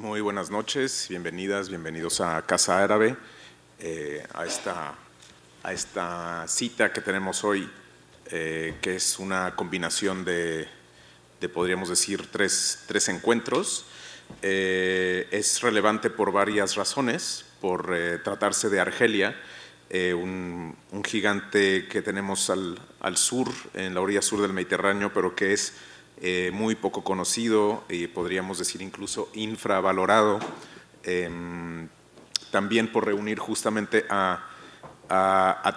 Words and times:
Muy 0.00 0.22
buenas 0.22 0.48
noches, 0.50 1.08
bienvenidas, 1.10 1.68
bienvenidos 1.68 2.22
a 2.22 2.40
Casa 2.46 2.82
Árabe, 2.82 3.18
eh, 3.80 4.26
a, 4.32 4.46
esta, 4.46 4.94
a 5.62 5.72
esta 5.74 6.48
cita 6.48 6.90
que 6.90 7.02
tenemos 7.02 7.44
hoy, 7.44 7.68
eh, 8.30 8.76
que 8.80 8.96
es 8.96 9.18
una 9.18 9.54
combinación 9.56 10.24
de, 10.24 10.66
de 11.38 11.48
podríamos 11.50 11.90
decir, 11.90 12.26
tres, 12.32 12.84
tres 12.86 13.10
encuentros. 13.10 13.84
Eh, 14.40 15.28
es 15.32 15.60
relevante 15.60 16.08
por 16.08 16.32
varias 16.32 16.76
razones, 16.76 17.44
por 17.60 17.94
tratarse 18.24 18.70
de 18.70 18.80
Argelia, 18.80 19.36
un, 19.90 20.78
un, 20.92 21.04
gigante 21.04 21.88
que 21.88 22.00
tenemos 22.00 22.48
al, 22.48 22.80
al 23.00 23.18
sur, 23.18 23.52
en 23.74 23.92
la 23.92 24.00
orilla 24.00 24.22
sur 24.22 24.40
del 24.40 24.54
Mediterráneo, 24.54 25.12
pero 25.12 25.34
que 25.34 25.52
es 25.52 25.74
eh, 26.22 26.50
muy 26.52 26.74
poco 26.74 27.02
conocido 27.02 27.82
y 27.88 28.06
podríamos 28.06 28.58
decir 28.58 28.82
incluso 28.82 29.30
infravalorado, 29.32 30.38
em, 31.02 31.88
también 32.50 32.92
por 32.92 33.06
reunir 33.06 33.38
justamente 33.38 34.04
a, 34.10 34.46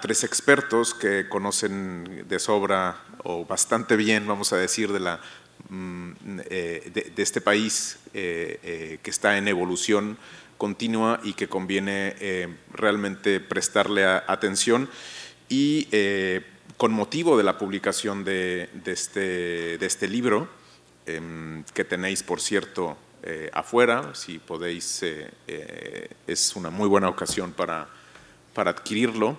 tres 0.02 0.26
expertos 0.26 0.94
que 0.94 1.30
conocen 1.30 2.26
de 2.28 2.40
sobra 2.40 2.98
o 3.24 3.46
bastante 3.46 3.96
bien, 3.96 4.28
vamos 4.28 4.52
a 4.52 4.58
decir, 4.58 4.92
de, 4.92 5.00
la, 5.00 5.22
mm, 5.70 6.12
eh, 6.50 7.12
de, 7.16 7.24
este 7.24 7.40
país 7.40 8.00
eh, 8.14 9.00
que 9.02 9.10
está 9.10 9.38
en 9.38 9.48
evolución 9.48 10.18
continua 10.58 11.22
y 11.24 11.34
que 11.34 11.48
conviene 11.48 12.16
realmente 12.74 13.40
prestarle 13.40 14.06
atención. 14.06 14.90
Y 15.48 15.88
con 16.84 16.92
motivo 16.92 17.38
de 17.38 17.44
la 17.44 17.58
publicación 17.58 18.26
de, 18.26 18.68
este, 18.84 19.76
este, 19.86 20.06
libro, 20.06 20.50
em, 21.06 21.64
que 21.74 21.86
tenéis, 21.86 22.24
por 22.24 22.42
cierto, 22.42 22.98
eh, 23.22 23.50
afuera, 23.54 24.14
si 24.14 24.38
podéis, 24.38 25.02
eh, 25.02 25.32
eh, 25.48 26.10
es 26.28 26.58
una 26.58 26.70
muy 26.72 26.90
buena 26.90 27.08
ocasión 27.08 27.54
para 27.54 27.88
adquirirlo. 28.54 29.38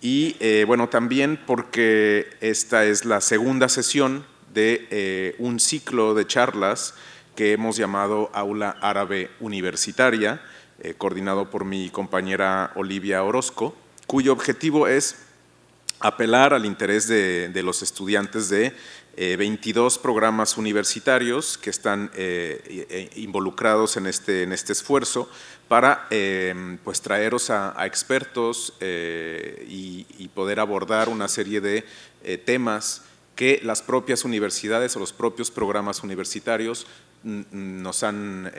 Y 0.00 0.64
bueno, 0.64 0.88
también 0.88 1.38
porque 1.46 2.26
esta 2.40 2.86
es 2.86 3.04
la 3.04 3.20
segunda 3.20 3.68
sesión 3.68 4.24
de 4.54 5.36
un 5.38 5.60
ciclo 5.60 6.14
de 6.14 6.26
charlas 6.26 6.94
que 7.36 7.52
hemos 7.52 7.76
llamado 7.76 8.30
Aula 8.32 8.78
Árabe 8.80 9.30
Universitaria, 9.40 10.40
coordinado 10.96 11.50
por 11.50 11.66
mi 11.66 11.90
compañera 11.90 12.72
Olivia 12.76 13.24
Orozco, 13.24 13.76
cuyo 14.06 14.32
objetivo 14.32 14.88
es 14.88 15.27
apelar 16.00 16.54
al 16.54 16.64
interés 16.64 17.08
de, 17.08 17.62
los 17.62 17.82
estudiantes 17.82 18.48
de 18.48 18.72
22 19.16 19.96
eh, 19.96 20.00
programas 20.00 20.56
universitarios 20.56 21.58
que 21.58 21.70
están 21.70 22.10
eh, 22.14 22.86
eh, 22.88 23.10
involucrados 23.16 23.96
en 23.96 24.06
este, 24.06 24.44
en 24.44 24.52
este 24.52 24.72
esfuerzo 24.72 25.28
para 25.66 26.06
em, 26.10 26.78
pues 26.78 27.00
traeros 27.00 27.50
a, 27.50 27.74
expertos 27.84 28.74
y, 28.80 30.30
poder 30.34 30.60
abordar 30.60 31.08
una 31.08 31.26
serie 31.26 31.60
de 31.60 31.84
temas 32.44 33.02
que 33.34 33.60
las 33.64 33.82
propias 33.82 34.24
universidades 34.24 34.94
o 34.94 35.00
los 35.00 35.12
propios 35.12 35.50
programas 35.50 36.04
universitarios 36.04 36.86
nos 37.24 38.04
han 38.04 38.52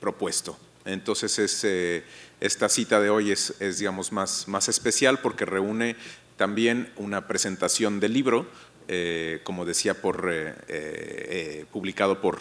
propuesto. 0.00 0.56
Entonces 0.86 1.38
es, 1.38 2.02
esta 2.40 2.68
cita 2.68 3.00
de 3.00 3.10
hoy 3.10 3.32
es, 3.32 3.54
es 3.60 3.78
digamos, 3.78 4.12
más, 4.12 4.48
más 4.48 4.68
especial 4.68 5.18
porque 5.20 5.44
reúne 5.44 5.96
también 6.36 6.92
una 6.96 7.26
presentación 7.26 8.00
del 8.00 8.12
libro, 8.12 8.46
eh, 8.88 9.40
como 9.44 9.64
decía, 9.64 9.92
eh, 9.92 10.54
eh, 10.68 11.64
publicado 11.72 12.20
por, 12.20 12.38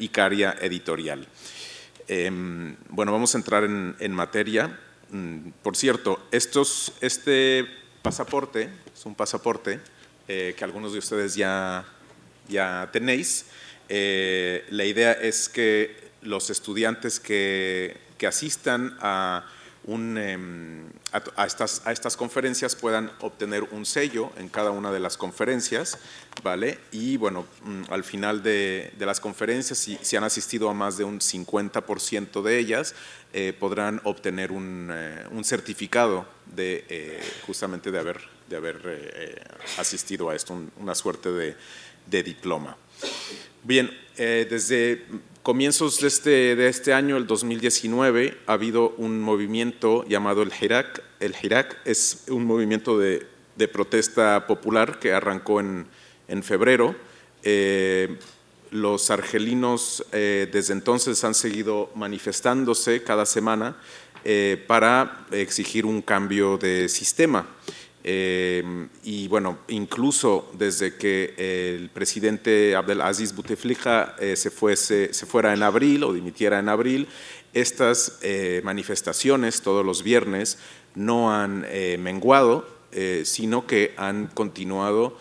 Icaria 0.00 0.56
Editorial. 0.60 1.26
Em, 2.08 2.76
bueno, 2.88 3.12
vamos 3.12 3.34
a 3.34 3.38
entrar 3.38 3.64
en, 3.64 4.12
materia. 4.12 4.78
Mm, 5.10 5.50
por 5.62 5.76
cierto, 5.76 6.20
este 6.30 7.66
pasaporte 8.02 8.68
es 8.94 9.06
un 9.06 9.14
pasaporte 9.14 9.80
que 10.26 10.62
algunos 10.62 10.92
de 10.92 11.00
ustedes 11.00 11.34
ya, 11.34 11.84
tenéis. 12.92 13.46
la 13.88 14.84
idea 14.84 15.12
es 15.12 15.48
que 15.48 15.96
los 16.22 16.50
estudiantes 16.50 17.18
que 17.18 17.96
asistan 18.28 18.96
a 19.00 19.44
Em, 19.92 20.88
a, 21.36 21.46
estas, 21.46 21.82
a 21.84 21.90
estas 21.90 22.16
conferencias 22.16 22.76
puedan 22.76 23.10
obtener 23.20 23.64
un 23.72 23.84
sello 23.84 24.30
en 24.36 24.48
cada 24.48 24.70
una 24.70 24.92
de 24.92 25.00
las 25.00 25.16
conferencias, 25.16 25.98
¿vale? 26.44 26.78
Y 26.92 27.16
bueno, 27.16 27.44
mm, 27.64 27.82
al 27.90 28.04
final 28.04 28.44
de, 28.44 28.92
las 29.00 29.18
conferencias, 29.18 29.78
si, 29.78 29.98
si, 30.00 30.14
han 30.14 30.22
asistido 30.22 30.70
a 30.70 30.74
más 30.74 30.96
de 30.96 31.02
un 31.02 31.18
50% 31.18 32.40
de 32.42 32.58
ellas, 32.58 32.94
eh, 33.32 33.52
podrán 33.58 34.00
obtener 34.04 34.52
un, 34.52 34.90
eh, 34.92 35.24
un 35.32 35.42
certificado 35.42 36.24
de 36.46 36.84
eh, 36.88 37.20
justamente 37.46 37.90
de 37.90 37.98
haber, 37.98 38.20
de 38.48 38.56
haber 38.56 39.40
asistido 39.78 40.30
a 40.30 40.36
esto, 40.36 40.56
una 40.78 40.94
suerte 40.94 41.32
de, 41.32 41.56
de 42.06 42.22
diploma. 42.22 42.76
Bien, 43.64 43.90
desde 44.16 45.04
comienzos 45.42 46.00
de 46.00 46.08
este, 46.08 46.56
de 46.56 46.68
este 46.68 46.92
año, 46.92 47.16
el 47.16 47.26
2019, 47.26 48.38
ha 48.46 48.52
habido 48.52 48.94
un 48.98 49.20
movimiento 49.20 50.04
llamado 50.06 50.42
el 50.42 50.52
Hirak. 50.58 51.02
El 51.18 51.34
Hirak 51.40 51.78
es 51.84 52.24
un 52.28 52.44
movimiento 52.44 52.98
de, 52.98 53.26
protesta 53.72 54.46
popular 54.46 54.98
que 54.98 55.12
arrancó 55.12 55.60
en, 55.60 55.86
febrero. 56.42 56.94
Eh, 57.42 58.18
los 58.70 59.10
argelinos 59.10 60.04
eh, 60.12 60.48
desde 60.52 60.72
entonces 60.74 61.24
han 61.24 61.34
seguido 61.34 61.90
manifestándose 61.94 63.02
cada 63.02 63.26
semana 63.26 63.76
eh, 64.24 64.62
para 64.66 65.26
exigir 65.32 65.86
un 65.86 66.02
cambio 66.02 66.56
de 66.56 66.88
sistema. 66.88 67.46
Eh, 68.02 68.88
y 69.04 69.28
bueno, 69.28 69.58
incluso 69.68 70.50
desde 70.54 70.96
que 70.96 71.34
el 71.76 71.90
presidente 71.90 72.74
Abdelaziz 72.74 73.34
Bouteflika 73.34 74.16
eh, 74.18 74.36
se, 74.36 74.50
fuese, 74.50 75.12
se 75.12 75.26
fuera 75.26 75.52
en 75.52 75.62
abril 75.62 76.04
o 76.04 76.12
dimitiera 76.12 76.58
en 76.58 76.68
abril, 76.68 77.08
estas 77.52 78.18
eh, 78.22 78.62
manifestaciones 78.64 79.60
todos 79.60 79.84
los 79.84 80.02
viernes 80.02 80.58
no 80.94 81.32
han 81.32 81.64
menguado, 82.00 82.66
sino 83.22 83.68
que 83.68 83.94
han 83.96 84.26
continuado 84.26 85.16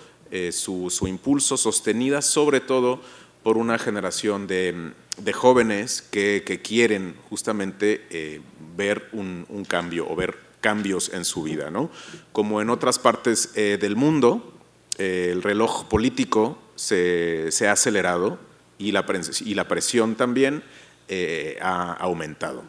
su, 0.50 1.06
impulso 1.08 1.58
sostenida 1.58 2.24
sobre 2.24 2.60
todo 2.60 3.00
por 3.44 3.56
una 3.56 3.78
generación 3.78 4.48
de, 4.48 4.94
jóvenes 5.32 6.02
que, 6.02 6.42
que, 6.44 6.60
quieren 6.60 7.16
justamente 7.30 8.42
ver 8.76 9.10
un, 9.12 9.46
un 9.50 9.64
cambio 9.64 10.10
o 10.10 10.16
ver 10.16 10.49
cambios 10.62 11.12
en 11.14 11.26
su 11.26 11.44
vida. 11.44 11.70
¿no? 11.70 11.90
Como 12.32 12.62
en 12.62 12.70
otras 12.70 13.00
partes 13.00 13.52
eh, 13.56 13.78
del 13.80 13.96
mundo, 13.96 14.54
eh, 14.98 15.30
el 15.32 15.44
reloj 15.44 15.88
político 15.88 16.58
se, 16.76 17.50
ha 17.68 17.72
acelerado 17.72 18.40
y 18.78 18.92
la, 18.92 19.06
y 19.46 19.54
la 19.56 19.68
presión 19.68 20.16
también 20.16 20.64
eh, 21.08 21.58
ha 21.62 21.94
aumentado. 21.94 22.64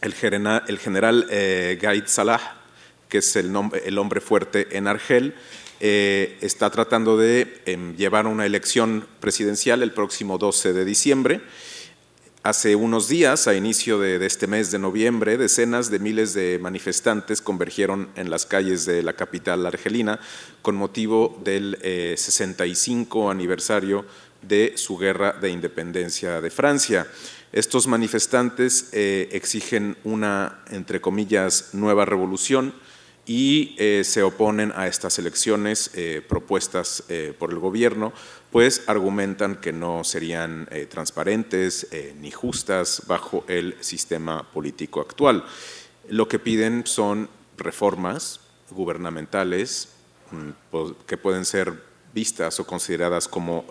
El 0.00 0.14
general, 0.14 0.62
el 0.68 0.78
general 0.78 1.26
Gaid 1.28 2.04
Salah, 2.06 2.56
que 3.08 3.18
es 3.18 3.34
el, 3.34 3.52
el, 3.84 3.98
hombre 3.98 4.20
fuerte 4.20 4.76
en 4.76 4.86
Argel, 4.86 5.34
está 5.80 6.70
tratando 6.70 7.16
de 7.16 7.62
em, 7.66 7.96
llevar 7.96 8.28
una 8.28 8.46
elección 8.46 9.08
presidencial 9.18 9.82
el 9.82 9.92
próximo 9.92 10.38
12 10.38 10.72
de 10.72 10.84
diciembre 10.84 11.40
Hace 12.44 12.76
unos 12.76 13.08
días, 13.08 13.48
a 13.48 13.56
inicio 13.56 13.98
de, 13.98 14.24
este 14.24 14.46
mes 14.46 14.70
de 14.70 14.78
noviembre, 14.78 15.36
decenas 15.36 15.90
de 15.90 15.98
miles 15.98 16.34
de 16.34 16.60
manifestantes 16.60 17.42
convergieron 17.42 18.10
en 18.14 18.30
las 18.30 18.46
calles 18.46 18.86
de 18.86 19.02
la 19.02 19.14
capital 19.14 19.66
argelina 19.66 20.20
con 20.62 20.76
motivo 20.76 21.36
del 21.42 21.76
65 21.82 23.26
eh, 23.26 23.30
aniversario 23.32 24.04
de 24.40 24.74
su 24.76 24.96
guerra 24.96 25.32
de 25.32 25.50
independencia 25.50 26.40
de 26.40 26.50
Francia. 26.50 27.08
Estos 27.52 27.88
manifestantes 27.88 28.90
eh, 28.92 29.28
exigen 29.32 29.96
una, 30.04 30.60
entre 30.70 31.00
comillas, 31.00 31.70
nueva 31.72 32.04
revolución 32.04 32.72
y 33.26 33.74
eh, 33.78 34.04
se 34.04 34.22
oponen 34.22 34.72
a 34.76 34.86
estas 34.86 35.18
elecciones 35.18 35.90
propuestas 36.28 37.02
por 37.38 37.50
el 37.50 37.58
gobierno 37.58 38.12
pues 38.50 38.84
argumentan 38.86 39.56
que 39.56 39.72
no 39.72 40.04
serían 40.04 40.68
eh, 40.70 40.86
transparentes 40.86 41.88
eh, 41.90 42.14
ni 42.20 42.30
justas 42.30 43.02
bajo 43.06 43.44
el 43.48 43.76
sistema 43.80 44.50
político 44.50 45.00
actual. 45.00 45.44
Lo 46.08 46.28
que 46.28 46.38
piden 46.38 46.86
son 46.86 47.28
reformas 47.56 48.40
gubernamentales 48.70 49.88
mm, 50.30 50.90
que 51.06 51.16
pueden 51.16 51.44
ser 51.44 51.88
vistas 52.14 52.58
o 52.58 52.66
consideradas 52.66 53.28
como 53.28 53.64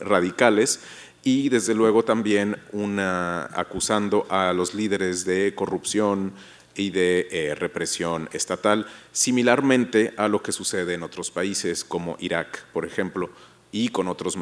radicales 0.00 0.80
y 1.22 1.48
desde 1.48 1.74
luego 1.74 2.04
también 2.04 2.56
una, 2.72 3.46
acusando 3.46 4.26
a 4.28 4.52
los 4.52 4.74
líderes 4.74 5.24
de 5.24 5.54
corrupción 5.54 6.32
y 6.76 6.90
de 6.90 7.28
eh, 7.30 7.54
represión 7.54 8.28
estatal, 8.32 8.86
similarmente 9.12 10.14
a 10.16 10.28
lo 10.28 10.42
que 10.42 10.52
sucede 10.52 10.94
en 10.94 11.02
otros 11.02 11.30
países 11.30 11.84
como 11.84 12.16
Irak, 12.20 12.64
por 12.72 12.84
ejemplo, 12.84 13.30
y 13.76 13.88
con 13.90 14.08
otros 14.08 14.38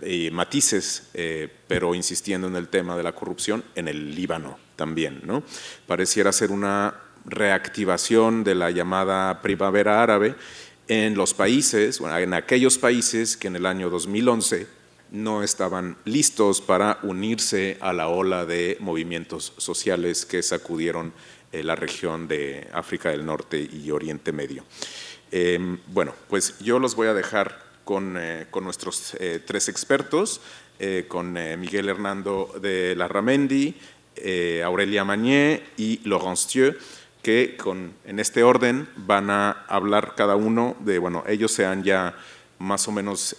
eh, 0.00 0.30
matices, 0.32 1.10
eh, 1.14 1.48
pero 1.68 1.94
insistiendo 1.94 2.48
en 2.48 2.56
el 2.56 2.66
tema 2.66 2.96
de 2.96 3.04
la 3.04 3.12
corrupción, 3.12 3.62
en 3.76 3.86
el 3.86 4.16
Líbano 4.16 4.58
también. 4.74 5.20
¿no? 5.24 5.44
Pareciera 5.86 6.32
ser 6.32 6.50
una 6.50 6.94
reactivación 7.24 8.42
de 8.42 8.56
la 8.56 8.72
llamada 8.72 9.42
primavera 9.42 10.02
árabe 10.02 10.34
en 10.88 11.14
los 11.14 11.34
países, 11.34 12.00
en 12.00 12.34
aquellos 12.34 12.78
países 12.78 13.36
que 13.36 13.46
en 13.46 13.54
el 13.54 13.64
año 13.64 13.90
2011 13.90 14.66
no 15.12 15.44
estaban 15.44 15.96
listos 16.04 16.60
para 16.60 16.98
unirse 17.04 17.78
a 17.80 17.92
la 17.92 18.08
ola 18.08 18.44
de 18.44 18.76
movimientos 18.80 19.52
sociales 19.56 20.26
que 20.26 20.42
sacudieron 20.42 21.12
eh, 21.52 21.62
la 21.62 21.76
región 21.76 22.26
de 22.26 22.66
África 22.72 23.10
del 23.10 23.24
Norte 23.24 23.60
y 23.60 23.88
Oriente 23.92 24.32
Medio. 24.32 24.64
Em, 25.30 25.78
bueno, 25.86 26.12
pues 26.28 26.58
yo 26.58 26.80
los 26.80 26.96
voy 26.96 27.06
a 27.06 27.14
dejar 27.14 27.67
con, 27.88 28.18
eh, 28.18 28.44
nuestros 28.60 29.16
eh, 29.18 29.40
tres 29.42 29.70
expertos, 29.70 30.42
con 31.08 31.32
Miguel 31.32 31.88
Hernando 31.88 32.54
de 32.62 32.94
Larramendi, 32.94 33.74
Aurelia 34.62 35.04
Magné 35.04 35.64
y 35.76 35.98
Laurence 36.08 36.48
Thieu, 36.48 36.76
que 37.20 37.56
con, 37.56 37.94
en 38.04 38.20
este 38.20 38.44
orden 38.44 38.88
van 38.94 39.28
a 39.28 39.64
hablar 39.66 40.14
cada 40.16 40.36
uno 40.36 40.76
de, 40.78 41.00
bueno, 41.00 41.24
ellos 41.26 41.50
se 41.50 41.66
han 41.66 41.82
ya 41.82 42.14
más 42.60 42.86
o 42.86 42.92
menos 42.92 43.34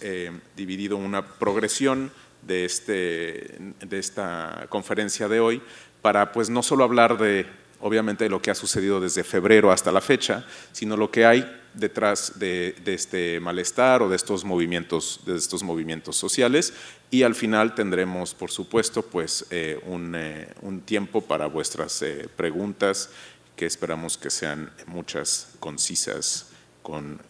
dividido 0.54 0.98
una 0.98 1.24
progresión 1.24 2.12
de, 2.42 2.66
este, 2.66 3.56
de 3.80 3.98
esta 3.98 4.66
conferencia 4.68 5.26
de 5.26 5.40
hoy 5.40 5.62
para 6.02 6.32
pues 6.32 6.50
no 6.50 6.62
solo 6.62 6.84
hablar 6.84 7.16
de 7.16 7.46
obviamente 7.80 8.28
lo 8.28 8.42
que 8.42 8.50
ha 8.50 8.54
sucedido 8.54 9.00
desde 9.00 9.24
febrero 9.24 9.72
hasta 9.72 9.92
la 9.92 10.02
fecha, 10.02 10.44
sino 10.72 10.94
lo 10.98 11.10
que 11.10 11.24
hay 11.24 11.59
detrás 11.74 12.38
de, 12.38 12.74
este 12.86 13.40
malestar 13.40 14.02
o 14.02 14.08
de 14.08 14.16
estos 14.16 14.44
movimientos, 14.44 15.20
de 15.26 15.36
estos 15.36 15.62
movimientos 15.62 16.16
sociales. 16.16 16.72
Y 17.10 17.22
al 17.22 17.34
final 17.34 17.74
tendremos, 17.74 18.34
por 18.34 18.50
supuesto, 18.50 19.02
pues 19.02 19.46
eh, 19.50 19.80
eh, 19.82 20.54
un, 20.62 20.80
tiempo 20.82 21.20
para 21.20 21.46
vuestras 21.46 22.02
eh, 22.02 22.28
preguntas, 22.36 23.10
que 23.56 23.66
esperamos 23.66 24.16
que 24.16 24.30
sean 24.30 24.70
muchas, 24.86 25.54
concisas, 25.60 26.50
con 26.82 27.20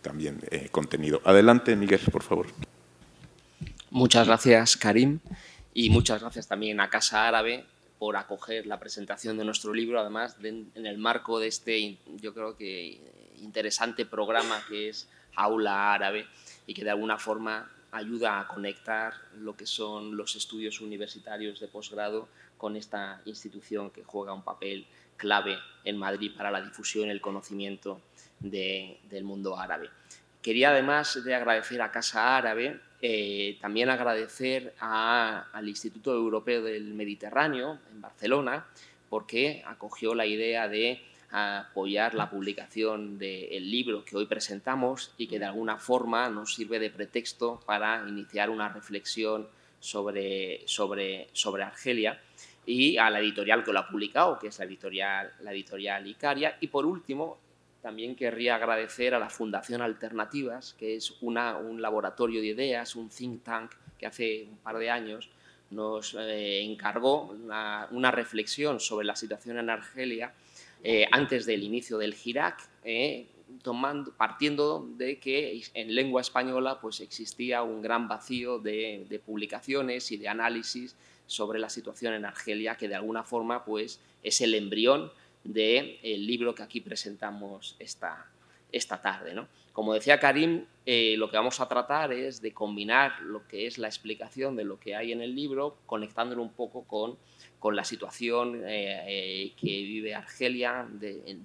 también 0.00 0.40
contenido. 0.70 1.20
Adelante, 1.24 1.76
Miguel, 1.76 2.00
por 2.10 2.22
favor. 2.22 2.46
Muchas 3.90 4.26
gracias, 4.26 4.76
Karim, 4.78 5.18
y 5.74 5.90
muchas 5.90 6.22
gracias 6.22 6.48
también 6.48 6.80
a 6.80 6.88
Casa 6.88 7.28
Árabe 7.28 7.66
por 7.98 8.16
acoger 8.16 8.66
la 8.66 8.80
presentación 8.80 9.36
de 9.36 9.44
nuestro 9.44 9.74
libro, 9.74 10.00
además 10.00 10.36
en 10.42 10.70
el 10.74 10.96
marco 10.96 11.38
de 11.38 11.48
este, 11.48 11.98
yo 12.16 12.32
creo 12.32 12.56
que 12.56 13.19
interesante 13.40 14.06
programa 14.06 14.62
que 14.68 14.88
es 14.88 15.08
Aula 15.34 15.92
Árabe 15.92 16.26
y 16.66 16.74
que 16.74 16.84
de 16.84 16.90
alguna 16.90 17.18
forma 17.18 17.70
ayuda 17.92 18.40
a 18.40 18.46
conectar 18.46 19.14
lo 19.38 19.56
que 19.56 19.66
son 19.66 20.16
los 20.16 20.36
estudios 20.36 20.80
universitarios 20.80 21.60
de 21.60 21.68
posgrado 21.68 22.28
con 22.56 22.76
esta 22.76 23.20
institución 23.24 23.90
que 23.90 24.04
juega 24.04 24.32
un 24.32 24.42
papel 24.42 24.86
clave 25.16 25.58
en 25.84 25.96
Madrid 25.96 26.32
para 26.36 26.50
la 26.50 26.60
difusión 26.60 27.08
y 27.08 27.10
el 27.10 27.20
conocimiento 27.20 28.00
del 28.38 29.24
mundo 29.24 29.58
árabe. 29.58 29.90
Quería 30.40 30.70
además 30.70 31.22
de 31.22 31.34
agradecer 31.34 31.82
a 31.82 31.90
Casa 31.90 32.36
Árabe 32.36 32.80
eh, 33.02 33.56
también 33.62 33.88
agradecer 33.88 34.74
al 34.78 35.66
Instituto 35.66 36.12
Europeo 36.12 36.62
del 36.62 36.92
Mediterráneo 36.92 37.78
en 37.90 38.00
Barcelona 38.02 38.66
porque 39.08 39.62
acogió 39.66 40.14
la 40.14 40.26
idea 40.26 40.68
de 40.68 41.02
apoyar 41.30 42.14
la 42.14 42.28
publicación 42.28 43.18
del 43.18 43.70
libro 43.70 44.04
que 44.04 44.16
hoy 44.16 44.26
presentamos 44.26 45.12
y 45.16 45.26
que 45.26 45.38
de 45.38 45.44
alguna 45.44 45.78
forma 45.78 46.28
nos 46.28 46.54
sirve 46.54 46.78
de 46.78 46.90
pretexto 46.90 47.60
para 47.66 48.04
iniciar 48.08 48.50
una 48.50 48.68
reflexión 48.68 49.48
sobre, 49.78 50.62
sobre, 50.66 51.28
sobre 51.32 51.62
Argelia 51.62 52.20
y 52.66 52.98
a 52.98 53.10
la 53.10 53.20
editorial 53.20 53.64
que 53.64 53.72
lo 53.72 53.80
ha 53.80 53.88
publicado, 53.88 54.38
que 54.38 54.48
es 54.48 54.58
la 54.58 54.64
editorial, 54.64 55.32
la 55.40 55.52
editorial 55.52 56.06
Icaria. 56.06 56.56
Y 56.60 56.68
por 56.68 56.84
último, 56.84 57.38
también 57.80 58.14
querría 58.14 58.56
agradecer 58.56 59.14
a 59.14 59.18
la 59.18 59.30
Fundación 59.30 59.82
Alternativas, 59.82 60.74
que 60.78 60.96
es 60.96 61.14
una, 61.22 61.56
un 61.56 61.80
laboratorio 61.80 62.40
de 62.40 62.48
ideas, 62.48 62.94
un 62.96 63.08
think 63.08 63.42
tank 63.42 63.72
que 63.98 64.06
hace 64.06 64.46
un 64.50 64.58
par 64.58 64.78
de 64.78 64.90
años 64.90 65.30
nos 65.70 66.14
eh, 66.14 66.62
encargó 66.62 67.26
una, 67.26 68.10
reflexión 68.10 68.80
sobre 68.80 69.06
la 69.06 69.14
situación 69.14 69.58
en 69.58 69.70
Argelia 69.70 70.34
eh, 70.82 71.06
antes 71.10 71.46
del 71.46 71.62
inicio 71.62 71.98
del 71.98 72.14
Girac, 72.14 72.68
eh, 72.84 73.26
partiendo 74.16 74.86
de 74.96 75.18
que 75.18 75.62
en 75.74 75.94
lengua 75.94 76.20
española 76.20 76.80
pues, 76.80 77.00
existía 77.00 77.62
un 77.62 77.82
gran 77.82 78.08
vacío 78.08 78.58
de, 78.58 79.20
publicaciones 79.24 80.10
y 80.12 80.16
de 80.16 80.28
análisis 80.28 80.96
sobre 81.26 81.58
la 81.58 81.68
situación 81.68 82.14
en 82.14 82.24
Argelia, 82.24 82.76
que 82.76 82.88
de 82.88 82.94
alguna 82.94 83.22
forma 83.22 83.64
pues, 83.64 84.00
es 84.22 84.40
el 84.40 84.54
embrión 84.54 85.12
del 85.44 85.98
libro 86.02 86.54
que 86.54 86.62
aquí 86.62 86.80
presentamos 86.80 87.76
esta, 87.78 88.30
esta 88.72 89.00
tarde. 89.00 89.34
Como 89.72 89.94
decía 89.94 90.18
Karim, 90.18 90.66
eh, 90.84 91.14
lo 91.16 91.30
que 91.30 91.36
vamos 91.36 91.60
a 91.60 91.68
tratar 91.68 92.12
es 92.12 92.42
de 92.42 92.52
combinar 92.52 93.20
lo 93.22 93.46
que 93.46 93.66
es 93.66 93.78
la 93.78 93.86
explicación 93.86 94.56
de 94.56 94.64
lo 94.64 94.80
que 94.80 94.96
hay 94.96 95.12
en 95.12 95.22
el 95.22 95.34
libro, 95.34 95.76
conectándolo 95.86 96.42
un 96.42 96.52
poco 96.52 96.82
con, 96.84 97.16
con 97.60 97.76
la 97.76 97.84
situación 97.84 98.62
eh, 98.64 99.04
eh, 99.06 99.52
que 99.54 99.66
vive 99.66 100.14
Argelia 100.14 100.88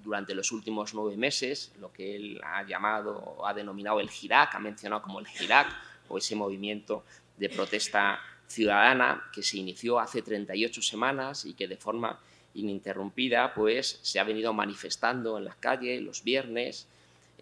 durante 0.02 0.34
los 0.34 0.50
últimos 0.50 0.94
nueve 0.94 1.16
meses, 1.16 1.72
lo 1.78 1.92
que 1.92 2.16
él 2.16 2.40
ha 2.42 2.64
llamado, 2.64 3.46
ha 3.46 3.52
denominado 3.52 4.00
el 4.00 4.08
Hirak, 4.10 4.54
ha 4.54 4.58
mencionado 4.58 5.02
como 5.02 5.20
el 5.20 5.26
Hirak, 5.38 5.68
o 6.08 6.18
ese 6.18 6.34
movimiento 6.34 7.04
de 7.36 7.50
protesta 7.50 8.18
ciudadana 8.46 9.24
que 9.32 9.42
se 9.42 9.58
inició 9.58 9.98
hace 9.98 10.22
38 10.22 10.80
semanas 10.80 11.44
y 11.44 11.54
que 11.54 11.68
de 11.68 11.76
forma 11.76 12.18
ininterrumpida, 12.54 13.52
pues 13.54 13.98
se 14.02 14.18
ha 14.18 14.24
venido 14.24 14.52
manifestando 14.52 15.36
en 15.36 15.44
las 15.44 15.56
calles 15.56 16.00
los 16.00 16.24
viernes, 16.24 16.88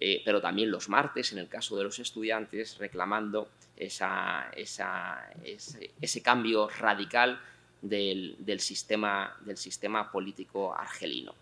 eh, 0.00 0.22
pero 0.24 0.40
también 0.40 0.70
los 0.70 0.88
martes, 0.88 1.32
en 1.32 1.38
el 1.38 1.48
caso 1.48 1.76
de 1.76 1.84
los 1.84 2.00
estudiantes, 2.00 2.78
reclamando 2.78 3.48
esa, 3.76 4.50
ese, 4.56 6.22
cambio 6.22 6.68
radical 6.68 7.40
del, 7.84 8.60
sistema, 8.60 9.36
del 9.44 9.56
sistema 9.56 10.10
político 10.10 10.74
argelino. 10.74 11.34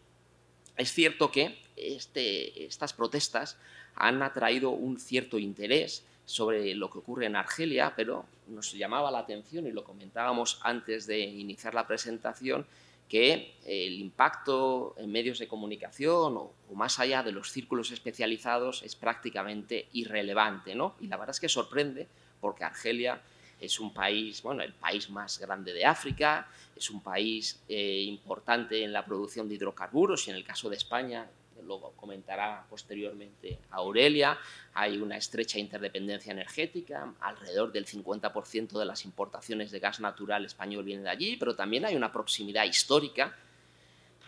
Es 0.77 0.93
cierto 0.93 1.31
que 1.31 1.59
este, 1.77 2.65
estas 2.65 2.93
protestas 2.93 3.57
han 3.95 4.23
atraído 4.23 4.71
un 4.71 4.99
cierto 4.99 5.39
interés 5.39 6.05
sobre 6.25 6.75
lo 6.75 6.91
que 6.91 6.99
ocurre 6.99 7.27
en 7.27 7.37
Argelia, 7.37 7.93
pero 7.95 8.25
nos 8.49 8.73
llamaba 8.73 9.11
la 9.11 9.19
atención, 9.21 9.67
y 9.67 9.73
lo 9.73 9.85
comentábamos 9.85 10.61
antes 10.63 11.07
de 11.07 11.21
iniciar 11.21 11.75
la 11.75 11.87
presentación, 11.87 12.67
que 13.09 13.55
el 13.67 14.01
impacto 14.01 14.95
en 14.97 15.13
medios 15.13 15.39
de 15.39 15.47
comunicación 15.47 16.37
o, 16.37 16.55
más 16.75 16.99
allá 16.99 17.23
de 17.23 17.33
los 17.33 17.51
círculos 17.51 17.91
especializados 17.91 18.83
es 18.83 18.97
prácticamente 18.97 19.89
irrelevante. 19.93 20.75
¿no? 20.75 20.95
Y 21.01 21.09
la 21.09 21.19
verdad 21.19 21.35
es 21.35 21.41
que 21.41 21.51
sorprende 21.51 22.09
porque 22.41 22.65
Argelia 22.65 23.21
es 23.63 23.79
un 23.79 23.95
país, 23.95 24.43
bueno, 24.43 24.63
el 24.63 24.73
país 24.73 25.09
más 25.09 25.39
grande 25.39 25.73
de 25.73 25.87
África, 25.87 26.49
es 26.75 26.91
un 26.91 27.01
país 27.01 27.63
eh, 27.69 28.03
importante 28.03 28.83
en 28.83 28.93
la 28.93 29.05
producción 29.05 29.49
de 29.49 29.55
hidrocarburos 29.55 30.27
y 30.27 30.31
en 30.31 30.37
el 30.37 30.45
caso 30.45 30.69
de 30.69 30.77
España 30.77 31.27
luego 31.65 31.93
comentará 31.97 32.67
posteriormente 32.69 33.59
Aurelia, 33.71 34.37
hay 34.75 34.99
una 34.99 35.17
estrecha 35.17 35.61
interdependencia 35.61 36.33
energética, 36.33 37.15
alrededor 37.21 37.71
del 37.71 37.87
50% 37.87 38.79
de 38.79 38.85
las 38.85 39.05
importaciones 39.05 39.71
de 39.71 39.79
gas 39.79 40.01
natural 40.01 40.45
español 40.45 40.85
vienen 40.85 41.05
de 41.05 41.11
allí, 41.11 41.37
pero 41.37 41.55
también 41.55 41.85
hay 41.85 41.95
una 41.95 42.11
proximidad 42.11 42.65
histórica. 42.65 43.37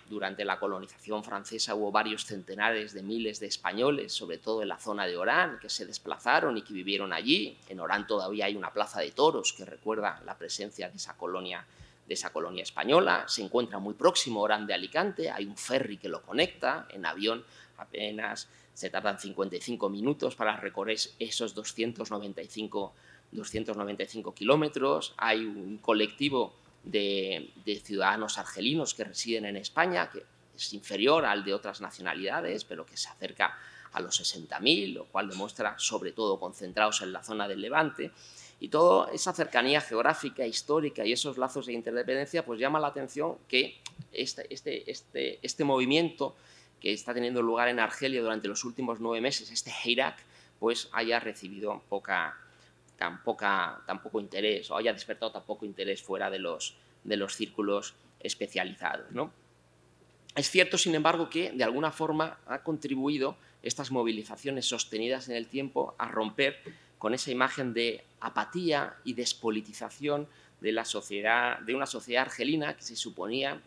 Durante 0.08 0.44
la 0.44 0.58
colonización 0.58 1.24
francesa 1.24 1.74
hubo 1.74 1.90
varios 1.90 2.26
centenares 2.26 2.92
de 2.92 3.02
miles 3.02 3.40
de 3.40 3.46
españoles, 3.46 4.12
sobre 4.12 4.38
todo 4.38 4.62
en 4.62 4.68
la 4.68 4.78
zona 4.78 5.06
de 5.06 5.16
Orán, 5.16 5.58
que 5.60 5.68
se 5.68 5.86
desplazaron 5.86 6.56
y 6.56 6.62
que 6.62 6.74
vivieron 6.74 7.12
allí. 7.12 7.56
En 7.68 7.80
Orán 7.80 8.06
todavía 8.06 8.46
hay 8.46 8.56
una 8.56 8.72
plaza 8.72 9.00
de 9.00 9.12
toros 9.12 9.52
que 9.52 9.64
recuerda 9.64 10.22
la 10.26 10.36
presencia 10.36 10.88
de 10.88 10.96
esa 10.96 11.16
colonia 11.16 11.64
de 12.06 12.14
esa 12.14 12.30
colonia 12.30 12.62
española, 12.62 13.24
se 13.28 13.42
encuentra 13.42 13.78
muy 13.78 13.94
próximo 13.94 14.42
Orán 14.42 14.66
de 14.66 14.74
Alicante, 14.74 15.30
hay 15.30 15.46
un 15.46 15.56
ferry 15.56 15.96
que 15.96 16.08
lo 16.08 16.22
conecta, 16.22 16.86
en 16.90 17.06
avión 17.06 17.44
apenas 17.78 18.48
se 18.74 18.90
tardan 18.90 19.18
55 19.18 19.88
minutos 19.88 20.34
para 20.34 20.56
recorrer 20.56 20.98
esos 21.18 21.54
295, 21.54 22.92
295 23.32 24.34
kilómetros, 24.34 25.14
hay 25.16 25.44
un 25.44 25.78
colectivo 25.78 26.52
de, 26.84 27.50
ciudadanos 27.82 28.38
argelinos 28.38 28.94
que 28.94 29.04
residen 29.04 29.46
en 29.46 29.56
España, 29.56 30.10
que 30.10 30.24
es 30.56 30.72
inferior 30.72 31.24
al 31.24 31.44
de 31.44 31.54
otras 31.54 31.80
nacionalidades, 31.80 32.64
pero 32.64 32.86
que 32.86 32.96
se 32.96 33.08
acerca 33.08 33.58
a 33.92 34.00
los 34.00 34.20
60.000, 34.20 34.92
lo 34.92 35.04
cual 35.06 35.28
demuestra 35.28 35.76
sobre 35.78 36.12
todo 36.12 36.38
concentrados 36.38 37.02
en 37.02 37.12
la 37.12 37.22
zona 37.22 37.48
del 37.48 37.60
Levante, 37.60 38.10
y 38.60 38.68
toda 38.68 39.12
esa 39.12 39.32
cercanía 39.32 39.80
geográfica, 39.80 40.46
histórica 40.46 41.04
y 41.04 41.12
esos 41.12 41.38
lazos 41.38 41.66
de 41.66 41.72
interdependencia, 41.72 42.44
pues 42.44 42.60
llama 42.60 42.80
la 42.80 42.88
atención 42.88 43.36
que 43.48 43.80
este, 44.12 44.46
este, 44.52 44.90
este, 44.90 45.38
este 45.42 45.64
movimiento 45.64 46.34
que 46.80 46.92
está 46.92 47.12
teniendo 47.12 47.42
lugar 47.42 47.68
en 47.68 47.80
Argelia 47.80 48.22
durante 48.22 48.48
los 48.48 48.64
últimos 48.64 49.00
nueve 49.00 49.20
meses, 49.20 49.50
este 49.50 49.72
Hirak, 49.84 50.16
pues 50.60 50.88
haya 50.92 51.20
recibido 51.20 51.82
poca, 51.88 52.38
tan, 52.96 53.22
poca, 53.22 53.82
poco 54.02 54.20
interés 54.20 54.70
o 54.70 54.76
haya 54.76 54.92
despertado 54.92 55.32
tan 55.32 55.44
poco 55.44 55.64
interés 55.64 56.02
fuera 56.02 56.30
de 56.30 56.38
los, 56.38 56.76
de 57.04 57.16
los 57.16 57.34
círculos 57.34 57.94
especializados. 58.20 59.10
¿no? 59.12 59.32
Es 60.34 60.50
cierto, 60.50 60.78
sin 60.78 60.94
embargo, 60.94 61.30
que 61.30 61.52
de 61.52 61.64
alguna 61.64 61.92
forma 61.92 62.38
ha 62.46 62.62
contribuido 62.62 63.36
estas 63.62 63.90
movilizaciones 63.90 64.66
sostenidas 64.66 65.28
en 65.28 65.36
el 65.36 65.46
tiempo 65.46 65.94
a 65.98 66.08
romper 66.08 66.58
con 66.98 67.14
esa 67.14 67.30
imagen 67.30 67.72
de 67.74 68.04
apatía 68.20 68.96
y 69.04 69.14
despolitización 69.14 70.28
de, 70.60 70.72
la 70.72 70.84
sociedad, 70.84 71.58
de 71.60 71.74
una 71.74 71.86
sociedad 71.86 72.22
argelina 72.22 72.76
que 72.76 72.82
se 72.82 72.96
suponía 72.96 73.60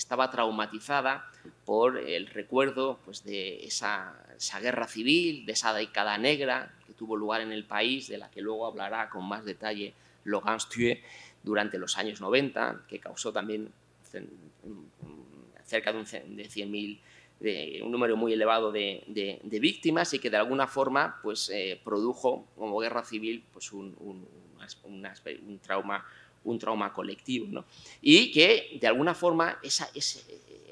estaba 0.00 0.30
traumatizada 0.30 1.30
por 1.64 1.98
el 1.98 2.26
recuerdo 2.26 2.98
pues, 3.04 3.22
de 3.22 3.64
esa, 3.64 4.14
guerra 4.60 4.88
civil, 4.88 5.44
de 5.44 5.52
esa 5.52 5.74
década 5.74 6.16
negra 6.18 6.74
que 6.86 6.94
tuvo 6.94 7.16
lugar 7.16 7.42
en 7.42 7.52
el 7.52 7.64
país, 7.64 8.08
de 8.08 8.18
la 8.18 8.30
que 8.30 8.40
luego 8.40 8.66
hablará 8.66 9.10
con 9.10 9.28
más 9.28 9.44
detalle 9.44 9.92
Laurent 10.24 10.60
Stue 10.60 11.02
durante 11.42 11.78
los 11.78 11.98
años 11.98 12.20
90, 12.20 12.84
que 12.88 12.98
causó 12.98 13.32
también 13.32 13.72
cerca 15.64 15.92
de, 15.92 15.98
un, 15.98 16.04
de 16.04 16.48
100.000 16.48 16.98
de 17.38 17.80
un 17.82 17.90
número 17.90 18.16
muy 18.16 18.34
elevado 18.34 18.70
de, 18.70 19.02
víctimas 19.44 20.12
y 20.12 20.18
que 20.18 20.28
de 20.28 20.36
alguna 20.36 20.66
forma 20.66 21.18
pues, 21.22 21.50
eh, 21.50 21.80
produjo 21.82 22.46
como 22.56 22.78
guerra 22.78 23.02
civil 23.02 23.44
pues, 23.52 23.72
un, 23.72 23.96
un, 24.00 25.60
trauma, 25.60 26.04
un 26.44 26.58
trauma 26.58 26.92
colectivo. 26.92 27.46
¿no? 27.50 27.64
Y 28.00 28.30
que 28.32 28.78
de 28.80 28.86
alguna 28.86 29.14
forma 29.14 29.58
esa, 29.62 29.88
ese, 29.94 30.22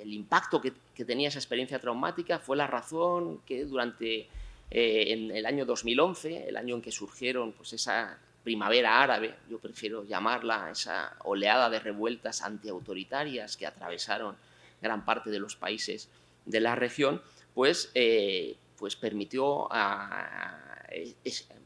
el 0.00 0.12
impacto 0.12 0.60
que, 0.60 0.72
que, 0.94 1.04
tenía 1.04 1.28
esa 1.28 1.38
experiencia 1.38 1.78
traumática 1.78 2.38
fue 2.38 2.56
la 2.56 2.66
razón 2.66 3.40
que 3.46 3.64
durante 3.64 4.28
eh, 4.70 5.12
en 5.12 5.30
el 5.30 5.46
año 5.46 5.64
2011, 5.64 6.48
el 6.48 6.56
año 6.56 6.76
en 6.76 6.82
que 6.82 6.92
surgieron 6.92 7.52
pues, 7.52 7.72
esa 7.72 8.18
primavera 8.44 9.02
árabe, 9.02 9.34
yo 9.50 9.58
prefiero 9.58 10.04
llamarla, 10.04 10.70
esa 10.70 11.16
oleada 11.24 11.70
de 11.70 11.80
revueltas 11.80 12.42
antiautoritarias 12.42 13.56
que 13.56 13.66
atravesaron 13.66 14.36
gran 14.80 15.04
parte 15.04 15.30
de 15.30 15.38
los 15.38 15.56
países 15.56 16.08
de 16.44 16.60
la 16.60 16.74
región, 16.74 17.22
pues, 17.54 17.90
eh, 17.94 18.56
pues 18.78 18.94
permitió, 18.94 19.68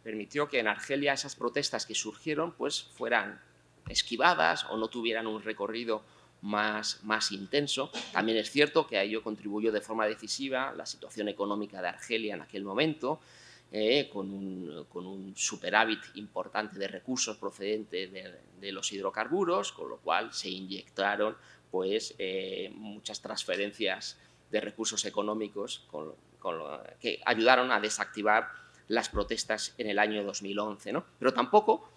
permitió 0.03 0.49
que 0.49 0.61
en 0.61 0.67
Argelia 0.67 1.13
esas 1.13 1.37
protestas 1.37 1.85
que 1.85 1.95
surgieron 1.95 2.53
pues 2.53 2.83
fueran 2.83 3.39
esquivadas 3.89 4.65
o 4.71 4.77
no 4.77 4.89
tuvieran 4.89 5.27
un 5.27 5.43
recorrido 5.43 6.03
más, 6.43 7.01
más 7.05 7.33
intenso. 7.33 7.91
También 8.13 8.39
es 8.39 8.51
cierto 8.51 8.87
que 8.87 8.99
a 8.99 9.03
ello 9.03 9.23
contribuyó 9.23 9.73
de 9.73 9.81
forma 9.81 10.07
decisiva 10.07 10.73
la 10.77 10.87
situación 10.87 11.29
económica 11.29 11.81
de 11.81 11.89
Argelia 11.89 12.35
en 12.35 12.43
aquel 12.43 12.65
momento, 12.65 13.21
eh, 13.71 14.11
con, 14.13 14.31
un, 14.31 14.87
con, 14.91 15.07
un, 15.07 15.35
superávit 15.35 16.01
importante 16.17 16.79
de 16.79 16.89
recursos 16.89 17.39
procedentes 17.39 18.13
de, 18.13 18.73
los 18.73 18.93
hidrocarburos, 18.93 19.73
con 19.73 19.89
lo 19.89 19.97
cual 19.99 20.33
se 20.33 20.51
inyectaron 20.51 21.37
pues, 21.71 22.15
eh, 22.19 22.71
muchas 22.75 23.23
transferencias 23.23 24.19
de 24.51 24.61
recursos 24.61 25.05
económicos 25.07 25.87
que 27.01 27.21
ayudaron 27.25 27.73
a 27.73 27.81
desactivar 27.81 28.51
las 28.89 29.09
protestas 29.09 29.75
en 29.79 29.89
el 29.89 29.99
año 29.99 30.23
2011. 30.23 30.93
¿no? 30.93 31.07
Pero 31.19 31.33
tampoco 31.33 31.92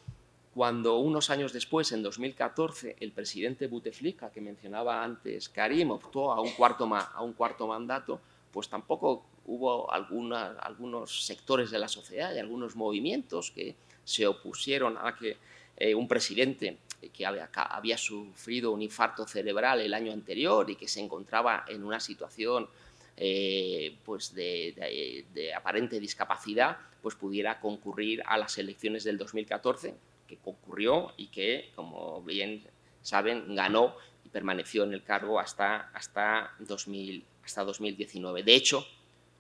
cuando 0.56 1.00
unos 1.00 1.30
años 1.30 1.52
después, 1.52 1.92
en 1.92 2.02
2014, 2.02 2.96
el 3.02 3.12
presidente 3.12 3.68
Bouteflika, 3.68 4.32
que 4.32 4.40
mencionaba 4.40 5.04
antes 5.04 5.50
Karim, 5.50 5.92
optó 5.92 6.32
a 6.32 6.40
un 6.40 6.52
cuarto, 6.52 6.86
a 6.96 7.22
un 7.22 7.36
mandato, 7.68 8.22
pues 8.54 8.70
tampoco 8.70 9.26
hubo 9.48 9.92
algunos 9.92 11.26
sectores 11.26 11.72
de 11.72 11.80
la 11.80 11.90
sociedad 11.90 12.34
y 12.34 12.40
algunos 12.40 12.78
movimientos 12.78 13.52
que 13.52 13.76
se 14.06 14.26
opusieron 14.26 14.98
a 14.98 15.14
que 15.14 15.36
eh, 15.76 15.94
un 15.94 16.08
presidente 16.08 16.78
que 17.12 17.26
había, 17.26 17.50
había, 17.54 17.98
sufrido 17.98 18.72
un 18.72 18.82
infarto 18.82 19.28
cerebral 19.28 19.82
el 19.82 19.94
año 19.94 20.14
anterior 20.14 20.70
y 20.70 20.78
que 20.78 20.88
se 20.88 21.02
encontraba 21.02 21.66
en 21.68 21.84
una 21.84 22.00
situación 22.00 22.70
eh, 23.18 23.98
pues 24.06 24.34
de, 24.34 25.26
de, 25.34 25.54
aparente 25.54 26.00
discapacidad, 26.00 26.78
pues 27.02 27.16
pudiera 27.16 27.60
concurrir 27.60 28.24
a 28.26 28.38
las 28.38 28.58
elecciones 28.58 29.04
del 29.04 29.18
2014, 29.18 29.96
que 30.28 30.38
concurrió 30.38 31.14
y 31.18 31.28
que, 31.28 31.72
como 31.76 32.22
bien 32.22 32.64
saben, 33.02 33.56
ganó 33.56 33.96
y 34.26 34.30
permaneció 34.30 34.84
en 34.84 34.94
el 34.94 35.04
cargo 35.04 35.40
hasta, 35.40 35.90
hasta, 35.94 36.52
2000, 36.60 37.24
hasta 37.44 37.64
2019. 37.64 38.44
De 38.44 38.56
hecho, 38.56 38.86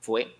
fue 0.01 0.35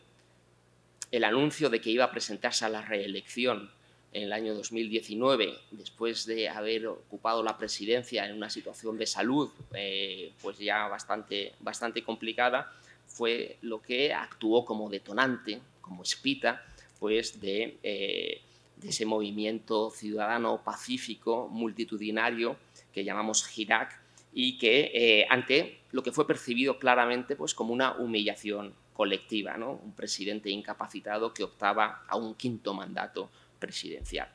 el 1.12 1.24
anuncio 1.24 1.70
de 1.70 1.82
que 1.82 1.90
iba 1.90 2.06
a 2.06 2.12
presentarse 2.12 2.66
a 2.66 2.70
la 2.70 2.82
reelección 2.82 3.72
en 4.16 4.24
el 4.24 4.34
año 4.34 4.54
2019, 4.56 5.58
después 5.72 6.26
de 6.26 6.48
haber 6.48 6.88
ocupado 6.88 7.44
la 7.44 7.58
presidencia 7.58 8.26
en 8.26 8.34
una 8.34 8.50
situación 8.50 8.98
de 8.98 9.06
salud 9.06 9.50
eh, 9.74 10.32
pues 10.42 10.58
ya 10.58 10.88
bastante, 10.88 11.54
bastante 11.60 12.02
complicada, 12.02 12.72
fue 13.08 13.58
lo 13.62 13.82
que 13.82 14.14
actuó 14.14 14.64
como 14.64 14.90
detonante, 14.90 15.60
como 15.82 16.04
espita, 16.04 16.66
pues 16.98 17.42
de, 17.42 17.78
eh, 17.84 18.42
de 18.78 18.90
ese 18.90 19.06
movimiento 19.06 19.92
ciudadano 19.92 20.64
pacífico, 20.64 21.48
multitudinario, 21.50 22.58
que 22.92 23.04
llamamos 23.04 23.58
Hirak, 23.58 24.00
y 24.34 24.58
que 24.58 24.92
eh, 24.94 25.28
ante 25.30 25.80
lo 25.92 26.04
que 26.04 26.12
fue 26.12 26.28
percibido 26.28 26.78
claramente 26.78 27.36
pues, 27.38 27.54
como 27.54 27.74
una 27.74 27.94
humillación 27.94 28.74
colectiva, 28.94 29.58
¿no? 29.58 29.80
un 29.84 29.94
presidente 29.94 30.50
incapacitado 30.50 31.34
que 31.34 31.44
optaba 31.44 32.04
a 32.08 32.18
un 32.18 32.36
quinto 32.36 32.74
mandato 32.74 33.30
presidencial. 33.60 34.30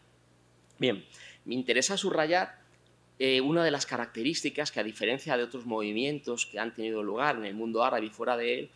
Bien, 0.79 1.05
me 1.45 1.55
interesa 1.55 1.97
subrayar 1.99 2.61
eh, 3.19 3.43
una 3.43 3.63
de 3.63 3.71
las 3.71 3.85
características 3.85 4.73
que, 4.73 4.81
a 4.81 4.85
diferencia 4.85 5.37
de 5.37 5.43
otros 5.43 5.67
movimientos 5.67 6.47
que 6.47 6.59
han 6.59 6.75
tenido 6.75 7.03
lugar 7.03 7.37
en 7.37 7.45
el 7.45 7.55
mundo 7.55 7.85
árabe 7.85 8.07
y 8.07 8.11
fuera 8.11 8.37
de 8.39 8.59
él, 8.59 8.71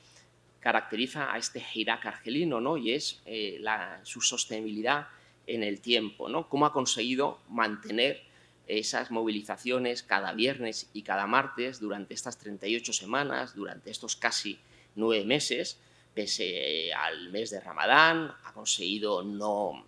caracteriza 0.60 1.32
a 1.32 1.38
este 1.38 1.62
Hirak 1.74 2.04
argelino, 2.04 2.60
¿no? 2.60 2.76
y 2.76 2.92
es 2.92 3.22
eh, 3.24 3.62
su 4.02 4.20
sostenibilidad 4.20 5.08
en 5.46 5.62
el 5.62 5.80
tiempo, 5.80 6.28
¿no? 6.28 6.48
cómo 6.48 6.66
ha 6.66 6.72
conseguido 6.72 7.38
mantener 7.48 8.22
esas 8.66 9.10
movilizaciones 9.10 10.02
cada 10.02 10.32
viernes 10.32 10.88
y 10.92 11.02
cada 11.02 11.26
martes 11.26 11.80
durante 11.80 12.14
estas 12.14 12.38
38 12.38 12.92
semanas, 12.92 13.54
durante 13.54 13.90
estos 13.90 14.16
casi 14.16 14.58
nueve 14.94 15.24
meses, 15.24 15.78
pese 16.14 16.92
al 16.94 17.30
mes 17.30 17.50
de 17.50 17.60
Ramadán, 17.60 18.32
ha 18.44 18.52
conseguido 18.52 19.22
no, 19.22 19.84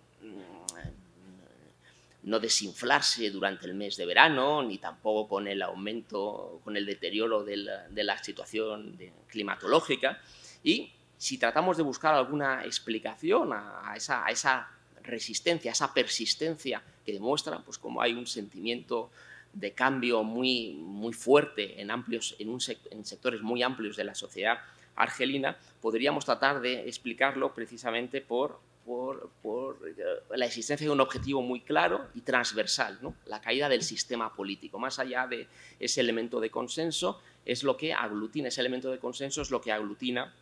no 2.23 2.39
desinflarse 2.39 3.29
durante 3.31 3.65
el 3.65 3.73
mes 3.73 3.95
de 3.95 4.05
verano, 4.05 4.61
ni 4.61 4.77
tampoco 4.77 5.27
con 5.29 5.47
el 5.47 5.61
aumento, 5.61 6.59
con 6.63 6.75
el 6.75 6.85
deterioro 6.85 7.43
de 7.43 7.55
la, 7.55 8.23
situación 8.23 8.99
climatológica. 9.27 10.21
Y 10.61 10.91
si 11.17 11.37
tratamos 11.37 11.77
de 11.77 11.83
buscar 11.83 12.13
alguna 12.13 12.65
explicación 12.65 13.53
a, 13.53 13.93
esa, 13.95 14.25
a 14.25 14.29
esa 14.29 14.76
persistencia 15.07 16.83
que 17.05 17.13
demuestra 17.13 17.59
pues, 17.59 17.77
cómo 17.77 18.01
hay 18.01 18.13
un 18.13 18.27
sentimiento 18.27 19.09
de 19.53 19.71
cambio 19.71 20.23
muy, 20.23 20.73
muy 20.73 21.13
fuerte 21.13 21.81
en, 21.81 21.89
amplios, 21.89 22.35
en, 22.39 22.49
un, 22.49 22.59
en 22.91 23.05
sectores 23.05 23.41
muy 23.41 23.63
amplios 23.63 23.95
de 23.95 24.03
la 24.03 24.13
sociedad 24.13 24.59
argelina, 24.95 25.57
podríamos 25.81 26.25
tratar 26.25 26.59
de 26.59 26.87
explicarlo 26.87 27.53
precisamente 27.53 28.21
por 28.21 28.59
por, 28.87 29.79
eh, 29.85 29.95
la 30.35 30.45
existencia 30.45 30.87
de 30.87 30.91
un 30.91 31.01
objetivo 31.01 31.41
muy 31.41 31.59
claro 31.59 32.07
y 32.15 32.21
transversal, 32.21 32.97
¿no? 33.01 33.15
la 33.25 33.41
caída 33.41 33.67
del 33.67 33.81
sistema 33.81 34.33
político. 34.33 34.79
Más 34.79 34.97
allá 34.97 35.27
de 35.27 35.47
ese 35.77 35.99
elemento 35.99 36.39
de 36.39 36.49
consenso, 36.49 37.19
es 37.45 37.63
lo 37.63 37.75
que 37.75 37.93
aglutina, 37.93 38.47
ese 38.47 38.61
elemento 38.61 38.89
de 38.89 38.97
consenso 38.97 39.41
es 39.41 39.51
lo 39.51 39.59
que 39.59 39.73
aglutina 39.73 40.33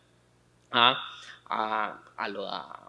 a, 0.70 0.96
a, 1.46 2.85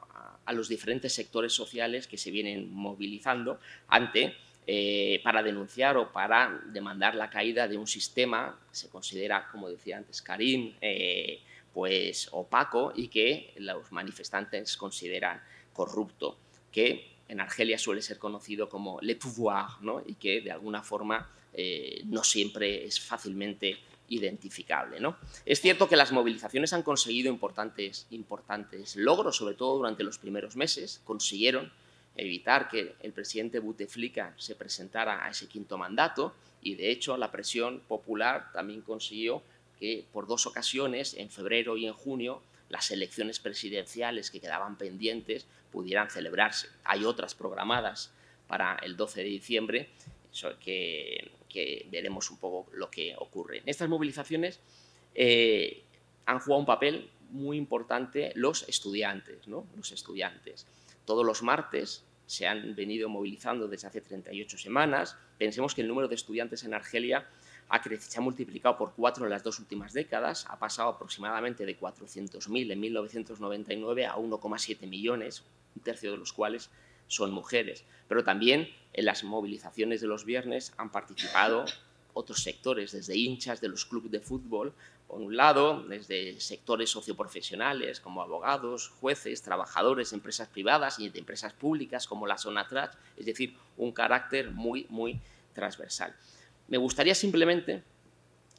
los 0.54 0.70
diferentes 0.70 1.13
sectores 1.13 1.54
sociales 1.54 2.08
que 2.08 2.18
se 2.18 2.32
vienen 2.32 2.74
movilizando 2.74 3.60
ante 3.88 4.36
eh, 4.66 5.22
para 5.24 5.42
denunciar 5.44 5.96
o 5.98 6.12
para 6.12 6.62
demandar 6.74 7.16
la 7.16 7.30
caída 7.30 7.68
de 7.68 7.77
un 7.77 7.88
sistema 7.88 8.60
que 8.70 8.75
se 8.75 8.89
considera, 8.89 9.48
como 9.50 9.70
decía 9.70 9.98
antes 9.98 10.22
Karim, 10.22 10.74
eh, 10.82 11.39
pues 11.74 12.27
opaco 12.32 12.92
y 12.96 13.08
que 13.08 13.54
los 13.58 13.92
manifestantes 13.92 14.75
consideran 14.75 15.42
corrupto, 15.72 16.38
que 16.72 17.18
en 17.30 17.39
Argelia 17.39 17.77
suele 17.77 18.01
ser 18.01 18.18
conocido 18.18 18.68
como 18.68 19.00
le 19.01 19.16
pouvoir, 19.16 19.82
¿no? 19.82 20.01
y 20.06 20.16
que 20.16 20.42
de 20.42 20.51
alguna 20.51 20.82
forma 20.82 21.30
eh, 21.54 22.01
no 22.06 22.24
siempre 22.24 22.84
es 22.86 23.00
fácilmente 23.00 23.77
identificable. 24.09 24.99
¿no? 24.99 25.17
Es 25.45 25.61
cierto 25.61 25.87
que 25.87 25.95
las 25.95 26.11
movilizaciones 26.11 26.73
han 26.73 26.83
conseguido 26.83 27.29
importantes, 27.29 28.07
importantes 28.11 28.95
logros, 28.95 29.37
sobre 29.37 29.55
todo 29.55 29.77
durante 29.77 30.03
los 30.03 30.17
primeros 30.17 30.55
meses. 30.55 31.01
Consiguieron 31.03 31.71
evitar 32.15 32.67
que 32.69 32.95
el 33.01 33.13
presidente 33.13 33.59
Bouteflika 33.59 34.33
se 34.37 34.55
presentara 34.55 35.25
a 35.25 35.29
ese 35.29 35.47
quinto 35.47 35.77
mandato 35.77 36.33
y, 36.61 36.75
de 36.75 36.91
hecho, 36.91 37.17
la 37.17 37.31
presión 37.31 37.81
popular 37.87 38.51
también 38.53 38.81
consiguió 38.81 39.43
que 39.79 40.05
por 40.11 40.27
dos 40.27 40.47
ocasiones, 40.47 41.13
en 41.13 41.29
febrero 41.29 41.77
y 41.77 41.85
en 41.85 41.93
junio, 41.93 42.41
las 42.69 42.91
elecciones 42.91 43.39
presidenciales 43.39 44.31
que 44.31 44.39
quedaban 44.39 44.77
pendientes 44.77 45.45
pudieran 45.71 46.09
celebrarse. 46.09 46.67
Hay 46.83 47.05
otras 47.05 47.35
programadas 47.35 48.11
para 48.47 48.75
el 48.81 48.97
12 48.97 49.21
de 49.21 49.29
diciembre, 49.29 49.89
que, 50.59 51.31
veremos 51.89 52.30
un 52.32 52.38
poco 52.38 52.72
lo 52.74 52.89
que 52.89 53.16
ocurre. 53.18 53.60
En 53.60 53.70
estas 53.70 53.89
movilizaciones 53.89 54.60
eh, 55.16 55.84
han 56.25 56.39
jugado 56.39 56.60
un 56.60 56.66
papel 56.66 57.10
muy 57.32 57.58
importante 57.58 58.32
los 58.36 58.68
estudiantes, 58.70 59.48
¿no? 59.48 59.66
Los 59.75 59.92
estudiantes. 59.92 60.66
Todos 61.06 61.25
los 61.25 61.44
martes 61.44 62.04
se 62.25 62.48
han 62.48 62.75
venido 62.75 63.10
movilizando 63.10 63.68
desde 63.68 63.88
hace 63.88 64.01
38 64.01 64.58
semanas. 64.58 65.18
Pensemos 65.38 65.74
que 65.74 65.82
el 65.82 65.88
número 65.88 66.08
de 66.08 66.16
estudiantes 66.16 66.63
en 66.63 66.74
Argelia 66.74 67.27
ha 67.70 67.82
se 67.84 68.18
ha 68.18 68.22
multiplicado 68.22 68.77
por 68.77 68.94
cuatro 68.94 69.25
en 69.25 69.30
las 69.30 69.44
dos 69.44 69.60
últimas 69.60 69.94
décadas, 69.94 70.46
ha 70.50 70.58
pasado 70.58 70.89
aproximadamente 70.89 71.66
de 71.66 71.77
400.000 71.77 72.72
en 72.72 72.80
1999 72.80 74.06
a 74.06 74.16
1,7 74.16 74.88
millones, 74.88 75.44
un 75.75 75.82
tercio 75.82 76.12
de 76.12 76.18
los 76.18 76.32
cuales 76.32 76.70
son 77.07 77.31
mujeres. 77.31 77.83
Pero 78.07 78.23
también 78.23 78.69
en 78.93 79.05
las 79.05 79.23
movilizaciones 79.23 80.01
de 80.01 80.07
los 80.07 80.25
viernes 80.25 80.73
han 80.77 80.91
participado 80.91 81.65
otros 82.13 82.41
sectores, 82.41 82.91
desde 82.91 83.15
hinchas 83.15 83.61
de 83.61 83.69
los 83.69 83.85
clubes 83.85 84.11
de 84.11 84.19
fútbol, 84.19 84.73
por 85.07 85.21
un 85.21 85.37
lado, 85.37 85.83
desde 85.83 86.39
sectores 86.41 86.89
socioprofesionales 86.89 87.99
como 87.99 88.21
abogados, 88.21 88.89
jueces, 88.99 89.41
trabajadores, 89.41 90.11
empresas 90.11 90.49
privadas 90.49 90.99
y 90.99 91.09
de 91.09 91.19
empresas 91.19 91.53
públicas 91.53 92.07
como 92.07 92.27
la 92.27 92.37
Sonatrach, 92.37 92.93
es 93.15 93.25
decir, 93.25 93.55
un 93.77 93.91
carácter 93.91 94.51
muy, 94.51 94.85
muy 94.89 95.19
transversal. 95.53 96.13
Me 96.67 96.77
gustaría 96.77 97.15
simplemente 97.15 97.83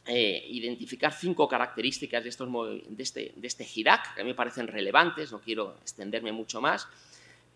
eh, 0.07 0.43
identificar 0.49 1.13
cinco 1.13 1.47
características 1.47 2.23
de, 2.23 2.31
estos, 2.31 2.49
de, 2.51 3.03
este, 3.03 3.35
de 3.37 3.47
este 3.47 3.65
Girac 3.65 4.15
que 4.15 4.25
me 4.25 4.35
parecen 4.35 4.69
relevantes, 4.69 5.31
no 5.33 5.41
quiero 5.41 5.77
extenderme 5.83 6.33
mucho 6.33 6.63
más, 6.63 6.89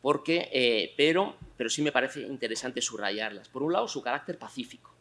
porque, 0.02 0.50
eh, 0.52 0.92
pero, 0.96 1.36
pero 1.56 1.70
sí 1.70 1.80
me 1.80 1.92
parece 1.92 2.20
interesante 2.20 2.82
subrayarlas. 2.82 3.48
Por 3.48 3.62
un 3.62 3.72
lado, 3.72 3.88
su 3.88 4.02
carácter 4.02 4.36
pacífico, 4.36 4.92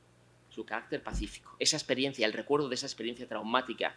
su 0.49 0.63
carácter 0.63 1.01
pacífico, 1.01 1.55
esa 1.59 1.75
experiencia, 1.75 2.25
el 2.25 2.33
recuerdo 2.33 2.69
de 2.69 2.75
esa 2.75 2.85
experiencia 2.85 3.27
traumática 3.27 3.95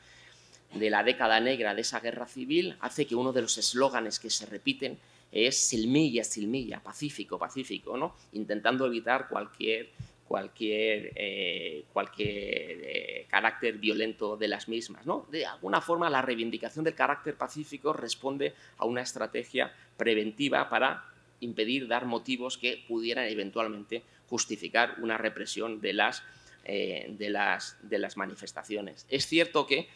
de 0.73 0.91
la 0.91 1.05
década 1.05 1.39
negra 1.41 1.75
de 1.75 1.83
esa 1.83 2.01
guerra 2.01 2.27
civil 2.27 2.77
hace 2.81 3.07
que 3.07 3.15
uno 3.15 3.33
de 3.33 3.43
los 3.43 3.57
eslóganes 3.59 4.19
que 4.19 4.31
se 4.31 4.47
repiten 4.47 4.99
es 5.31 5.57
silmilla, 5.57 6.25
silmilla, 6.25 6.81
pacífico, 6.81 7.39
pacífico, 7.39 7.97
¿no? 7.97 8.15
intentando 8.33 8.87
evitar 8.87 9.29
cualquier 9.29 9.91
cualquier, 10.27 11.13
eh, 11.15 11.85
cualquier 11.93 12.81
eh, 12.83 13.27
carácter 13.29 13.79
violento 13.79 14.37
de 14.37 14.49
las 14.49 14.69
mismas. 14.69 15.07
¿no? 15.07 15.27
De 15.31 15.47
alguna 15.47 15.81
forma, 15.81 16.11
la 16.11 16.23
reivindicación 16.23 16.85
del 16.85 16.95
carácter 16.95 17.37
pacífico 17.37 17.93
responde 17.93 18.55
a 18.79 18.85
una 18.85 19.03
estrategia 19.03 19.73
preventiva 19.97 20.69
para 20.69 21.05
impedir 21.41 21.87
dar 21.89 22.07
motivos 22.07 22.57
que 22.59 22.83
pudieran 22.89 23.27
eventualmente 23.27 24.03
justificar 24.29 24.97
una 25.01 25.19
represión 25.19 25.81
de 25.81 25.93
las, 25.93 26.23
eh, 26.65 27.07
de 27.19 27.31
las, 27.31 27.77
de 27.83 27.99
las 27.99 28.17
manifestaciones. 28.17 29.07
Es 29.09 29.27
cierto 29.27 29.67
que 29.67 29.89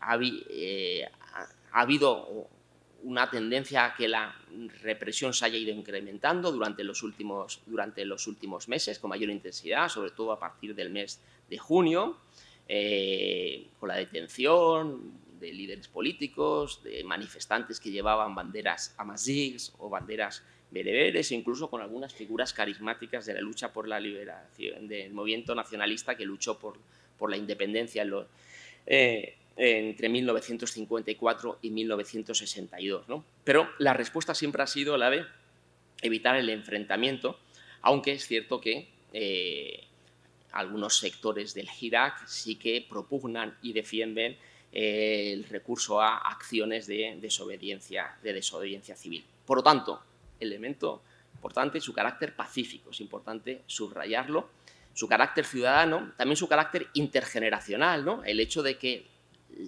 ha, 0.00 0.12
ha 1.72 1.80
habido 1.80 2.48
una 3.02 3.30
tendencia 3.30 3.84
a 3.84 3.94
que 3.94 4.08
la 4.08 4.34
represión 4.82 5.32
se 5.32 5.44
haya 5.44 5.58
ido 5.58 5.72
incrementando 5.72 6.52
durante 6.52 6.84
los 6.84 7.02
últimos, 7.02 7.60
durante 7.66 8.04
los 8.04 8.26
últimos 8.26 8.68
meses 8.68 8.98
con 8.98 9.10
mayor 9.10 9.30
intensidad, 9.30 9.88
sobre 9.88 10.10
todo 10.10 10.32
a 10.32 10.38
partir 10.38 10.74
del 10.74 10.90
mes 10.90 11.20
de 11.48 11.58
junio, 11.58 12.16
eh, 12.68 13.66
con 13.78 13.88
la 13.88 13.96
detención 13.96 15.12
de 15.40 15.52
líderes 15.52 15.88
políticos, 15.88 16.82
de 16.84 17.02
manifestantes 17.02 17.80
que 17.80 17.90
llevaban 17.90 18.34
banderas 18.34 18.94
amazigs 18.96 19.72
o 19.78 19.88
banderas 19.88 20.42
bereberes, 20.70 21.30
e 21.30 21.34
incluso 21.34 21.68
con 21.68 21.82
algunas 21.82 22.14
figuras 22.14 22.52
carismáticas 22.52 23.26
de 23.26 23.34
la 23.34 23.40
lucha 23.40 23.72
por 23.72 23.88
la 23.88 24.00
liberación, 24.00 24.88
del 24.88 25.12
movimiento 25.12 25.54
nacionalista 25.54 26.16
que 26.16 26.24
luchó 26.24 26.58
por, 26.58 26.78
por 27.18 27.30
la 27.30 27.36
independencia 27.36 28.06
eh, 28.86 29.36
entre 29.56 30.08
1954 30.08 31.58
y 31.62 31.70
1962. 31.70 33.08
¿no? 33.08 33.24
Pero 33.44 33.68
la 33.78 33.94
respuesta 33.94 34.34
siempre 34.34 34.62
ha 34.62 34.66
sido 34.66 34.96
la 34.96 35.10
de 35.10 35.24
evitar 36.00 36.36
el 36.36 36.50
enfrentamiento, 36.50 37.38
aunque 37.82 38.12
es 38.12 38.26
cierto 38.26 38.60
que 38.60 38.88
eh, 39.12 39.84
algunos 40.52 40.98
sectores 40.98 41.54
del 41.54 41.68
Irak 41.80 42.26
sí 42.26 42.56
que 42.56 42.84
propugnan 42.88 43.56
y 43.62 43.72
defienden 43.72 44.36
eh, 44.72 45.32
el 45.32 45.44
recurso 45.44 46.00
a 46.00 46.16
acciones 46.16 46.86
de 46.86 47.18
desobediencia, 47.20 48.16
de 48.22 48.32
desobediencia 48.32 48.96
civil. 48.96 49.24
Por 49.44 49.58
lo 49.58 49.62
tanto, 49.62 50.02
elemento 50.40 51.02
importante, 51.34 51.80
su 51.80 51.92
carácter 51.92 52.34
pacífico, 52.34 52.90
es 52.90 53.00
importante 53.00 53.62
subrayarlo, 53.66 54.48
su 54.94 55.08
carácter 55.08 55.44
ciudadano, 55.44 56.12
también 56.16 56.36
su 56.36 56.48
carácter 56.48 56.86
intergeneracional, 56.94 58.04
¿no? 58.04 58.22
el 58.24 58.40
hecho 58.40 58.62
de 58.62 58.76
que 58.78 59.06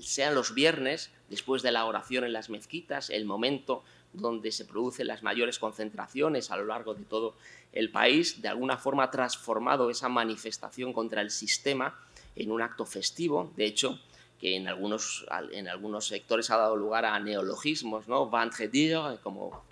sean 0.01 0.35
los 0.35 0.55
viernes, 0.55 1.11
después 1.29 1.62
de 1.62 1.73
la 1.73 1.85
oración 1.85 2.25
en 2.25 2.33
las 2.33 2.51
mezquitas, 2.51 3.11
el 3.11 3.25
momento 3.25 3.85
donde 4.12 4.53
se 4.53 4.64
producen 4.64 5.09
las 5.09 5.23
mayores 5.23 5.59
concentraciones 5.59 6.51
a 6.51 6.57
lo 6.57 6.66
largo 6.66 6.94
de 6.94 7.05
todo 7.05 7.35
el 7.73 7.90
país, 7.90 8.40
de 8.40 8.49
alguna 8.49 8.79
forma 8.79 9.05
ha 9.05 9.11
transformado 9.11 9.90
esa 9.90 10.09
manifestación 10.09 10.92
contra 10.92 11.20
el 11.20 11.31
sistema 11.31 11.99
en 12.37 12.51
un 12.51 12.62
acto 12.62 12.87
festivo, 12.87 13.53
de 13.57 13.66
hecho, 13.66 13.99
que 14.40 14.57
en 14.57 14.68
algunos, 14.68 15.27
en 15.53 15.68
algunos 15.68 16.07
sectores 16.07 16.51
ha 16.51 16.57
dado 16.57 16.77
lugar 16.77 17.05
a 17.05 17.18
neologismos, 17.18 18.09
¿no? 18.09 18.31
Vendredi, 18.31 18.92
como 19.23 19.64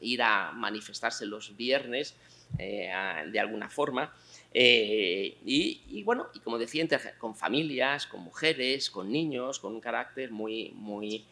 ir 0.00 0.22
a 0.22 0.52
manifestarse 0.52 1.24
los 1.26 1.56
viernes 1.56 2.14
eh, 2.58 2.90
de 3.30 3.40
alguna 3.40 3.68
forma. 3.68 4.12
Eh, 4.54 5.38
y, 5.44 6.02
bueno, 6.02 6.28
y 6.34 6.40
como 6.40 6.58
decía, 6.58 6.86
con 7.18 7.34
familias, 7.34 8.06
con 8.06 8.20
mujeres, 8.20 8.90
con 8.90 9.10
niños, 9.10 9.58
con 9.58 9.74
un 9.74 9.80
carácter 9.80 10.30
muy, 10.30 10.72
muy, 10.74 11.24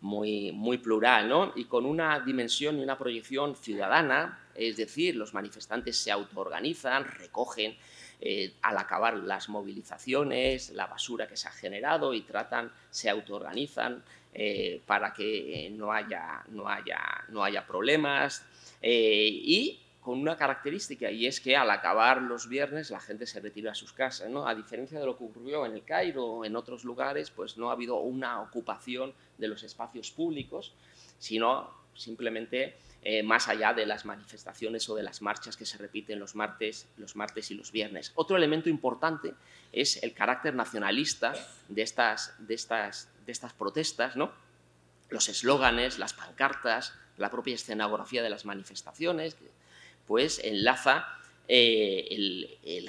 muy, 0.00 0.52
muy 0.52 0.78
plural, 0.78 1.28
¿no? 1.28 1.52
Y 1.56 1.64
con 1.64 1.84
una 1.84 2.20
dimensión 2.20 2.78
y 2.78 2.82
una 2.82 2.96
proyección 2.96 3.56
ciudadana, 3.56 4.38
es 4.54 4.76
decir, 4.76 5.16
los 5.16 5.34
manifestantes 5.34 5.96
se 5.96 6.12
autoorganizan, 6.12 7.04
recogen 7.04 7.76
eh, 8.20 8.54
al 8.62 8.78
acabar 8.78 9.14
las 9.16 9.48
movilizaciones, 9.48 10.70
la 10.70 10.86
basura 10.86 11.26
que 11.26 11.36
se 11.36 11.48
ha 11.48 11.52
generado 11.52 12.14
y 12.14 12.22
tratan, 12.22 12.70
se 12.90 13.10
autoorganizan 13.10 14.04
eh, 14.32 14.80
para 14.86 15.12
que 15.12 15.72
no 15.72 15.92
haya, 15.92 16.44
no 16.50 16.68
haya, 16.68 17.24
no 17.30 17.42
haya 17.42 17.66
problemas. 17.66 18.46
y 18.82 19.80
con 20.10 20.18
una 20.18 20.36
característica 20.36 21.08
y 21.08 21.28
es 21.28 21.40
que 21.40 21.56
al 21.56 21.70
acabar 21.70 22.20
los 22.20 22.48
viernes 22.48 22.90
la 22.90 22.98
gente 22.98 23.26
se 23.26 23.38
retira 23.38 23.70
a 23.70 23.74
sus 23.76 23.92
casas, 23.92 24.28
¿no? 24.28 24.48
A 24.48 24.56
diferencia 24.56 24.98
de 24.98 25.06
lo 25.06 25.16
que 25.16 25.22
ocurrió 25.22 25.64
en 25.64 25.72
el 25.72 25.84
Cairo 25.84 26.24
o 26.24 26.44
en 26.44 26.56
otros 26.56 26.82
lugares, 26.82 27.30
pues 27.30 27.56
no 27.56 27.70
ha 27.70 27.74
habido 27.74 28.00
una 28.00 28.40
ocupación 28.42 29.14
de 29.38 29.46
los 29.46 29.62
espacios 29.62 30.10
públicos, 30.10 30.74
sino 31.20 31.70
simplemente 31.94 32.74
eh, 33.02 33.22
más 33.22 33.46
allá 33.46 33.72
de 33.72 33.86
las 33.86 34.04
manifestaciones 34.04 34.88
o 34.88 34.96
de 34.96 35.04
las 35.04 35.22
marchas 35.22 35.56
que 35.56 35.64
se 35.64 35.78
repiten 35.78 36.18
los 36.18 36.34
martes, 36.34 36.88
los 36.96 37.14
martes 37.14 37.52
y 37.52 37.54
los 37.54 37.70
viernes. 37.70 38.10
Otro 38.16 38.36
elemento 38.36 38.68
importante 38.68 39.34
es 39.70 40.02
el 40.02 40.12
carácter 40.12 40.56
nacionalista 40.56 41.34
de 41.68 41.82
estas, 41.82 42.34
de 42.40 42.54
estas, 42.54 43.08
de 43.24 43.30
estas 43.30 43.52
protestas, 43.52 44.16
¿no? 44.16 44.32
Los 45.08 45.28
eslóganes, 45.28 46.00
las 46.00 46.14
pancartas, 46.14 46.94
la 47.16 47.30
propia 47.30 47.54
escenografía 47.54 48.24
de 48.24 48.30
las 48.30 48.44
manifestaciones, 48.44 49.36
pues 50.10 50.42
enlaza 50.42 51.06
eh, 51.46 52.08
el, 52.10 52.58
el 52.64 52.88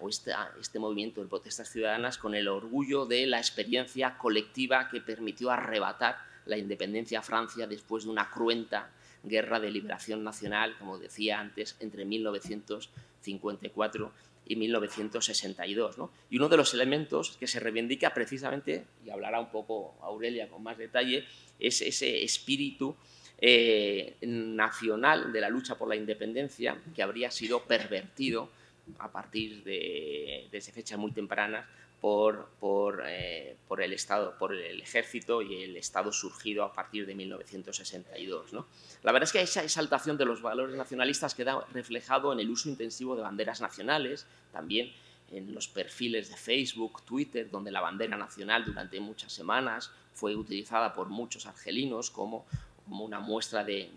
o 0.00 0.08
este 0.08 0.78
movimiento 0.78 1.20
de 1.20 1.26
protestas 1.26 1.70
ciudadanas 1.70 2.16
con 2.16 2.34
el 2.34 2.48
orgullo 2.48 3.04
de 3.04 3.26
la 3.26 3.36
experiencia 3.36 4.16
colectiva 4.16 4.88
que 4.88 5.02
permitió 5.02 5.50
arrebatar 5.50 6.16
la 6.46 6.56
independencia 6.56 7.18
a 7.18 7.22
Francia 7.22 7.66
después 7.66 8.04
de 8.04 8.10
una 8.10 8.30
cruenta 8.30 8.90
guerra 9.22 9.60
de 9.60 9.70
liberación 9.70 10.24
nacional, 10.24 10.74
como 10.78 10.96
decía 10.96 11.38
antes, 11.38 11.76
entre 11.80 12.06
1954 12.06 14.12
y 14.46 14.56
1962. 14.56 15.96
Y 16.30 16.38
uno 16.38 16.48
de 16.48 16.56
los 16.56 16.72
elementos 16.72 17.36
que 17.38 17.46
se 17.46 17.60
reivindica 17.60 18.14
precisamente, 18.14 18.86
y 19.04 19.10
hablará 19.10 19.38
un 19.38 19.50
poco 19.50 19.98
Aurelia 20.00 20.48
con 20.48 20.62
más 20.62 20.78
detalle, 20.78 21.26
es 21.60 21.82
ese 21.82 22.24
espíritu 22.24 22.96
eh, 23.40 24.16
nacional 24.22 25.32
de 25.32 25.40
la 25.40 25.48
lucha 25.48 25.76
por 25.76 25.88
la 25.88 25.96
independencia 25.96 26.76
que 26.94 27.02
habría 27.02 27.30
sido 27.30 27.62
pervertido 27.62 28.50
a 28.98 29.10
partir 29.12 29.62
de 29.62 30.48
desde 30.50 30.72
fechas 30.72 30.98
muy 30.98 31.12
tempranas 31.12 31.66
por, 32.00 32.48
por, 32.60 33.02
eh, 33.06 33.56
por, 33.66 33.82
el 33.82 33.92
Estado, 33.92 34.36
por 34.38 34.54
el 34.54 34.80
ejército 34.80 35.42
y 35.42 35.62
el 35.62 35.76
Estado 35.76 36.12
surgido 36.12 36.62
a 36.64 36.72
partir 36.72 37.06
de 37.06 37.14
1962. 37.14 38.52
¿no? 38.52 38.66
La 39.02 39.12
verdad 39.12 39.26
es 39.26 39.32
que 39.32 39.40
esa 39.40 39.62
exaltación 39.62 40.16
de 40.16 40.24
los 40.24 40.40
valores 40.40 40.76
nacionalistas 40.76 41.34
queda 41.34 41.64
reflejado 41.72 42.32
en 42.32 42.40
el 42.40 42.50
uso 42.50 42.68
intensivo 42.68 43.16
de 43.16 43.22
banderas 43.22 43.60
nacionales, 43.60 44.26
también 44.52 44.92
en 45.30 45.54
los 45.54 45.68
perfiles 45.68 46.30
de 46.30 46.36
Facebook, 46.36 47.02
Twitter, 47.04 47.50
donde 47.50 47.70
la 47.70 47.80
bandera 47.80 48.16
nacional 48.16 48.64
durante 48.64 48.98
muchas 49.00 49.32
semanas 49.32 49.90
fue 50.14 50.34
utilizada 50.34 50.94
por 50.94 51.08
muchos 51.08 51.46
argelinos 51.46 52.10
como 52.10 52.46
como 52.88 53.04
una 53.04 53.20
muestra 53.20 53.64
de, 53.64 53.90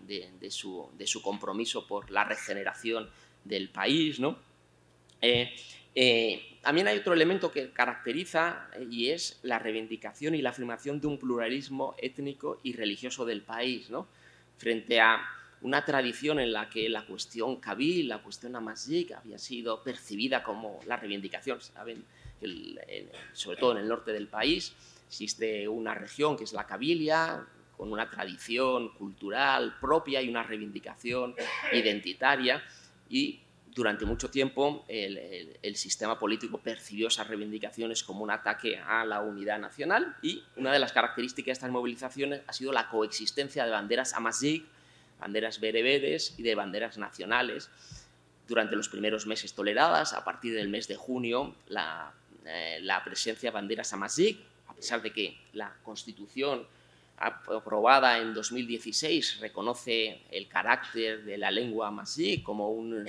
su, 0.50 0.90
compromiso 1.22 1.86
por 1.86 2.10
la 2.10 2.24
regeneración 2.24 3.08
del 3.44 3.68
país. 3.70 4.20
¿no? 4.20 4.38
Eh, 5.20 5.52
eh, 5.94 6.58
también 6.62 6.86
hay 6.88 6.98
otro 6.98 7.14
elemento 7.14 7.50
que 7.50 7.70
caracteriza 7.70 8.68
y 8.90 9.08
es 9.08 9.38
la 9.42 9.58
reivindicación 9.58 10.34
y 10.34 10.42
la 10.42 10.50
afirmación 10.50 11.00
de 11.00 11.06
un 11.06 11.18
pluralismo 11.18 11.94
étnico 11.98 12.60
y 12.62 12.74
religioso 12.74 13.24
del 13.24 13.42
país, 13.42 13.88
frente 14.58 15.00
a 15.00 15.20
una 15.62 15.84
tradición 15.84 16.40
en 16.40 16.52
la 16.52 16.68
que 16.68 16.88
la 16.88 17.06
cuestión 17.06 17.56
kabil, 17.56 18.08
la 18.08 18.18
cuestión 18.18 18.56
amazigh 18.56 19.14
había 19.14 19.38
sido 19.38 19.82
percibida 19.82 20.42
como 20.42 20.80
la 20.86 20.96
reivindicación, 20.96 21.60
¿saben? 21.60 22.04
sobre 23.32 23.56
todo 23.56 23.72
en 23.72 23.78
el 23.78 23.88
norte 23.88 24.12
del 24.12 24.26
país, 24.26 24.74
existe 25.06 25.68
una 25.68 25.94
región 25.94 26.36
que 26.36 26.44
es 26.44 26.52
la 26.52 26.66
Cabilia, 26.66 27.46
con 27.82 27.90
una 27.90 28.08
tradición 28.08 28.90
cultural 28.90 29.76
propia 29.80 30.22
y 30.22 30.28
una 30.28 30.44
reivindicación 30.44 31.34
identitaria, 31.72 32.62
y 33.10 33.40
durante 33.74 34.04
mucho 34.04 34.30
tiempo 34.30 34.84
el, 34.86 35.74
sistema 35.74 36.16
político 36.16 36.58
percibió 36.58 37.08
esas 37.08 37.26
reivindicaciones 37.26 38.04
como 38.04 38.22
un 38.22 38.30
ataque 38.30 38.78
a 38.78 39.04
la 39.04 39.20
unidad 39.20 39.58
nacional 39.58 40.16
y 40.22 40.44
una 40.54 40.72
de 40.72 40.78
las 40.78 40.92
características 40.92 41.46
de 41.46 41.52
estas 41.54 41.70
movilizaciones 41.72 42.42
ha 42.46 42.52
sido 42.52 42.70
la 42.70 42.88
coexistencia 42.88 43.64
de 43.64 43.72
banderas 43.72 44.12
amazigh, 44.12 44.64
banderas 45.18 45.58
bereberes 45.58 46.38
y 46.38 46.44
de 46.44 46.54
banderas 46.54 46.98
nacionales. 46.98 47.68
Durante 48.46 48.76
los 48.76 48.88
primeros 48.88 49.26
meses 49.26 49.54
toleradas, 49.54 50.12
a 50.12 50.22
partir 50.22 50.54
del 50.54 50.68
mes 50.68 50.86
de 50.86 50.94
junio, 50.94 51.56
la, 51.66 52.14
eh, 52.44 52.78
la 52.80 53.02
presencia 53.02 53.50
de 53.50 53.54
banderas 53.54 53.92
amazigh, 53.92 54.38
a 54.68 54.74
pesar 54.74 55.02
de 55.02 55.12
que 55.12 55.36
la 55.52 55.74
Constitución 55.82 56.64
aprobada 57.22 58.18
en 58.18 58.34
2016 58.34 59.38
reconoce 59.40 60.22
el 60.30 60.48
carácter 60.48 61.24
de 61.24 61.38
la 61.38 61.50
lengua 61.50 61.90
masí 61.90 62.42
como 62.42 62.70
un, 62.70 63.06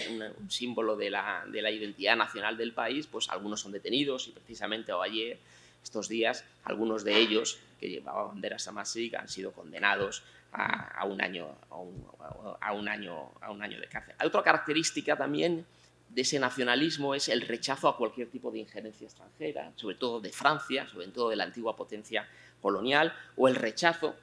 símbolo 0.49 0.95
de 0.95 1.10
la, 1.10 1.43
de 1.52 1.62
la, 1.62 1.71
identidad 1.71 2.15
nacional 2.15 2.56
del 2.56 2.73
país, 2.73 3.08
pues 3.08 3.30
algunos 3.30 3.62
son 3.62 3.71
detenidos 3.71 4.28
y 4.28 4.32
precisamente 4.32 4.91
ayer, 4.91 5.39
estos 5.84 6.08
días, 6.08 6.45
algunos 6.63 7.04
de 7.04 7.17
ellos 7.17 7.60
que 7.80 7.89
llevaban 7.89 8.30
banderas 8.30 8.67
amasí 8.67 9.12
han 9.15 9.28
sido 9.28 9.52
condenados 9.52 10.23
a, 10.52 11.04
un 11.06 11.19
año, 11.19 11.47
a, 11.71 12.71
un, 12.71 12.88
año, 12.88 13.32
a 13.41 13.52
un 13.52 13.63
año 13.63 13.80
de 13.80 13.88
cárcel. 13.88 14.13
Hay 14.19 14.28
otra 14.28 14.43
característica 14.43 15.17
también 15.17 15.65
de 16.13 16.21
ese 16.21 16.39
nacionalismo 16.39 17.15
es 17.15 17.28
el 17.28 17.41
rechazo 17.41 17.88
a 17.88 17.97
cualquier 17.97 18.30
tipo 18.30 18.52
de 18.52 18.60
injerencia 18.60 19.06
extranjera, 19.06 19.71
sobre 19.76 19.95
todo 19.95 20.21
de 20.21 20.32
Francia, 20.32 20.88
sobre 20.88 21.08
todo 21.08 21.30
de 21.30 21.36
la 21.36 21.45
antigua 21.45 21.76
potencia 21.76 22.28
colonial, 22.63 23.13
o 23.36 23.47
el 23.47 23.56
rechazo 23.56 24.15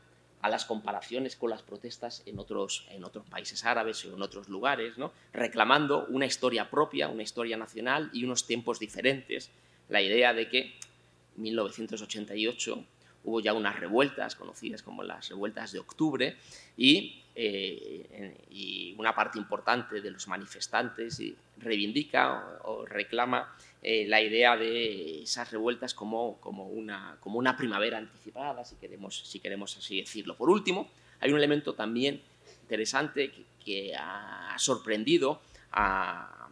a 0.42 0.48
las 0.48 0.64
comparaciones 0.64 1.36
con 1.36 1.50
las 1.50 1.62
protestas 1.62 2.22
en 2.26 2.38
otros, 2.38 2.86
en 2.90 3.04
otros 3.04 3.26
países 3.26 3.64
árabes 3.64 4.04
o 4.06 4.14
en 4.14 4.22
otros 4.22 4.48
lugares, 4.48 4.94
reclamando 5.32 6.06
una 6.06 6.26
historia 6.26 6.68
propia, 6.70 7.08
una 7.08 7.22
historia 7.22 7.56
nacional 7.56 8.10
y 8.12 8.24
unos 8.24 8.46
tiempos 8.46 8.78
diferentes. 8.80 9.50
La 9.90 10.00
idea 10.00 10.32
de 10.32 10.48
que 10.48 10.60
en 11.36 11.42
1988 11.42 12.84
hubo 13.24 13.40
ya 13.40 13.52
unas 13.52 13.78
revueltas 13.78 14.34
conocidas 14.34 14.82
como 14.82 15.02
las 15.02 15.28
revueltas 15.28 15.72
de 15.72 15.78
octubre 15.78 16.36
y, 16.76 17.22
eh, 17.34 18.46
y 18.50 18.94
una 18.98 19.14
parte 19.14 19.38
importante 19.38 20.00
de 20.00 20.10
los 20.10 20.26
manifestantes 20.26 21.22
reivindica 21.58 22.58
o, 22.64 22.86
reclama 22.86 23.54
eh, 23.82 24.04
la 24.06 24.20
idea 24.20 24.56
de 24.56 25.22
esas 25.22 25.50
revueltas 25.50 25.94
como, 25.94 26.38
como, 26.40 26.66
una, 26.66 27.16
como 27.20 27.38
una 27.38 27.56
primavera 27.56 27.96
anticipada, 27.96 28.64
si 28.64 28.76
queremos, 28.76 29.22
si 29.26 29.40
queremos 29.40 29.76
así 29.78 30.00
decirlo. 30.00 30.36
Por 30.36 30.50
último, 30.50 30.90
hay 31.20 31.30
un 31.30 31.38
elemento 31.38 31.74
también 31.74 32.20
interesante 32.62 33.32
que, 33.64 33.94
ha 33.96 34.56
sorprendido 34.58 35.40
a, 35.70 36.48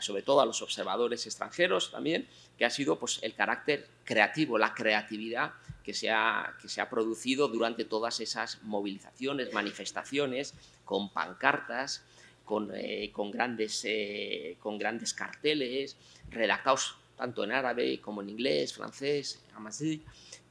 sobre 0.00 0.22
todo 0.22 0.40
a 0.40 0.46
los 0.46 0.60
observadores 0.60 1.24
extranjeros 1.26 1.90
también, 1.90 2.26
que 2.58 2.64
ha 2.64 2.70
sido 2.70 2.98
pues, 2.98 3.18
el 3.22 3.34
carácter 3.34 3.86
creativo, 4.04 4.58
la 4.58 4.74
creatividad 4.74 5.52
que 5.84 5.94
se, 5.94 6.10
ha, 6.10 6.56
que 6.60 6.68
se 6.68 6.80
ha 6.80 6.90
producido 6.90 7.48
durante 7.48 7.84
todas 7.84 8.20
esas 8.20 8.62
movilizaciones, 8.62 9.52
manifestaciones, 9.52 10.54
con 10.84 11.10
pancartas, 11.10 12.02
con, 12.46 12.70
eh, 12.74 13.10
con, 13.12 13.30
grandes, 13.30 13.82
eh, 13.84 14.56
con 14.60 14.78
grandes 14.78 15.12
carteles, 15.12 15.96
redactados 16.30 16.96
tanto 17.16 17.44
en 17.44 17.52
árabe 17.52 18.00
como 18.00 18.22
en 18.22 18.30
inglés, 18.30 18.72
francés, 18.72 19.44
amazigh, 19.54 20.00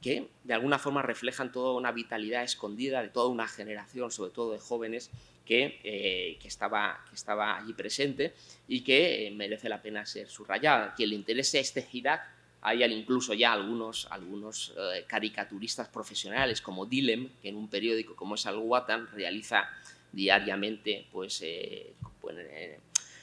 que 0.02 0.28
de 0.44 0.54
alguna 0.54 0.78
forma 0.78 1.00
reflejan 1.00 1.50
toda 1.50 1.72
una 1.76 1.90
vitalidad 1.92 2.44
escondida 2.44 3.02
de 3.02 3.08
toda 3.08 3.28
una 3.28 3.48
generación, 3.48 4.10
sobre 4.10 4.30
todo 4.30 4.52
de 4.52 4.58
jóvenes, 4.58 5.10
que, 5.44 5.80
eh, 5.84 6.38
que, 6.40 6.48
estaba, 6.48 7.04
que 7.08 7.14
estaba 7.14 7.56
allí 7.56 7.72
presente 7.72 8.34
y 8.68 8.82
que 8.82 9.32
merece 9.34 9.68
la 9.68 9.80
pena 9.80 10.04
ser 10.04 10.28
subrayada. 10.28 10.92
Quien 10.94 11.10
le 11.10 11.14
interese 11.14 11.60
este 11.60 11.86
Irak, 11.92 12.28
hay 12.60 12.82
incluso 12.82 13.32
ya 13.32 13.52
algunos, 13.52 14.08
algunos 14.10 14.74
caricaturistas 15.06 15.88
profesionales 15.88 16.60
como 16.60 16.84
Dilem, 16.84 17.30
que 17.40 17.48
en 17.48 17.56
un 17.56 17.68
periódico 17.68 18.16
como 18.16 18.34
es 18.34 18.44
Al 18.44 18.58
Watan 18.58 19.06
realiza 19.12 19.70
diariamente 20.16 21.06
pues, 21.12 21.42
eh, 21.42 21.94
eh, 22.30 22.80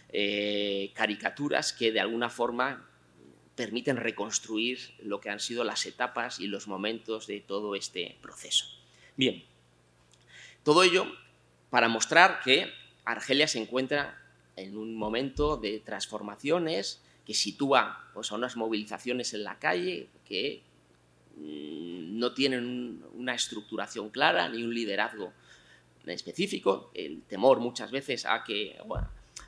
eh, 0.10 0.92
caricaturas 0.94 1.74
que 1.74 1.92
de 1.92 2.00
alguna 2.00 2.30
forma 2.30 2.88
permiten 3.56 3.98
reconstruir 3.98 4.80
lo 5.00 5.20
que 5.20 5.32
han 5.32 5.40
sido 5.40 5.64
las 5.64 5.86
etapas 5.88 6.40
y 6.40 6.48
los 6.48 6.68
momentos 6.68 7.26
de 7.28 7.42
todo 7.42 7.76
este 7.76 8.16
proceso. 8.22 8.68
Bien, 9.18 9.44
todo 10.64 10.84
ello 10.84 11.08
para 11.72 11.90
mostrar 11.90 12.42
que 12.44 12.72
Argelia 13.06 13.48
se 13.48 13.60
encuentra 13.60 14.22
en 14.56 14.78
un 14.78 14.96
momento 14.96 15.58
de 15.58 15.80
transformaciones 15.80 17.02
que 17.26 17.34
sitúa 17.34 18.08
pues, 18.14 18.32
a 18.32 18.36
unas 18.36 18.56
movilizaciones 18.56 19.34
en 19.34 19.44
la 19.44 19.58
calle 19.58 20.10
que 20.26 20.62
mm, 21.38 22.20
no 22.20 22.34
tienen 22.36 23.04
una 23.16 23.34
estructuración 23.34 24.12
clara 24.12 24.48
ni 24.50 24.64
un 24.64 24.76
liderazgo 24.76 25.34
específico, 26.12 26.92
el 26.94 27.22
temor 27.24 27.60
muchas 27.60 27.92
veces 27.92 28.26
a 28.26 28.44
que, 28.44 28.78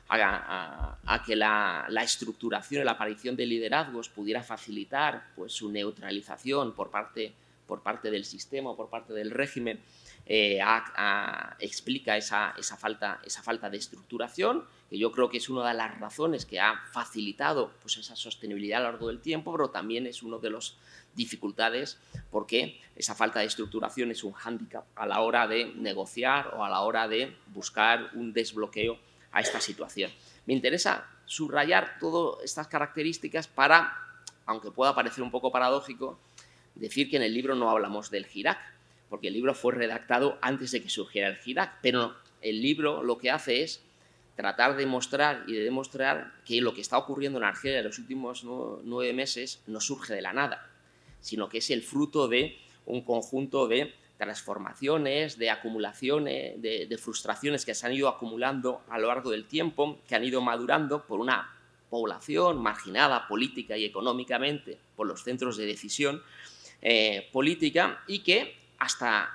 a, 0.08 1.22
que 1.24 1.36
la, 1.36 1.86
estructuración 2.02 2.82
y 2.82 2.84
la 2.84 2.92
aparición 2.92 3.36
de 3.36 3.46
liderazgos 3.46 4.08
pudiera 4.08 4.42
facilitar 4.42 5.28
pues, 5.36 5.52
su 5.52 5.70
neutralización 5.70 6.72
por 6.72 6.90
parte, 6.90 7.32
por 7.66 7.82
parte 7.82 8.10
del 8.10 8.24
sistema 8.24 8.70
o 8.70 8.76
por 8.76 8.88
parte 8.88 9.12
del 9.12 9.30
régimen, 9.30 9.80
eh, 10.28 10.60
explica 11.60 12.16
esa, 12.16 12.54
esa, 12.58 12.76
falta, 12.76 13.20
esa 13.24 13.42
falta 13.42 13.70
de 13.70 13.76
estructuración, 13.76 14.64
que 14.90 14.98
yo 14.98 15.12
creo 15.12 15.28
que 15.28 15.38
es 15.38 15.48
una 15.48 15.68
de 15.68 15.74
las 15.74 15.98
razones 16.00 16.46
que 16.46 16.60
ha 16.60 16.80
facilitado 16.92 17.72
pues, 17.82 17.96
esa 17.96 18.16
sostenibilidad 18.16 18.80
a 18.80 18.84
lo 18.84 18.90
largo 18.92 19.08
del 19.08 19.20
tiempo, 19.20 19.52
pero 19.52 19.70
también 19.70 20.06
es 20.06 20.22
uno 20.22 20.38
de 20.38 20.50
los 20.50 20.76
dificultades 21.16 21.98
porque 22.30 22.80
esa 22.94 23.14
falta 23.14 23.40
de 23.40 23.46
estructuración 23.46 24.10
es 24.10 24.22
un 24.22 24.32
hándicap 24.32 24.84
a 24.94 25.06
la 25.06 25.20
hora 25.20 25.48
de 25.48 25.72
negociar 25.74 26.54
o 26.56 26.64
a 26.64 26.70
la 26.70 26.80
hora 26.82 27.08
de 27.08 27.34
buscar 27.48 28.10
un 28.14 28.32
desbloqueo 28.32 28.98
a 29.32 29.40
esta 29.40 29.60
situación. 29.60 30.10
Me 30.46 30.54
interesa 30.54 31.06
subrayar 31.24 31.98
todas 31.98 32.44
estas 32.44 32.68
características 32.68 33.48
para, 33.48 33.92
aunque 34.46 34.70
pueda 34.70 34.94
parecer 34.94 35.24
un 35.24 35.30
poco 35.30 35.50
paradójico, 35.50 36.18
decir 36.74 37.10
que 37.10 37.16
en 37.16 37.22
el 37.22 37.34
libro 37.34 37.54
no 37.54 37.70
hablamos 37.70 38.10
del 38.10 38.26
Girac, 38.26 38.58
porque 39.08 39.28
el 39.28 39.34
libro 39.34 39.54
fue 39.54 39.74
redactado 39.74 40.38
antes 40.40 40.70
de 40.70 40.82
que 40.82 40.88
surgiera 40.88 41.28
el 41.28 41.36
Girac, 41.36 41.78
pero 41.82 42.14
el 42.42 42.62
libro 42.62 43.02
lo 43.02 43.18
que 43.18 43.30
hace 43.30 43.62
es 43.62 43.82
tratar 44.36 44.76
de 44.76 44.86
mostrar 44.86 45.44
y 45.46 45.54
de 45.54 45.64
demostrar 45.64 46.32
que 46.44 46.60
lo 46.60 46.74
que 46.74 46.82
está 46.82 46.98
ocurriendo 46.98 47.38
en 47.38 47.44
Argelia 47.44 47.78
en 47.78 47.84
los 47.84 47.98
últimos 47.98 48.44
nueve 48.44 49.12
meses 49.12 49.62
no 49.66 49.80
surge 49.80 50.14
de 50.14 50.22
la 50.22 50.32
nada, 50.32 50.70
sino 51.26 51.48
que 51.48 51.58
es 51.58 51.70
el 51.70 51.82
fruto 51.82 52.28
de 52.28 52.56
un 52.86 53.02
conjunto 53.02 53.66
de 53.66 53.92
transformaciones, 54.16 55.36
de 55.36 55.50
acumulaciones, 55.50 56.62
de, 56.62 56.98
frustraciones 57.02 57.64
que 57.64 57.74
se 57.74 57.84
han 57.84 57.92
ido 57.92 58.08
acumulando 58.08 58.82
a 58.88 58.96
lo 59.00 59.08
largo 59.08 59.32
del 59.32 59.44
tiempo, 59.46 59.98
que 60.06 60.14
han 60.14 60.22
ido 60.22 60.40
madurando 60.40 61.04
por 61.04 61.18
una 61.18 61.52
población 61.90 62.62
marginada 62.62 63.26
política 63.26 63.76
y 63.76 63.84
económicamente 63.84 64.78
por 64.94 65.08
los 65.08 65.24
centros 65.24 65.56
de 65.56 65.66
decisión 65.66 66.22
eh, 66.80 67.28
política 67.32 68.04
y 68.06 68.20
que 68.20 68.54
hasta 68.78 69.28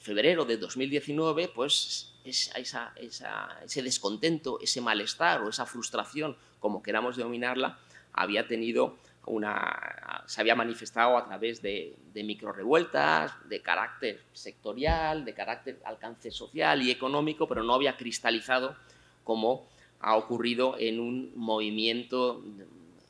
febrero 0.00 0.44
de 0.44 0.56
2019 0.56 1.52
pues 1.54 2.14
ese 2.24 3.82
descontento, 3.82 4.58
ese 4.60 4.80
malestar 4.80 5.42
o 5.42 5.50
esa 5.50 5.66
frustración, 5.66 6.36
como 6.58 6.82
queramos 6.82 7.16
denominarla, 7.16 7.78
había 8.12 8.48
tenido 8.48 8.98
una, 9.26 10.22
se 10.26 10.40
había 10.40 10.54
manifestado 10.54 11.16
a 11.16 11.24
través 11.24 11.60
de, 11.60 11.96
de 12.12 12.24
micro 12.24 12.52
revueltas, 12.52 13.32
de 13.48 13.60
carácter 13.60 14.22
sectorial, 14.32 15.24
de 15.24 15.34
carácter 15.34 15.80
alcance 15.84 16.30
social 16.30 16.82
y 16.82 16.90
económico, 16.90 17.46
pero 17.46 17.62
no 17.62 17.74
había 17.74 17.96
cristalizado 17.96 18.76
como 19.24 19.68
ha 20.00 20.16
ocurrido 20.16 20.76
en 20.78 21.00
un 21.00 21.32
movimiento 21.34 22.42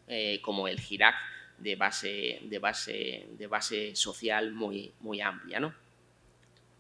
eh, 0.09 0.41
como 0.43 0.69
el 0.69 0.81
Girac 0.81 1.15
de 1.59 1.77
base, 1.77 2.41
de 2.43 2.59
base, 2.59 3.27
de 3.37 3.47
base 3.47 3.97
social 3.97 4.53
muy, 4.53 4.93
muy 5.01 5.21
amplia. 5.21 5.61
¿no? 5.61 5.75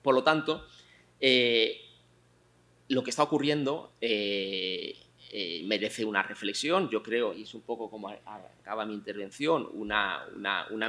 Por 0.03 0.14
lo 0.14 0.22
tanto, 0.22 0.66
eh, 1.20 1.81
lo 2.88 3.03
que 3.03 3.11
está 3.11 3.22
ocurriendo 3.25 3.92
eh, 4.01 4.96
eh, 5.31 5.62
merece 5.65 6.05
una 6.05 6.23
reflexión, 6.23 6.89
yo 6.89 7.03
creo, 7.03 7.35
y 7.35 7.43
es 7.43 7.55
un 7.55 7.62
poco 7.62 7.91
como 7.91 8.09
acaba 8.09 8.87
mi 8.87 8.95
intervención, 8.95 9.69
una, 9.73 10.27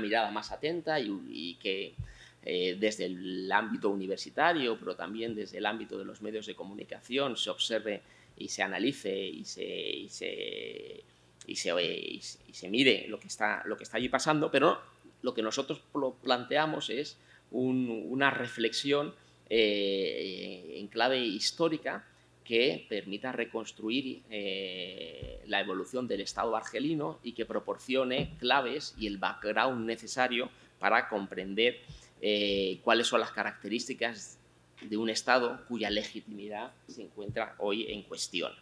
mirada 0.01 0.31
más 0.31 0.51
atenta 0.51 0.99
y, 0.99 1.57
que 1.61 1.95
desde 2.43 3.05
el 3.05 3.51
ámbito 3.51 3.89
universitario, 3.89 4.77
pero 4.79 4.95
también 4.95 5.35
desde 5.35 5.57
el 5.57 5.65
ámbito 5.65 5.97
de 5.97 6.05
los 6.05 6.21
medios 6.21 6.45
de 6.45 6.55
comunicación, 6.55 7.35
se 7.35 7.49
observe 7.49 8.01
y 8.37 8.47
se 8.49 8.63
analice 8.63 9.13
y 9.13 9.43
se, 9.43 9.63
y 9.65 10.09
se, 10.09 11.03
y 11.47 11.55
se, 11.55 12.69
mire 12.69 13.07
lo 13.07 13.19
que, 13.19 13.27
está, 13.27 13.63
lo 13.65 13.77
que 13.77 13.83
está 13.83 13.97
allí 13.97 14.09
pasando, 14.09 14.51
pero 14.51 14.79
lo 15.21 15.33
que 15.33 15.41
nosotros 15.41 15.81
planteamos 16.23 16.89
es 16.89 17.17
una 17.51 18.29
reflexión 18.29 19.13
eh, 19.49 20.75
en 20.75 20.87
clave 20.87 21.19
histórica 21.19 22.05
que 22.47 22.85
permita 22.87 23.33
reconstruir 23.33 24.23
eh, 24.29 25.43
la 25.47 25.59
evolución 25.59 26.07
del 26.07 26.21
Estado 26.21 26.55
argelino 26.55 27.19
y 27.21 27.33
que 27.33 27.45
proporcione 27.45 28.35
claves 28.39 28.95
y 28.97 29.07
el 29.07 29.17
background 29.17 29.85
necesario 29.85 30.49
para 30.79 31.09
comprender 31.09 31.81
eh, 32.21 32.79
cuáles 32.83 33.07
son 33.07 33.19
las 33.19 33.31
características 33.31 34.39
de 34.81 34.95
un 34.95 35.09
Estado 35.09 35.65
cuya 35.67 35.89
legitimidad 35.89 36.71
se 36.87 37.03
encuentra 37.03 37.55
hoy 37.57 37.91
en 37.91 38.03
cuestión. 38.03 38.53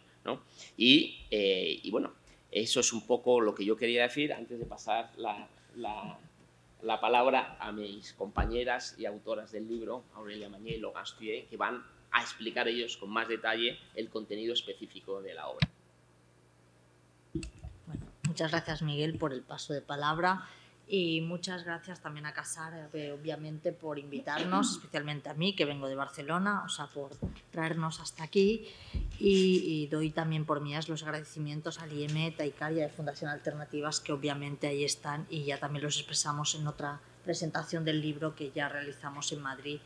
Y, 0.76 1.90
bueno, 1.90 2.12
eso 2.50 2.80
es 2.80 2.92
un 2.92 3.06
poco 3.06 3.40
lo 3.40 3.54
que 3.54 3.64
yo 3.64 3.76
quería 3.76 4.02
decir 4.02 4.32
antes 4.32 4.58
de 4.58 4.64
pasar 4.64 5.12
la, 5.16 5.48
la 6.82 7.00
palabra 7.00 7.56
a 7.60 7.70
mis 7.70 8.12
compañeras 8.14 8.96
y 8.98 9.06
autoras 9.06 9.52
del 9.52 9.68
libro, 9.68 10.02
Aurelia 10.14 10.48
Mañé 10.48 10.72
y 10.72 10.78
Logan 10.78 11.04
que 11.20 11.56
van 11.56 11.84
a 12.16 12.22
explicar 12.22 12.68
ellos 12.68 12.96
con 12.96 13.10
más 13.10 13.28
detalle 13.28 13.78
el 13.94 14.08
contenido 14.08 14.54
específico 14.54 15.20
de 15.22 15.34
la 15.34 15.48
obra. 15.48 15.68
Bueno, 17.86 18.06
muchas 18.26 18.50
gracias 18.50 18.82
Miguel 18.82 19.18
por 19.18 19.32
el 19.32 19.42
paso 19.42 19.72
de 19.72 19.82
palabra. 19.82 20.48
Y 20.88 21.20
muchas 21.20 21.64
gracias 21.64 22.00
también 22.00 22.26
a 22.26 22.32
Casar, 22.32 22.90
eh, 22.92 23.10
obviamente, 23.10 23.72
por 23.72 23.98
invitarnos, 23.98 24.70
especialmente 24.70 25.28
a 25.28 25.34
mí, 25.34 25.56
que 25.56 25.64
vengo 25.64 25.88
de 25.88 25.96
Barcelona, 25.96 26.62
o 26.64 26.68
sea, 26.68 26.86
por 26.86 27.10
traernos 27.50 27.98
hasta 27.98 28.22
aquí. 28.22 28.68
Y, 29.18 29.88
doy 29.88 30.10
también 30.10 30.44
por 30.44 30.60
mías 30.60 30.88
los 30.88 31.02
agradecimientos 31.02 31.80
al 31.80 31.92
IEMET, 31.92 32.40
a 32.40 32.46
Icaria 32.46 32.84
de 32.84 32.92
Fundación 32.92 33.30
Alternativas, 33.30 33.98
que 33.98 34.12
obviamente 34.12 34.68
ahí 34.68 34.84
están 34.84 35.26
y 35.28 35.44
ya 35.44 35.58
también 35.58 35.82
los 35.82 35.96
expresamos 35.96 36.54
en 36.54 36.68
otra 36.68 37.00
presentación 37.24 37.84
del 37.84 38.00
libro 38.00 38.36
que 38.36 38.52
ya 38.52 38.68
realizamos 38.68 39.32
en 39.32 39.42
Madrid, 39.42 39.80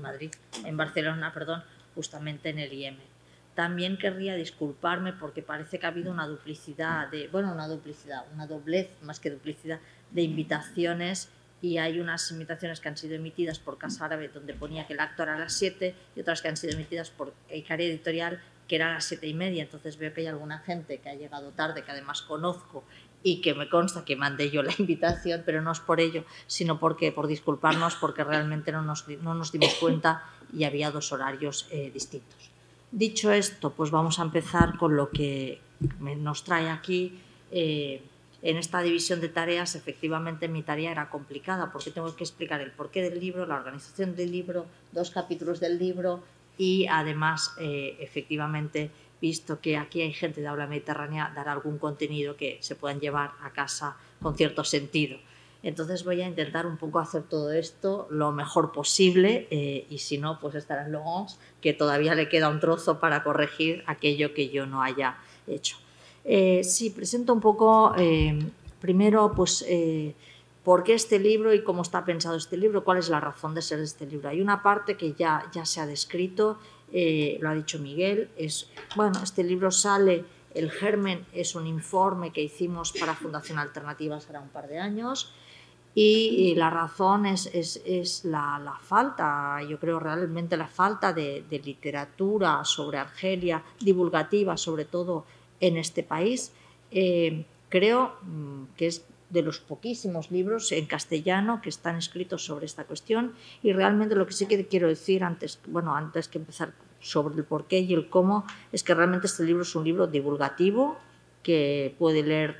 Madrid, 0.00 0.30
Barcelona, 0.76 1.32
perdón, 1.32 1.62
justamente 1.94 2.50
en 2.50 2.58
el 2.58 2.72
IEMET. 2.72 3.14
También 3.54 3.96
querría 3.96 4.34
disculparme 4.34 5.12
porque 5.12 5.42
parece 5.42 5.78
que 5.78 5.86
ha 5.86 5.90
habido 5.90 6.10
una 6.10 6.26
duplicidad, 6.26 7.08
de, 7.08 7.28
bueno, 7.28 7.52
una 7.52 7.68
duplicidad, 7.68 8.24
una 8.34 8.46
doblez 8.46 8.90
más 9.02 9.20
que 9.20 9.30
duplicidad 9.30 9.78
de 10.10 10.22
invitaciones 10.22 11.28
y 11.62 11.78
hay 11.78 12.00
unas 12.00 12.30
invitaciones 12.30 12.80
que 12.80 12.88
han 12.88 12.96
sido 12.96 13.14
emitidas 13.14 13.58
por 13.58 13.78
Casa 13.78 14.04
Árabe 14.04 14.28
donde 14.28 14.54
ponía 14.54 14.86
que 14.86 14.92
el 14.92 15.00
acto 15.00 15.22
era 15.22 15.36
a 15.36 15.38
las 15.38 15.54
7 15.54 15.94
y 16.14 16.20
otras 16.20 16.42
que 16.42 16.48
han 16.48 16.56
sido 16.56 16.74
emitidas 16.74 17.10
por 17.10 17.32
Icaria 17.50 17.86
Editorial 17.86 18.40
que 18.68 18.76
era 18.76 18.90
a 18.90 18.94
las 18.94 19.04
7 19.04 19.26
y 19.26 19.34
media. 19.34 19.62
Entonces 19.62 19.98
veo 19.98 20.12
que 20.12 20.22
hay 20.22 20.26
alguna 20.26 20.58
gente 20.58 20.98
que 20.98 21.08
ha 21.08 21.14
llegado 21.14 21.50
tarde, 21.50 21.82
que 21.82 21.90
además 21.90 22.22
conozco 22.22 22.84
y 23.22 23.40
que 23.40 23.54
me 23.54 23.68
consta 23.68 24.04
que 24.04 24.16
mandé 24.16 24.50
yo 24.50 24.62
la 24.62 24.72
invitación, 24.78 25.42
pero 25.44 25.62
no 25.62 25.72
es 25.72 25.80
por 25.80 26.00
ello, 26.00 26.24
sino 26.46 26.78
porque 26.78 27.12
por 27.12 27.26
disculparnos 27.26 27.96
porque 27.96 28.22
realmente 28.22 28.72
no 28.72 28.82
nos, 28.82 29.08
no 29.08 29.34
nos 29.34 29.50
dimos 29.50 29.74
cuenta 29.74 30.24
y 30.52 30.64
había 30.64 30.90
dos 30.90 31.12
horarios 31.12 31.66
eh, 31.70 31.90
distintos. 31.92 32.50
Dicho 32.92 33.32
esto, 33.32 33.72
pues 33.72 33.90
vamos 33.90 34.20
a 34.20 34.22
empezar 34.22 34.76
con 34.78 34.94
lo 34.96 35.10
que 35.10 35.60
nos 36.00 36.44
trae 36.44 36.70
aquí. 36.70 37.18
Eh, 37.50 38.02
en 38.42 38.58
esta 38.58 38.82
división 38.82 39.22
de 39.22 39.30
tareas, 39.30 39.74
efectivamente 39.74 40.48
mi 40.48 40.62
tarea 40.62 40.92
era 40.92 41.08
complicada 41.08 41.72
porque 41.72 41.90
tengo 41.90 42.14
que 42.14 42.24
explicar 42.24 42.60
el 42.60 42.70
porqué 42.72 43.02
del 43.02 43.18
libro, 43.18 43.46
la 43.46 43.56
organización 43.56 44.14
del 44.14 44.30
libro, 44.30 44.66
dos 44.92 45.10
capítulos 45.10 45.60
del 45.60 45.78
libro 45.78 46.22
y 46.56 46.86
además, 46.86 47.54
eh, 47.58 47.96
efectivamente, 48.00 48.90
visto 49.20 49.60
que 49.60 49.76
aquí 49.76 50.02
hay 50.02 50.12
gente 50.12 50.40
de 50.40 50.48
habla 50.48 50.66
mediterránea, 50.66 51.32
dar 51.34 51.48
algún 51.48 51.78
contenido 51.78 52.36
que 52.36 52.58
se 52.60 52.76
puedan 52.76 53.00
llevar 53.00 53.32
a 53.42 53.50
casa 53.50 53.96
con 54.20 54.36
cierto 54.36 54.64
sentido. 54.64 55.18
Entonces 55.62 56.04
voy 56.04 56.20
a 56.20 56.28
intentar 56.28 56.66
un 56.66 56.76
poco 56.76 56.98
hacer 56.98 57.22
todo 57.22 57.50
esto 57.50 58.06
lo 58.10 58.32
mejor 58.32 58.70
posible 58.70 59.48
eh, 59.50 59.86
y 59.88 59.96
si 59.96 60.18
no, 60.18 60.38
pues 60.38 60.54
estarán 60.56 60.92
luego 60.92 61.26
que 61.62 61.72
todavía 61.72 62.14
le 62.14 62.28
queda 62.28 62.50
un 62.50 62.60
trozo 62.60 63.00
para 63.00 63.24
corregir 63.24 63.82
aquello 63.86 64.34
que 64.34 64.50
yo 64.50 64.66
no 64.66 64.82
haya 64.82 65.16
hecho. 65.46 65.78
Eh, 66.24 66.62
sí, 66.64 66.90
presento 66.90 67.32
un 67.32 67.40
poco, 67.40 67.94
eh, 67.96 68.38
primero, 68.78 69.32
pues, 69.34 69.64
por 70.64 70.82
qué 70.82 70.94
este 70.94 71.18
libro 71.18 71.52
y 71.52 71.62
cómo 71.62 71.82
está 71.82 72.04
pensado 72.04 72.36
este 72.36 72.56
libro, 72.56 72.84
cuál 72.84 72.98
es 72.98 73.08
la 73.08 73.20
razón 73.20 73.54
de 73.54 73.62
ser 73.62 73.80
este 73.80 74.06
libro. 74.06 74.30
Hay 74.30 74.40
una 74.40 74.62
parte 74.62 74.96
que 74.96 75.12
ya, 75.12 75.44
ya 75.52 75.66
se 75.66 75.80
ha 75.80 75.86
descrito, 75.86 76.58
lo 76.90 77.48
ha 77.48 77.54
dicho 77.54 77.78
Miguel, 77.78 78.30
es, 78.36 78.70
bueno, 78.96 79.20
este 79.22 79.44
libro 79.44 79.70
sale, 79.70 80.24
el 80.54 80.70
germen 80.70 81.26
es 81.32 81.54
un 81.54 81.66
informe 81.66 82.32
que 82.32 82.40
hicimos 82.40 82.92
para 82.92 83.14
Fundación 83.14 83.58
Alternativas 83.58 84.24
hace 84.24 84.38
un 84.38 84.48
par 84.48 84.68
de 84.68 84.78
años, 84.78 85.34
y, 85.96 86.54
la 86.56 86.70
razón 86.70 87.24
es, 87.24 87.46
es, 87.54 87.80
es 87.86 88.24
la, 88.24 88.58
la, 88.58 88.76
falta, 88.80 89.60
yo 89.62 89.78
creo 89.78 90.00
realmente 90.00 90.56
la 90.56 90.66
falta 90.66 91.12
de, 91.12 91.44
de, 91.48 91.60
literatura 91.60 92.64
sobre 92.64 92.98
Argelia, 92.98 93.62
divulgativa 93.78 94.56
sobre 94.56 94.86
todo 94.86 95.24
en 95.60 95.76
este 95.76 96.02
país. 96.02 96.52
Eh, 96.90 97.44
creo 97.68 98.16
mm, 98.22 98.74
que 98.76 98.88
es 98.88 99.04
de 99.34 99.42
los 99.42 99.58
poquísimos 99.58 100.30
libros 100.30 100.72
en 100.72 100.86
castellano 100.86 101.60
que 101.60 101.68
están 101.68 101.96
escritos 101.96 102.44
sobre 102.44 102.64
esta 102.64 102.84
cuestión. 102.84 103.34
Y 103.62 103.72
realmente 103.72 104.14
lo 104.14 104.26
que 104.26 104.32
sí 104.32 104.46
que 104.46 104.66
quiero 104.66 104.88
decir 104.88 105.24
antes, 105.24 105.58
bueno, 105.66 105.94
antes 105.94 106.28
que 106.28 106.38
empezar 106.38 106.72
sobre 107.00 107.34
el 107.34 107.44
porqué 107.44 107.80
y 107.80 107.92
el 107.92 108.08
cómo, 108.08 108.46
es 108.72 108.82
que 108.82 108.94
realmente 108.94 109.26
este 109.26 109.44
libro 109.44 109.62
es 109.62 109.74
un 109.74 109.84
libro 109.84 110.06
divulgativo 110.06 110.96
que 111.42 111.94
puede 111.98 112.22
leer 112.22 112.56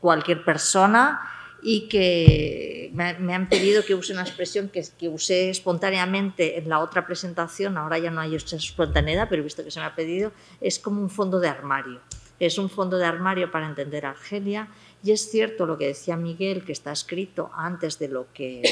cualquier 0.00 0.44
persona 0.44 1.20
y 1.62 1.88
que 1.88 2.90
me, 2.92 3.34
han 3.34 3.48
pedido 3.48 3.84
que 3.84 3.94
use 3.94 4.12
una 4.12 4.22
expresión 4.22 4.68
que, 4.68 4.84
que 4.98 5.08
usé 5.08 5.50
espontáneamente 5.50 6.58
en 6.58 6.68
la 6.68 6.80
otra 6.80 7.06
presentación, 7.06 7.76
ahora 7.76 7.98
ya 7.98 8.10
no 8.10 8.20
hay 8.20 8.34
esa 8.34 8.56
espontaneidad, 8.56 9.28
pero 9.28 9.44
visto 9.44 9.62
que 9.62 9.70
se 9.70 9.78
me 9.78 9.86
ha 9.86 9.94
pedido, 9.94 10.32
es 10.60 10.78
como 10.78 11.00
un 11.00 11.10
fondo 11.10 11.38
de 11.38 11.48
armario. 11.48 12.00
Es 12.40 12.58
un 12.58 12.70
fondo 12.70 12.96
de 12.96 13.04
armario 13.04 13.50
para 13.50 13.66
entender 13.66 14.06
Argelia 14.06 14.68
y 15.04 15.12
es 15.12 15.30
cierto 15.30 15.66
lo 15.66 15.78
que 15.78 15.86
decía 15.86 16.16
Miguel, 16.16 16.64
que 16.64 16.72
está 16.72 16.90
escrito 16.90 17.50
antes 17.54 17.98
de 17.98 18.08
lo 18.08 18.26
que 18.32 18.62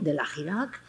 de 0.00 0.12
la 0.12 0.26
Girac, 0.26 0.80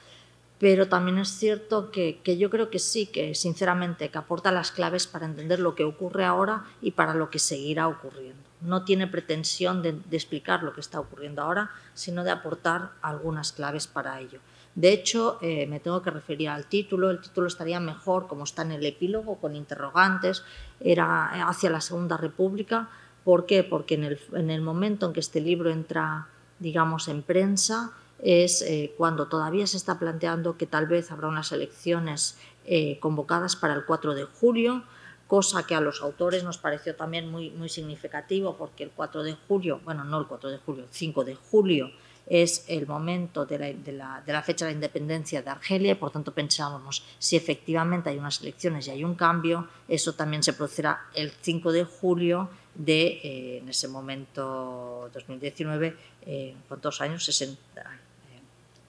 pero 0.59 0.89
también 0.89 1.17
es 1.19 1.29
cierto 1.29 1.91
que, 1.91 2.19
que, 2.23 2.37
yo 2.37 2.49
creo 2.49 2.69
que 2.69 2.79
sí, 2.79 3.05
que 3.05 3.35
sinceramente 3.35 4.09
que 4.09 4.17
aporta 4.17 4.51
las 4.51 4.71
claves 4.71 5.07
para 5.07 5.25
entender 5.25 5.59
lo 5.59 5.75
que 5.75 5.83
ocurre 5.83 6.25
ahora 6.25 6.65
y 6.81 6.91
para 6.91 7.13
lo 7.13 7.29
que 7.29 7.39
seguirá 7.39 7.87
ocurriendo 7.87 8.43
no 8.63 8.83
tiene 8.83 9.07
pretensión 9.07 9.81
de, 9.81 9.99
explicar 10.11 10.63
lo 10.63 10.73
que 10.73 10.81
está 10.81 10.99
ocurriendo 10.99 11.41
ahora, 11.41 11.71
sino 11.93 12.23
de 12.23 12.31
aportar 12.31 12.91
algunas 13.01 13.51
claves 13.51 13.87
para 13.87 14.19
ello. 14.19 14.39
De 14.75 14.91
hecho, 14.91 15.37
eh, 15.41 15.67
me 15.67 15.79
tengo 15.79 16.01
que 16.01 16.09
referir 16.09 16.49
al 16.49 16.65
título. 16.65 17.11
El 17.11 17.21
título 17.21 17.47
estaría 17.47 17.79
mejor, 17.79 18.27
como 18.27 18.43
está 18.43 18.63
en 18.63 18.71
el 18.71 18.85
epílogo, 18.85 19.39
con 19.39 19.55
interrogantes. 19.55 20.43
Era 20.79 21.47
hacia 21.47 21.69
la 21.69 21.81
Segunda 21.81 22.17
República. 22.17 22.89
¿Por 23.23 23.45
qué? 23.45 23.63
Porque 23.63 23.95
en 23.95 24.49
el, 24.49 24.61
momento 24.61 25.05
en 25.05 25.13
que 25.13 25.19
este 25.19 25.41
libro 25.41 25.69
entra, 25.69 26.27
digamos, 26.59 27.07
en 27.07 27.21
prensa, 27.21 27.91
es 28.19 28.61
eh, 28.63 28.93
cuando 28.97 29.27
todavía 29.27 29.67
se 29.67 29.77
está 29.77 29.99
planteando 29.99 30.57
que 30.57 30.65
tal 30.65 30.87
vez 30.87 31.11
habrá 31.11 31.27
unas 31.27 31.51
elecciones 31.51 32.37
eh, 32.65 32.99
convocadas 32.99 33.55
para 33.55 33.73
el 33.73 33.85
4 33.85 34.15
de 34.15 34.23
julio 34.23 34.83
cosa 35.27 35.65
que 35.65 35.73
a 35.73 35.81
los 35.81 36.03
autores 36.03 36.43
nos 36.43 36.59
pareció 36.59 36.95
también 36.95 37.27
muy, 37.27 37.49
muy 37.49 37.67
significativo 37.67 38.55
porque 38.55 38.83
el 38.83 38.91
4 38.91 39.23
de 39.23 39.35
julio, 39.47 39.81
bueno, 39.83 40.03
no 40.03 40.19
el 40.19 40.27
4 40.27 40.51
de 40.51 40.57
julio, 40.59 40.83
el 40.83 40.91
5 40.91 41.23
de 41.23 41.35
julio 41.35 41.91
es 42.27 42.65
el 42.67 42.87
momento 42.87 43.45
de 43.45 43.59
la, 43.59 43.73
de, 43.73 43.91
la, 43.91 44.23
de 44.25 44.33
la, 44.33 44.41
fecha 44.41 44.65
de 44.65 44.71
la 44.71 44.75
independencia 44.75 45.41
de 45.41 45.49
Argelia 45.49 45.91
y 45.91 45.95
por 45.95 46.11
tanto 46.11 46.33
pensábamos 46.33 47.03
si 47.19 47.35
efectivamente 47.35 48.09
hay 48.09 48.17
unas 48.17 48.41
elecciones 48.41 48.87
y 48.87 48.91
hay 48.91 49.03
un 49.03 49.15
cambio, 49.15 49.67
eso 49.87 50.13
también 50.13 50.41
se 50.43 50.53
producirá 50.53 51.07
el 51.13 51.31
5 51.31 51.71
de 51.71 51.83
julio 51.83 52.49
de, 52.75 53.19
eh, 53.23 53.57
en 53.57 53.69
ese 53.69 53.87
momento, 53.87 55.09
2019, 55.13 55.95
eh, 56.25 56.55
¿cuántos 56.67 57.01
años? 57.01 57.23
60, 57.23 57.81
eh, 57.81 57.85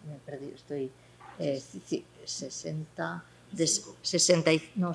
me 0.09 0.17
he 0.17 0.19
perdido, 0.19 0.55
estoy, 0.55 0.91
60, 2.25 3.25
de 3.53 3.67
60 3.67 4.51
no, 4.77 4.95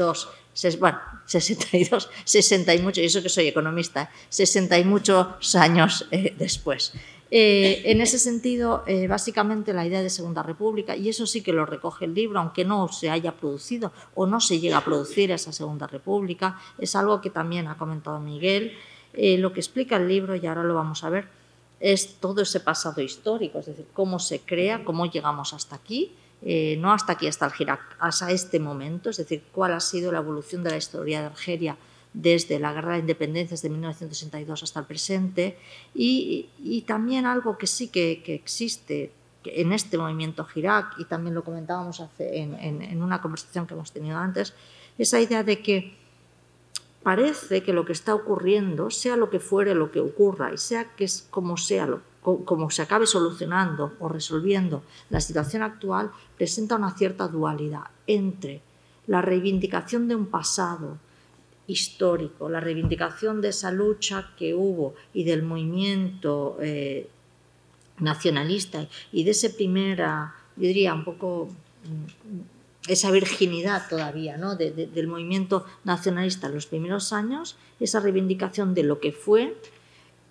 62 0.00 0.28
62, 0.54 0.80
bueno, 0.80 0.98
62, 1.26 2.10
60 2.24 2.74
y 2.76 2.82
mucho, 2.82 3.00
eso 3.00 3.22
que 3.22 3.28
soy 3.28 3.48
economista, 3.48 4.10
60 4.28 4.78
y 4.78 4.84
muchos 4.84 5.54
años 5.54 6.06
eh, 6.10 6.34
después. 6.36 6.92
Eh, 7.32 7.82
en 7.84 8.00
ese 8.00 8.18
sentido, 8.18 8.82
eh, 8.88 9.06
básicamente 9.06 9.72
la 9.72 9.86
idea 9.86 10.02
de 10.02 10.10
Segunda 10.10 10.42
República, 10.42 10.96
y 10.96 11.08
eso 11.08 11.26
sí 11.26 11.42
que 11.42 11.52
lo 11.52 11.64
recoge 11.64 12.06
el 12.06 12.14
libro, 12.14 12.40
aunque 12.40 12.64
no 12.64 12.88
se 12.88 13.08
haya 13.08 13.32
producido 13.36 13.92
o 14.16 14.26
no 14.26 14.40
se 14.40 14.58
llega 14.58 14.78
a 14.78 14.84
producir 14.84 15.30
esa 15.30 15.52
Segunda 15.52 15.86
República, 15.86 16.60
es 16.78 16.96
algo 16.96 17.20
que 17.20 17.30
también 17.30 17.68
ha 17.68 17.78
comentado 17.78 18.18
Miguel. 18.18 18.72
lo 19.12 19.52
que 19.52 19.60
explica 19.60 19.96
el 19.96 20.08
libro, 20.08 20.34
y 20.34 20.46
ahora 20.46 20.64
lo 20.64 20.74
vamos 20.74 21.04
a 21.04 21.10
ver, 21.10 21.28
es 21.78 22.16
todo 22.20 22.42
ese 22.42 22.60
pasado 22.60 23.00
histórico, 23.00 23.60
es 23.60 23.66
decir, 23.66 23.86
cómo 23.92 24.18
se 24.18 24.40
crea, 24.40 24.84
cómo 24.84 25.06
llegamos 25.06 25.52
hasta 25.52 25.76
aquí, 25.76 26.12
eh, 26.42 26.76
no 26.78 26.92
hasta 26.92 27.12
aquí, 27.12 27.26
hasta, 27.26 27.46
el 27.46 27.68
hasta 27.98 28.30
este 28.30 28.58
momento, 28.60 29.10
es 29.10 29.18
decir, 29.18 29.42
cuál 29.52 29.72
ha 29.74 29.80
sido 29.80 30.10
la 30.10 30.18
evolución 30.18 30.62
de 30.62 30.70
la 30.70 30.76
historia 30.76 31.20
de 31.20 31.26
Argelia 31.26 31.76
desde 32.12 32.58
la 32.58 32.72
Guerra 32.72 32.94
de 32.94 33.00
Independencia 33.00 33.56
de 33.56 33.68
1962 33.68 34.62
hasta 34.62 34.80
el 34.80 34.86
presente. 34.86 35.58
Y, 35.94 36.84
también 36.86 37.26
algo 37.26 37.58
que 37.58 37.66
sí 37.66 37.88
que, 37.88 38.22
existe 38.26 39.12
en 39.44 39.72
este 39.72 39.96
movimiento 39.96 40.44
Girac 40.44 40.98
y 40.98 41.04
también 41.04 41.34
lo 41.34 41.44
comentábamos 41.44 42.02
en, 42.18 42.82
en 42.82 43.02
una 43.02 43.20
conversación 43.20 43.66
que 43.66 43.74
hemos 43.74 43.92
tenido 43.92 44.18
antes, 44.18 44.54
esa 44.98 45.20
idea 45.20 45.42
de 45.42 45.60
que 45.62 45.96
parece 47.02 47.62
que 47.62 47.72
lo 47.72 47.84
que 47.84 47.92
está 47.92 48.14
ocurriendo, 48.14 48.90
sea 48.90 49.16
lo 49.16 49.30
que 49.30 49.40
fuere 49.40 49.74
lo 49.74 49.90
que 49.90 50.00
ocurra 50.00 50.52
y 50.52 50.58
sea 50.58 50.94
que 50.94 51.04
es 51.04 51.26
como 51.30 51.56
sea 51.56 51.86
lo 51.86 52.09
como 52.22 52.70
se 52.70 52.82
acabe 52.82 53.06
solucionando 53.06 53.94
o 53.98 54.08
resolviendo 54.08 54.82
la 55.08 55.20
situación 55.20 55.62
actual, 55.62 56.10
presenta 56.36 56.76
una 56.76 56.94
cierta 56.96 57.28
dualidad 57.28 57.84
entre 58.06 58.60
la 59.06 59.22
reivindicación 59.22 60.06
de 60.06 60.16
un 60.16 60.26
pasado 60.26 60.98
histórico, 61.66 62.48
la 62.48 62.60
reivindicación 62.60 63.40
de 63.40 63.48
esa 63.48 63.70
lucha 63.70 64.32
que 64.36 64.54
hubo 64.54 64.94
y 65.14 65.24
del 65.24 65.42
movimiento 65.42 66.58
eh, 66.60 67.08
nacionalista 68.00 68.86
y 69.12 69.24
de 69.24 69.30
esa 69.30 69.48
primera, 69.50 70.34
yo 70.56 70.66
diría, 70.66 70.92
un 70.94 71.04
poco 71.04 71.48
mm, 71.84 72.40
esa 72.90 73.10
virginidad 73.10 73.88
todavía 73.88 74.36
¿no? 74.36 74.56
del 74.56 75.06
movimiento 75.06 75.64
nacionalista 75.84 76.48
en 76.48 76.54
los 76.54 76.66
primeros 76.66 77.12
años, 77.12 77.56
esa 77.78 78.00
reivindicación 78.00 78.74
de 78.74 78.82
lo 78.82 79.00
que 79.00 79.12
fue, 79.12 79.56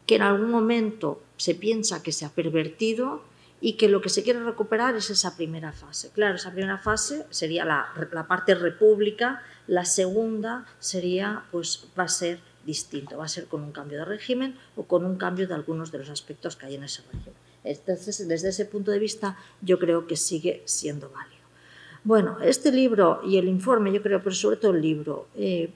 que 0.09 0.15
en 0.15 0.23
algún 0.23 0.49
momento 0.49 1.21
se 1.37 1.53
piensa 1.53 2.01
que 2.01 2.11
se 2.11 2.25
ha 2.25 2.29
pervertido 2.29 3.21
y 3.61 3.73
que 3.73 3.87
lo 3.87 4.01
que 4.01 4.09
se 4.09 4.23
quiere 4.23 4.39
recuperar 4.43 4.95
es 4.95 5.11
esa 5.11 5.37
primera 5.37 5.71
fase. 5.71 6.09
Claro, 6.09 6.37
esa 6.37 6.51
primera 6.51 6.79
fase 6.79 7.27
sería 7.29 7.63
la, 7.63 8.25
parte 8.27 8.55
república, 8.55 9.43
la 9.67 9.85
segunda 9.85 10.65
sería, 10.79 11.43
pues 11.51 11.85
va 11.97 12.05
a 12.05 12.07
ser 12.07 12.39
distinto, 12.65 13.19
va 13.19 13.25
a 13.25 13.27
ser 13.27 13.45
con 13.45 13.61
un 13.61 13.71
cambio 13.71 13.99
de 13.99 14.05
régimen 14.05 14.57
o 14.75 14.87
con 14.87 15.05
un 15.05 15.15
cambio 15.15 15.47
de 15.47 15.53
algunos 15.53 15.91
de 15.91 15.99
los 15.99 16.09
aspectos 16.09 16.55
que 16.55 16.65
hay 16.65 16.73
en 16.73 16.85
ese 16.85 17.03
régimen. 17.03 17.35
Entonces, 17.63 18.27
desde 18.27 18.49
ese 18.49 18.65
punto 18.65 18.89
de 18.89 18.97
vista, 18.97 19.37
yo 19.61 19.77
creo 19.77 20.07
que 20.07 20.17
sigue 20.17 20.63
siendo 20.65 21.11
válido. 21.11 21.43
Bueno, 22.03 22.39
este 22.41 22.71
libro 22.71 23.21
y 23.23 23.37
el 23.37 23.47
informe, 23.47 23.93
yo 23.93 24.01
creo, 24.01 24.23
pero 24.23 24.33
sobre 24.33 24.57
todo 24.57 24.71
el 24.71 24.81
libro, 24.81 25.27
eh, 25.35 25.69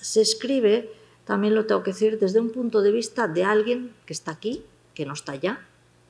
se 0.00 0.20
escribe, 0.20 0.92
también 1.30 1.54
lo 1.54 1.64
tengo 1.64 1.84
que 1.84 1.92
decir, 1.92 2.18
desde 2.18 2.40
un 2.40 2.50
punto 2.50 2.82
de 2.82 2.90
vista 2.90 3.28
de 3.28 3.44
alguien 3.44 3.94
que 4.04 4.12
está 4.12 4.32
aquí, 4.32 4.64
que 4.94 5.06
no 5.06 5.12
está 5.12 5.30
allá, 5.30 5.60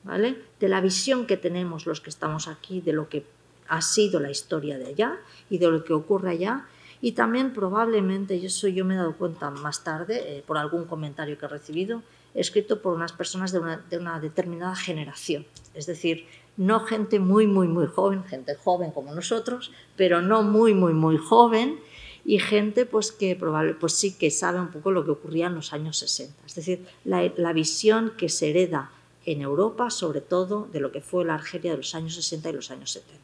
¿vale? 0.03 0.35
De 0.59 0.67
la 0.67 0.81
visión 0.81 1.27
que 1.27 1.37
tenemos 1.37 1.85
los 1.85 2.01
que 2.01 2.09
estamos 2.09 2.47
aquí 2.47 2.81
de 2.81 2.91
lo 2.91 3.07
que 3.07 3.23
ha 3.67 3.83
sido 3.83 4.19
la 4.19 4.31
historia 4.31 4.79
de 4.79 4.87
allá 4.87 5.19
y 5.47 5.59
de 5.59 5.69
lo 5.69 5.83
que 5.83 5.93
ocurre 5.93 6.31
allá. 6.31 6.65
Y 7.01 7.11
también 7.11 7.53
probablemente, 7.53 8.35
y 8.35 8.47
eso 8.47 8.67
yo 8.67 8.83
me 8.83 8.95
he 8.95 8.97
dado 8.97 9.15
cuenta 9.15 9.51
más 9.51 9.83
tarde, 9.83 10.37
eh, 10.39 10.43
por 10.43 10.57
algún 10.57 10.85
comentario 10.85 11.37
que 11.37 11.45
he 11.45 11.49
recibido, 11.49 12.01
escrito 12.33 12.81
por 12.81 12.95
unas 12.95 13.11
personas 13.11 13.51
de 13.51 13.59
una, 13.59 13.77
de 13.77 13.99
una 13.99 14.19
determinada 14.19 14.75
generación. 14.75 15.45
Es 15.75 15.85
decir, 15.85 16.25
no 16.57 16.79
gente 16.79 17.19
muy, 17.19 17.45
muy, 17.45 17.67
muy 17.67 17.85
joven, 17.85 18.23
gente 18.23 18.55
joven 18.55 18.89
como 18.89 19.13
nosotros, 19.13 19.71
pero 19.95 20.23
no 20.23 20.41
muy, 20.41 20.73
muy, 20.73 20.93
muy 20.93 21.17
joven, 21.17 21.79
y 22.23 22.39
gente 22.39 22.85
pues 22.85 23.11
que 23.11 23.35
probable, 23.35 23.73
pues 23.73 23.93
sí 23.93 24.13
que 24.13 24.29
sabe 24.29 24.59
un 24.59 24.69
poco 24.69 24.91
lo 24.91 25.03
que 25.03 25.11
ocurría 25.11 25.47
en 25.47 25.55
los 25.55 25.73
años 25.73 25.97
60. 25.97 26.45
Es 26.45 26.55
decir, 26.55 26.85
la, 27.03 27.53
visión 27.53 28.13
que 28.17 28.29
se 28.29 28.49
hereda 28.49 28.91
en 29.25 29.41
Europa, 29.41 29.89
sobre 29.89 30.21
todo 30.21 30.67
de 30.71 30.79
lo 30.79 30.91
que 30.91 31.01
fue 31.01 31.25
la 31.25 31.35
Argelia 31.35 31.71
de 31.71 31.77
los 31.77 31.95
años 31.95 32.15
60 32.15 32.49
y 32.49 32.53
los 32.53 32.71
años 32.71 32.91
70. 32.91 33.19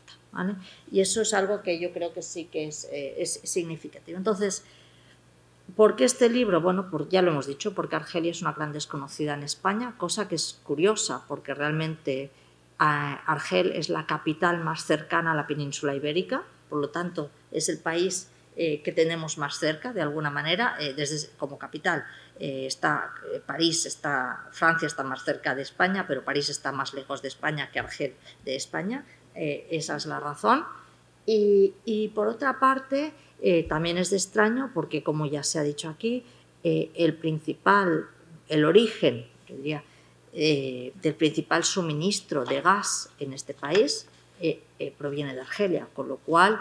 Y 0.91 0.99
eso 0.99 1.21
es 1.21 1.33
algo 1.33 1.61
que 1.63 1.79
yo 1.79 1.91
creo 1.91 2.13
que 2.13 2.21
sí 2.21 2.45
que 2.45 2.67
es, 2.67 2.87
eh, 2.91 3.15
es 3.17 3.39
significativo. 3.43 4.17
Entonces, 4.17 4.63
¿por 5.75 5.95
qué 5.95 6.05
este 6.05 6.29
libro? 6.29 6.61
Bueno, 6.61 6.91
por, 6.91 7.09
ya 7.09 7.21
lo 7.21 7.31
hemos 7.31 7.47
dicho, 7.47 7.73
porque 7.73 7.95
Argelia 7.95 8.31
es 8.31 8.41
una 8.41 8.51
gran 8.51 8.71
desconocida 8.71 9.33
en 9.33 9.43
España, 9.43 9.95
cosa 9.97 10.27
que 10.27 10.35
es 10.35 10.59
curiosa, 10.63 11.23
porque 11.27 11.55
realmente 11.55 12.29
Argel 12.77 13.71
es 13.71 13.89
la 13.89 14.05
capital 14.05 14.63
más 14.63 14.85
cercana 14.85 15.31
a 15.31 15.35
la 15.35 15.47
península 15.47 15.95
ibérica, 15.95 16.43
por 16.69 16.79
lo 16.79 16.89
tanto, 16.89 17.31
es 17.51 17.69
el 17.69 17.79
país 17.79 18.29
eh, 18.59 18.81
que 18.81 18.91
tenemos 18.91 19.37
más 19.37 19.59
cerca, 19.59 19.93
de 19.93 20.01
alguna 20.01 20.31
manera, 20.31 20.77
eh, 20.79 20.95
desde, 20.95 21.29
como 21.37 21.59
capital. 21.59 22.07
Eh, 22.39 22.65
está 22.65 23.13
París, 23.45 23.85
está, 23.85 24.47
Francia 24.51 24.87
está 24.87 25.03
más 25.03 25.23
cerca 25.23 25.53
de 25.53 25.61
España, 25.61 26.05
pero 26.07 26.23
París 26.23 26.49
está 26.49 26.71
más 26.71 26.95
lejos 26.95 27.21
de 27.21 27.27
España 27.27 27.69
que 27.71 27.77
Argel 27.77 28.15
de 28.45 28.55
España. 28.55 29.05
esa 29.35 29.97
es 29.97 30.07
la 30.07 30.19
razón. 30.19 30.65
Y, 31.27 32.11
por 32.15 32.27
otra 32.29 32.59
parte, 32.59 33.13
también 33.69 33.99
es 33.99 34.09
de 34.09 34.17
extraño 34.17 34.71
porque, 34.73 35.03
como 35.03 35.27
ya 35.27 35.43
se 35.43 35.59
ha 35.59 35.63
dicho 35.63 35.89
aquí, 35.89 36.25
el 36.63 37.13
principal, 37.13 38.07
el 38.49 38.65
origen, 38.65 39.27
del 40.33 41.15
principal 41.15 41.63
suministro 41.63 42.43
de 42.43 42.61
gas 42.61 43.11
en 43.19 43.33
este 43.33 43.53
país 43.53 44.07
proviene 44.97 45.35
de 45.35 45.41
Argelia, 45.41 45.87
con 45.93 46.07
lo 46.07 46.17
cual 46.17 46.59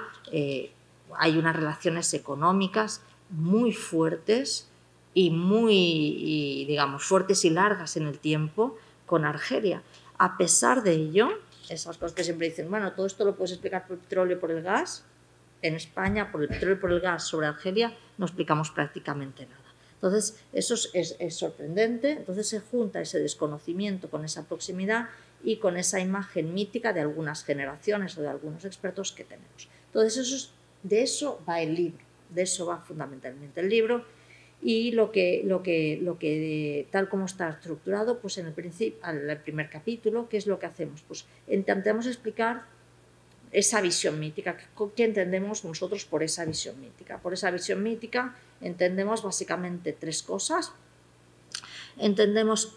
hay 1.18 1.38
unas 1.38 1.56
relaciones 1.56 2.12
económicas 2.14 3.02
muy 3.30 3.72
fuertes 3.72 4.68
y 5.14 5.30
muy, 5.30 6.64
digamos, 6.68 7.04
fuertes 7.04 7.44
y 7.44 7.50
largas 7.50 7.96
en 7.96 8.06
el 8.06 8.18
tiempo 8.18 8.76
con 9.06 9.24
Argelia. 9.24 9.82
A 10.18 10.36
pesar 10.36 10.82
de 10.82 10.92
ello, 10.92 11.30
esas 11.68 11.96
cosas 11.96 12.12
que 12.12 12.24
siempre 12.24 12.48
dicen, 12.48 12.70
bueno, 12.70 12.92
todo 12.92 13.06
esto 13.06 13.24
lo 13.24 13.34
puedes 13.34 13.52
explicar 13.52 13.86
por 13.86 13.96
el 13.96 14.02
petróleo 14.02 14.36
y 14.36 14.40
por 14.40 14.50
el 14.50 14.62
gas, 14.62 15.04
en 15.62 15.74
España, 15.74 16.30
por 16.30 16.42
el 16.42 16.48
petróleo 16.48 16.76
y 16.76 16.78
por 16.78 16.92
el 16.92 17.00
gas 17.00 17.24
sobre 17.24 17.46
Argelia, 17.46 17.96
no 18.18 18.26
explicamos 18.26 18.70
prácticamente 18.70 19.46
nada. 19.46 19.66
Entonces, 19.94 20.38
eso 20.52 20.74
es, 20.74 21.16
es, 21.18 21.34
sorprendente. 21.34 22.10
Entonces 22.10 22.48
se 22.48 22.60
junta 22.60 23.00
ese 23.00 23.18
desconocimiento 23.18 24.10
con 24.10 24.24
esa 24.24 24.44
proximidad 24.44 25.08
y 25.42 25.56
con 25.56 25.76
esa 25.76 26.00
imagen 26.00 26.52
mítica 26.52 26.92
de 26.92 27.00
algunas 27.00 27.44
generaciones 27.44 28.16
o 28.18 28.22
de 28.22 28.28
algunos 28.28 28.64
expertos 28.64 29.12
que 29.12 29.24
tenemos. 29.24 29.68
Entonces, 29.86 30.18
eso 30.18 30.36
es 30.36 30.50
de 30.88 31.02
eso 31.02 31.42
va 31.48 31.60
el 31.60 31.74
libro, 31.74 32.04
de 32.30 32.42
eso 32.42 32.66
va 32.66 32.78
fundamentalmente 32.78 33.60
el 33.60 33.68
libro 33.68 34.04
y 34.62 34.92
lo 34.92 35.12
que, 35.12 35.42
lo 35.44 35.62
que, 35.62 35.98
lo 36.00 36.18
que 36.18 36.86
tal 36.90 37.08
como 37.08 37.26
está 37.26 37.50
estructurado, 37.50 38.18
pues 38.20 38.38
en 38.38 38.46
el, 38.46 38.52
principio, 38.52 38.98
el 39.08 39.36
primer 39.38 39.68
capítulo, 39.68 40.28
¿qué 40.28 40.36
es 40.38 40.46
lo 40.46 40.58
que 40.58 40.66
hacemos? 40.66 41.02
Pues 41.06 41.26
intentamos 41.48 42.06
explicar 42.06 42.64
esa 43.52 43.80
visión 43.80 44.18
mítica, 44.18 44.56
¿qué 44.96 45.04
entendemos 45.04 45.64
nosotros 45.64 46.04
por 46.04 46.22
esa 46.22 46.44
visión 46.44 46.80
mítica? 46.80 47.18
Por 47.18 47.32
esa 47.32 47.50
visión 47.50 47.82
mítica 47.82 48.34
entendemos 48.60 49.22
básicamente 49.22 49.92
tres 49.92 50.22
cosas. 50.22 50.72
Entendemos 51.98 52.76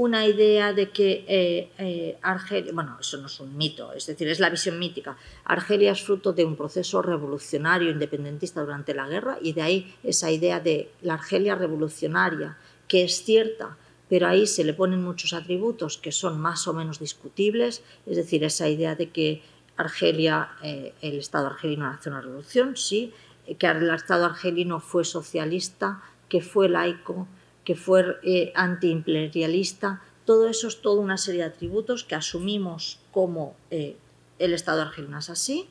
una 0.00 0.26
idea 0.26 0.72
de 0.72 0.88
que 0.88 1.26
eh, 1.28 1.70
eh, 1.76 2.18
Argelia, 2.22 2.72
bueno, 2.72 2.96
eso 2.98 3.18
no 3.18 3.26
es 3.26 3.38
un 3.38 3.54
mito, 3.54 3.92
es 3.92 4.06
decir, 4.06 4.28
es 4.28 4.40
la 4.40 4.48
visión 4.48 4.78
mítica. 4.78 5.18
Argelia 5.44 5.92
es 5.92 6.02
fruto 6.02 6.32
de 6.32 6.42
un 6.42 6.56
proceso 6.56 7.02
revolucionario 7.02 7.90
independentista 7.90 8.62
durante 8.62 8.94
la 8.94 9.06
guerra 9.06 9.36
y 9.42 9.52
de 9.52 9.60
ahí 9.60 9.94
esa 10.02 10.30
idea 10.30 10.58
de 10.58 10.90
la 11.02 11.14
Argelia 11.14 11.54
revolucionaria, 11.54 12.56
que 12.88 13.04
es 13.04 13.24
cierta, 13.24 13.76
pero 14.08 14.26
ahí 14.26 14.46
se 14.46 14.64
le 14.64 14.72
ponen 14.72 15.04
muchos 15.04 15.34
atributos 15.34 15.98
que 15.98 16.12
son 16.12 16.40
más 16.40 16.66
o 16.66 16.72
menos 16.72 16.98
discutibles, 16.98 17.82
es 18.06 18.16
decir, 18.16 18.42
esa 18.42 18.68
idea 18.68 18.94
de 18.94 19.10
que 19.10 19.42
Argelia, 19.76 20.52
eh, 20.62 20.94
el 21.02 21.18
Estado 21.18 21.48
argelino 21.48 21.86
hace 21.86 22.08
una 22.08 22.22
revolución, 22.22 22.74
sí, 22.74 23.12
que 23.58 23.66
el 23.66 23.90
Estado 23.90 24.24
argelino 24.24 24.80
fue 24.80 25.04
socialista, 25.04 26.02
que 26.30 26.40
fue 26.40 26.70
laico, 26.70 27.28
que 27.70 27.76
fue 27.76 28.18
eh, 28.24 28.50
antiimperialista, 28.56 30.02
todo 30.24 30.48
eso 30.48 30.66
es 30.66 30.82
toda 30.82 31.00
una 31.00 31.16
serie 31.16 31.42
de 31.42 31.50
atributos 31.50 32.02
que 32.02 32.16
asumimos 32.16 32.98
como 33.12 33.54
eh, 33.70 33.96
el 34.40 34.54
Estado 34.54 34.82
argelino 34.82 35.20
es 35.20 35.30
así. 35.30 35.68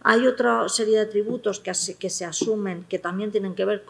Hay 0.00 0.26
otra 0.26 0.68
serie 0.68 0.96
de 0.96 1.02
atributos 1.02 1.60
que, 1.60 1.70
que 2.00 2.10
se 2.10 2.24
asumen 2.24 2.84
que 2.88 2.98
también 2.98 3.30
tienen 3.30 3.54
que 3.54 3.64
ver 3.64 3.84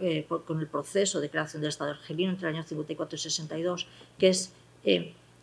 eh, 0.00 0.26
con 0.46 0.60
el 0.60 0.66
proceso 0.68 1.20
de 1.20 1.28
creación 1.28 1.60
del 1.60 1.68
Estado 1.68 1.90
argelino 1.90 2.32
entre 2.32 2.48
el 2.48 2.54
año 2.54 2.64
54 2.64 3.14
y 3.14 3.18
62, 3.18 3.86
que 4.16 4.28
es 4.28 4.54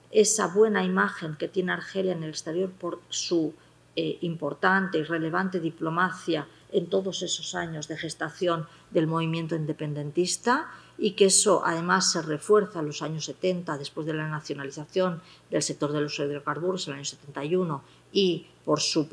esa 0.10 0.48
buena 0.48 0.84
imagen 0.84 1.36
que 1.36 1.48
tiene 1.48 1.74
Argelia 1.74 2.14
en 2.14 2.24
el 2.24 2.32
exterior 2.32 2.72
por 2.72 3.00
su 3.10 3.54
importante 3.96 4.98
y 4.98 5.04
relevante 5.04 5.60
diplomacia 5.60 6.48
en 6.72 6.88
todos 6.88 7.22
esos 7.22 7.54
años 7.54 7.88
de 7.88 7.98
gestación 7.98 8.66
del 8.90 9.06
movimiento 9.06 9.56
independentista 9.56 10.72
y 11.00 11.12
que 11.12 11.26
eso 11.26 11.64
además 11.66 12.12
se 12.12 12.22
refuerza 12.22 12.80
en 12.80 12.88
los 12.88 13.02
años 13.02 13.26
70 13.26 13.78
después 13.78 14.06
de 14.06 14.14
la 14.14 14.28
nacionalización 14.28 15.22
del 15.50 15.64
sector 15.64 15.92
de 15.92 16.02
los 16.02 16.20
hidrocarburos 16.20 16.88
en 16.88 16.94
el 16.94 17.00
año 17.00 17.06
71 17.06 17.82
y 18.12 18.48
por 18.66 18.82
su, 18.82 19.08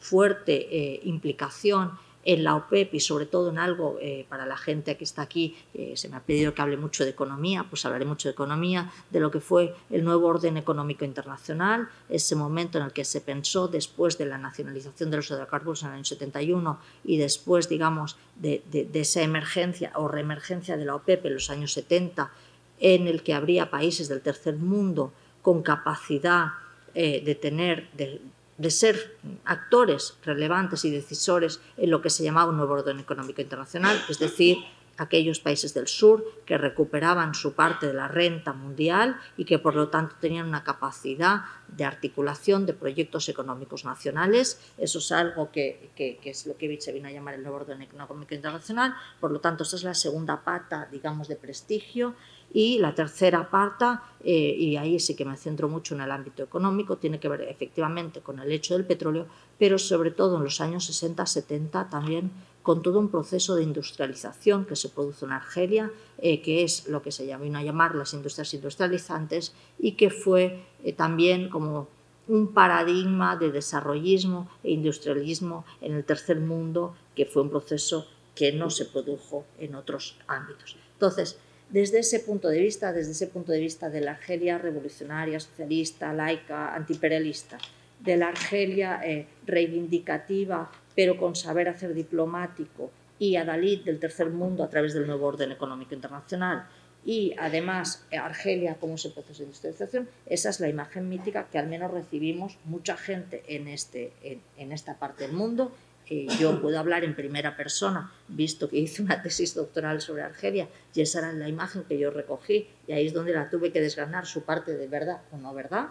fuerte 0.00 0.54
eh, 0.70 1.00
implicación 1.04 1.98
en 2.26 2.42
la 2.42 2.56
OPEP 2.56 2.94
y 2.94 3.00
sobre 3.00 3.24
todo 3.24 3.50
en 3.50 3.58
algo 3.58 3.98
eh, 4.00 4.26
para 4.28 4.46
la 4.46 4.56
gente 4.56 4.96
que 4.96 5.04
está 5.04 5.22
aquí, 5.22 5.56
eh, 5.72 5.92
se 5.94 6.08
me 6.08 6.16
ha 6.16 6.20
pedido 6.20 6.52
que 6.52 6.60
hable 6.60 6.76
mucho 6.76 7.04
de 7.04 7.10
economía, 7.10 7.64
pues 7.70 7.86
hablaré 7.86 8.04
mucho 8.04 8.28
de 8.28 8.32
economía, 8.32 8.90
de 9.10 9.20
lo 9.20 9.30
que 9.30 9.38
fue 9.38 9.76
el 9.90 10.04
nuevo 10.04 10.26
orden 10.26 10.56
económico 10.56 11.04
internacional, 11.04 11.88
ese 12.08 12.34
momento 12.34 12.78
en 12.78 12.84
el 12.84 12.92
que 12.92 13.04
se 13.04 13.20
pensó 13.20 13.68
después 13.68 14.18
de 14.18 14.26
la 14.26 14.38
nacionalización 14.38 15.08
de 15.12 15.18
los 15.18 15.30
hidrocarburos 15.30 15.84
en 15.84 15.90
el 15.90 15.94
año 15.94 16.04
71 16.04 16.80
y 17.04 17.16
después, 17.16 17.68
digamos, 17.68 18.16
de, 18.34 18.64
esa 18.92 19.22
emergencia 19.22 19.92
o 19.94 20.08
reemergencia 20.08 20.76
de 20.76 20.84
la 20.84 20.96
OPEP 20.96 21.26
en 21.26 21.34
los 21.34 21.48
años 21.48 21.72
70, 21.72 22.32
en 22.80 23.06
el 23.06 23.22
que 23.22 23.34
habría 23.34 23.70
países 23.70 24.08
del 24.08 24.20
tercer 24.20 24.56
mundo 24.56 25.12
con 25.42 25.62
capacidad 25.62 26.48
eh, 26.92 27.22
de 27.24 27.36
tener, 27.36 27.88
de, 27.92 28.20
de 28.58 28.70
ser 28.70 29.18
actores 29.44 30.16
relevantes 30.24 30.84
y 30.84 30.90
decisores 30.90 31.60
en 31.76 31.90
lo 31.90 32.00
que 32.00 32.10
se 32.10 32.24
llamaba 32.24 32.50
un 32.50 32.56
nuevo 32.56 32.74
orden 32.74 32.98
económico 32.98 33.42
internacional, 33.42 34.00
es 34.08 34.18
decir, 34.18 34.58
aquellos 34.98 35.40
países 35.40 35.74
del 35.74 35.88
sur 35.88 36.24
que 36.44 36.58
recuperaban 36.58 37.34
su 37.34 37.52
parte 37.52 37.86
de 37.86 37.94
la 37.94 38.08
renta 38.08 38.52
mundial 38.52 39.16
y 39.36 39.44
que 39.44 39.58
por 39.58 39.74
lo 39.74 39.88
tanto 39.88 40.16
tenían 40.20 40.48
una 40.48 40.64
capacidad 40.64 41.42
de 41.68 41.84
articulación 41.84 42.66
de 42.66 42.72
proyectos 42.72 43.28
económicos 43.28 43.84
nacionales. 43.84 44.60
Eso 44.78 44.98
es 44.98 45.12
algo 45.12 45.50
que, 45.50 45.90
es 45.96 46.46
lo 46.46 46.56
que 46.56 46.80
se 46.80 46.92
vino 46.92 47.08
a 47.08 47.12
llamar 47.12 47.34
el 47.34 47.42
nuevo 47.42 47.58
orden 47.58 47.82
económico 47.82 48.34
internacional. 48.34 48.94
Por 49.20 49.30
lo 49.32 49.40
tanto, 49.40 49.64
esta 49.64 49.76
es 49.76 49.84
la 49.84 49.94
segunda 49.94 50.42
pata, 50.42 50.88
digamos, 50.90 51.28
de 51.28 51.36
prestigio 51.36 52.14
y 52.52 52.78
la 52.78 52.94
tercera 52.94 53.50
parte, 53.50 53.84
eh, 54.24 54.54
y 54.58 54.76
ahí 54.76 54.98
sí 54.98 55.14
que 55.14 55.24
me 55.24 55.36
centro 55.36 55.68
mucho 55.68 55.94
en 55.94 56.00
el 56.00 56.10
ámbito 56.10 56.42
económico, 56.42 56.96
tiene 56.96 57.20
que 57.20 57.28
ver 57.28 57.42
efectivamente 57.42 58.20
con 58.20 58.38
el 58.38 58.50
hecho 58.50 58.74
del 58.74 58.86
petróleo, 58.86 59.26
pero 59.58 59.78
sobre 59.78 60.10
todo 60.10 60.36
en 60.36 60.44
los 60.44 60.60
años 60.60 60.88
60-70 60.90 61.90
también 61.90 62.30
con 62.66 62.82
todo 62.82 62.98
un 62.98 63.10
proceso 63.10 63.54
de 63.54 63.62
industrialización 63.62 64.64
que 64.64 64.74
se 64.74 64.88
produce 64.88 65.24
en 65.24 65.30
Argelia, 65.30 65.92
eh, 66.18 66.42
que 66.42 66.64
es 66.64 66.88
lo 66.88 67.00
que 67.00 67.12
se 67.12 67.36
vino 67.36 67.58
a 67.58 67.62
llamar 67.62 67.94
las 67.94 68.12
industrias 68.12 68.52
industrializantes 68.54 69.54
y 69.78 69.92
que 69.92 70.10
fue 70.10 70.64
eh, 70.82 70.92
también 70.92 71.48
como 71.48 71.86
un 72.26 72.52
paradigma 72.52 73.36
de 73.36 73.52
desarrollismo 73.52 74.48
e 74.64 74.72
industrialismo 74.72 75.64
en 75.80 75.94
el 75.94 76.04
tercer 76.04 76.40
mundo, 76.40 76.96
que 77.14 77.24
fue 77.24 77.42
un 77.42 77.50
proceso 77.50 78.08
que 78.34 78.50
no 78.50 78.68
se 78.70 78.86
produjo 78.86 79.44
en 79.60 79.76
otros 79.76 80.18
ámbitos. 80.26 80.76
Entonces, 80.94 81.38
desde 81.68 81.98
ese 81.98 82.20
punto 82.20 82.48
de 82.48 82.60
vista, 82.60 82.92
desde 82.92 83.12
ese 83.12 83.26
punto 83.26 83.52
de 83.52 83.60
vista 83.60 83.90
de 83.90 84.00
la 84.00 84.12
Argelia 84.12 84.58
revolucionaria, 84.58 85.40
socialista, 85.40 86.12
laica, 86.12 86.74
antiimperialista, 86.74 87.58
de 88.00 88.16
la 88.16 88.28
Argelia 88.28 89.00
eh, 89.04 89.26
reivindicativa, 89.46 90.70
pero 90.94 91.16
con 91.16 91.34
saber 91.34 91.68
hacer 91.68 91.94
diplomático, 91.94 92.90
y 93.18 93.36
Adalid 93.36 93.84
del 93.84 93.98
tercer 93.98 94.28
mundo 94.28 94.62
a 94.62 94.68
través 94.68 94.92
del 94.92 95.06
nuevo 95.06 95.26
orden 95.26 95.50
económico 95.50 95.94
internacional, 95.94 96.68
y 97.04 97.34
además 97.38 98.04
eh, 98.10 98.18
Argelia 98.18 98.74
como 98.74 98.94
ese 98.94 99.10
proceso 99.10 99.38
de 99.38 99.46
industrialización, 99.46 100.08
esa 100.26 100.50
es 100.50 100.60
la 100.60 100.68
imagen 100.68 101.08
mítica 101.08 101.48
que 101.50 101.58
al 101.58 101.68
menos 101.68 101.90
recibimos 101.90 102.58
mucha 102.64 102.96
gente 102.96 103.42
en, 103.48 103.68
este, 103.68 104.12
en 104.56 104.72
esta 104.72 104.98
parte 104.98 105.24
del 105.24 105.32
mundo 105.32 105.72
yo 106.08 106.60
puedo 106.60 106.78
hablar 106.78 107.02
en 107.02 107.16
primera 107.16 107.56
persona, 107.56 108.12
visto 108.28 108.68
que 108.68 108.78
hice 108.78 109.02
una 109.02 109.22
tesis 109.22 109.54
doctoral 109.54 110.00
sobre 110.00 110.22
Argelia 110.22 110.68
y 110.94 111.00
esa 111.00 111.18
era 111.18 111.32
la 111.32 111.48
imagen 111.48 111.82
que 111.82 111.98
yo 111.98 112.10
recogí 112.10 112.68
y 112.86 112.92
ahí 112.92 113.06
es 113.06 113.12
donde 113.12 113.32
la 113.32 113.50
tuve 113.50 113.72
que 113.72 113.80
desgranar 113.80 114.26
su 114.26 114.42
parte 114.42 114.76
de 114.76 114.86
verdad 114.86 115.22
o 115.32 115.36
no 115.36 115.52
verdad 115.52 115.88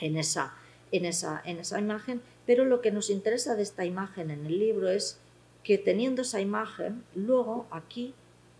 en 0.00 0.16
esa, 0.16 0.54
en 0.90 1.04
esa, 1.04 1.40
en 1.44 1.60
esa 1.60 1.78
imagen. 1.78 2.20
Pero 2.46 2.64
lo 2.64 2.80
que 2.80 2.90
nos 2.90 3.10
interesa 3.10 3.54
de 3.54 3.62
esta 3.62 3.84
imagen 3.84 4.32
en 4.32 4.44
el 4.44 4.58
libro 4.58 4.88
es 4.88 5.18
que 5.62 5.78
teniendo 5.78 6.22
esa 6.22 6.40
imagen, 6.40 7.04
luego 7.14 7.66
aquí 7.70 8.14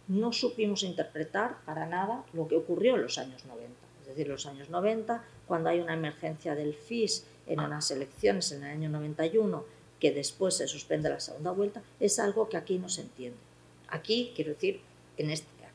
no 0.07 0.33
supimos 0.33 0.85
interpretar 0.85 1.59
para 1.65 1.87
nada 1.87 2.25
lo 2.33 2.47
que 2.47 2.55
ocurrió 2.55 2.95
en 2.95 3.03
los 3.03 3.19
años 3.19 3.45
90. 3.45 3.73
Es 4.03 4.07
decir, 4.09 4.29
los 4.29 4.47
años 4.47 4.71
90, 4.71 5.25
cuando 5.47 5.71
hay 5.71 5.81
una 5.81 5.95
emergencia 5.95 6.55
del 6.55 6.75
FIS 6.75 7.25
en 7.47 7.61
unas 7.61 7.91
elecciones 7.91 8.53
en 8.53 8.63
el 8.63 8.71
año 8.71 8.89
91, 8.91 9.65
que 10.03 10.11
después 10.11 10.57
se 10.57 10.67
suspende 10.67 11.09
la 11.09 11.21
segunda 11.21 11.53
vuelta, 11.53 11.81
es 12.01 12.19
algo 12.19 12.49
que 12.49 12.57
aquí 12.57 12.77
no 12.77 12.89
se 12.89 13.03
entiende. 13.03 13.39
Aquí, 13.87 14.33
quiero 14.35 14.51
decir, 14.51 14.81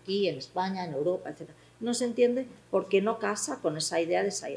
aquí, 0.02 0.28
en 0.28 0.38
España, 0.38 0.84
en 0.84 0.92
Europa, 0.92 1.30
etc. 1.30 1.50
No 1.80 1.94
se 1.94 2.04
entiende 2.04 2.46
porque 2.70 3.02
no 3.02 3.20
casa 3.20 3.62
con 3.62 3.78
esa 3.78 4.02
idea 4.02 4.24
de 4.24 4.28
esa 4.28 4.48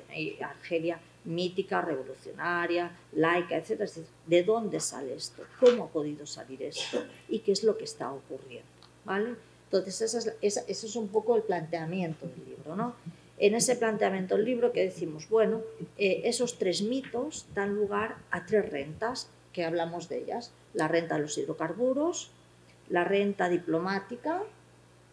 Argelia 0.40 0.98
mítica, 1.22 1.82
revolucionaria, 1.82 2.90
laica, 3.12 3.56
etc. 3.58 3.88
¿De 4.26 4.42
dónde 4.42 4.80
sale 4.80 5.14
esto? 5.14 5.44
¿Cómo 5.60 5.84
ha 5.84 5.88
podido 5.88 6.26
salir 6.26 6.64
esto? 6.64 7.04
¿Y 7.28 7.38
qué 7.38 7.52
es 7.52 7.62
lo 7.62 7.78
que 7.78 7.84
está 7.84 8.12
ocurriendo? 8.12 8.66
¿Vale? 9.04 9.36
Entonces, 9.66 10.34
ese 10.40 10.64
es, 10.66 10.96
un 10.96 11.06
poco 11.06 11.36
el 11.36 11.44
planteamiento 11.44 12.26
del 12.26 12.44
libro. 12.44 12.74
¿no? 12.74 12.96
En 13.38 13.54
ese 13.54 13.76
planteamiento 13.76 14.34
del 14.34 14.46
libro 14.46 14.72
que 14.72 14.82
decimos, 14.82 15.28
bueno, 15.28 15.60
eh, 15.96 16.22
esos 16.24 16.58
tres 16.58 16.82
mitos 16.82 17.46
dan 17.54 17.76
lugar 17.76 18.16
a 18.32 18.44
tres 18.46 18.68
rentas 18.68 19.28
que 19.52 19.64
hablamos 19.64 20.08
de 20.08 20.18
ellas, 20.18 20.52
la 20.74 20.88
renta 20.88 21.16
de 21.16 21.22
los 21.22 21.36
hidrocarburos, 21.38 22.30
la 22.88 23.04
renta 23.04 23.48
diplomática, 23.48 24.42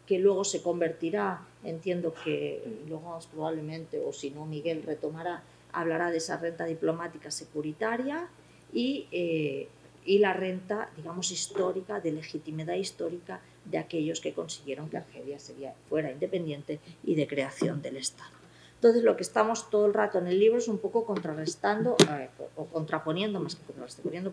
que 0.05 0.19
luego 0.19 0.43
se 0.43 0.61
convertirá, 0.61 1.45
entiendo 1.63 2.13
que 2.23 2.63
luego 2.87 3.19
probablemente, 3.31 3.99
o 3.99 4.13
si 4.13 4.31
no 4.31 4.45
Miguel 4.45 4.83
retomará, 4.83 5.43
hablará 5.73 6.11
de 6.11 6.17
esa 6.17 6.37
renta 6.37 6.65
diplomática 6.65 7.29
securitaria 7.29 8.27
y, 8.73 9.07
eh, 9.11 9.67
y 10.05 10.19
la 10.19 10.33
renta, 10.33 10.89
digamos, 10.95 11.31
histórica, 11.31 11.99
de 11.99 12.13
legitimidad 12.13 12.75
histórica 12.75 13.41
de 13.65 13.77
aquellos 13.77 14.21
que 14.21 14.33
consiguieron 14.33 14.89
que 14.89 14.97
Argelia 14.97 15.37
fuera 15.89 16.11
independiente 16.11 16.79
y 17.03 17.15
de 17.15 17.27
creación 17.27 17.81
del 17.81 17.97
Estado. 17.97 18.36
Entonces, 18.77 19.03
lo 19.03 19.17
que 19.17 19.23
estamos 19.23 19.71
todo 19.71 19.87
el 19.87 19.93
rato 19.95 20.19
en 20.19 20.27
el 20.27 20.39
libro 20.39 20.59
es 20.59 20.67
un 20.67 20.77
poco 20.77 21.03
contrarrestando 21.03 21.97
eh, 22.11 22.29
o 22.55 22.65
contraponiendo, 22.65 23.39
más 23.39 23.55
que 23.55 23.63
contrarrestando, 23.63 24.31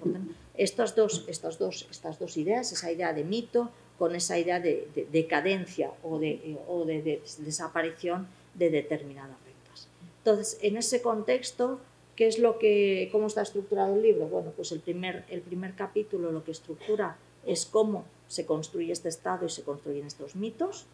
estas 0.54 0.94
dos, 0.94 1.24
estas, 1.28 1.58
dos, 1.58 1.88
estas 1.90 2.18
dos 2.18 2.36
ideas, 2.36 2.70
esa 2.70 2.92
idea 2.92 3.14
de 3.14 3.24
mito 3.24 3.70
con 3.98 4.14
esa 4.14 4.38
idea 4.38 4.60
de, 4.60 4.86
decadencia 5.10 5.92
o, 6.02 6.18
de, 6.18 7.22
desaparición 7.38 8.28
de 8.52 8.68
determinadas 8.68 9.36
rentas. 9.46 9.88
Entonces, 10.18 10.58
en 10.60 10.76
ese 10.76 11.00
contexto, 11.00 11.80
¿qué 12.14 12.26
es 12.26 12.38
lo 12.38 12.58
que, 12.58 13.08
¿cómo 13.12 13.28
está 13.28 13.40
estructurado 13.40 13.94
el 13.94 14.02
libro? 14.02 14.26
Bueno, 14.26 14.52
pues 14.54 14.72
el 14.72 14.80
primer, 14.80 15.24
el 15.30 15.40
primer 15.40 15.74
capítulo 15.74 16.32
lo 16.32 16.44
que 16.44 16.50
estructura 16.50 17.16
es 17.46 17.64
cómo 17.64 18.04
se 18.28 18.44
construye 18.44 18.92
este 18.92 19.08
Estado 19.08 19.46
y 19.46 19.50
se 19.50 19.62
construyen 19.62 20.06
estos 20.06 20.36
mitos 20.36 20.86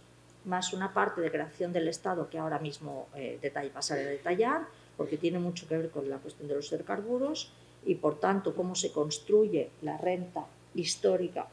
más 0.45 0.72
una 0.72 0.93
parte 0.93 1.20
de 1.20 1.30
creación 1.30 1.72
del 1.72 1.88
Estado 1.88 2.28
que 2.28 2.38
ahora 2.38 2.59
mismo 2.59 3.09
eh, 3.14 3.38
pasaré 3.72 4.05
a 4.05 4.09
detallar, 4.09 4.62
porque 4.97 5.16
tiene 5.16 5.38
mucho 5.38 5.66
que 5.68 5.76
ver 5.76 5.91
con 5.91 6.09
la 6.09 6.18
cuestión 6.18 6.49
de 6.49 6.55
los 6.55 6.70
hidrocarburos 6.72 7.53
y 7.84 7.95
por 7.95 8.20
tanto 8.20 8.55
cómo 8.55 8.74
se 8.74 8.93
construye 8.93 9.70
la 9.82 9.97
renta 9.97 10.47
histórica 10.74 11.49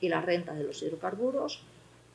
y 0.00 0.08
la 0.08 0.20
renta 0.20 0.54
de 0.54 0.64
los 0.64 0.82
hidrocarburos. 0.82 1.62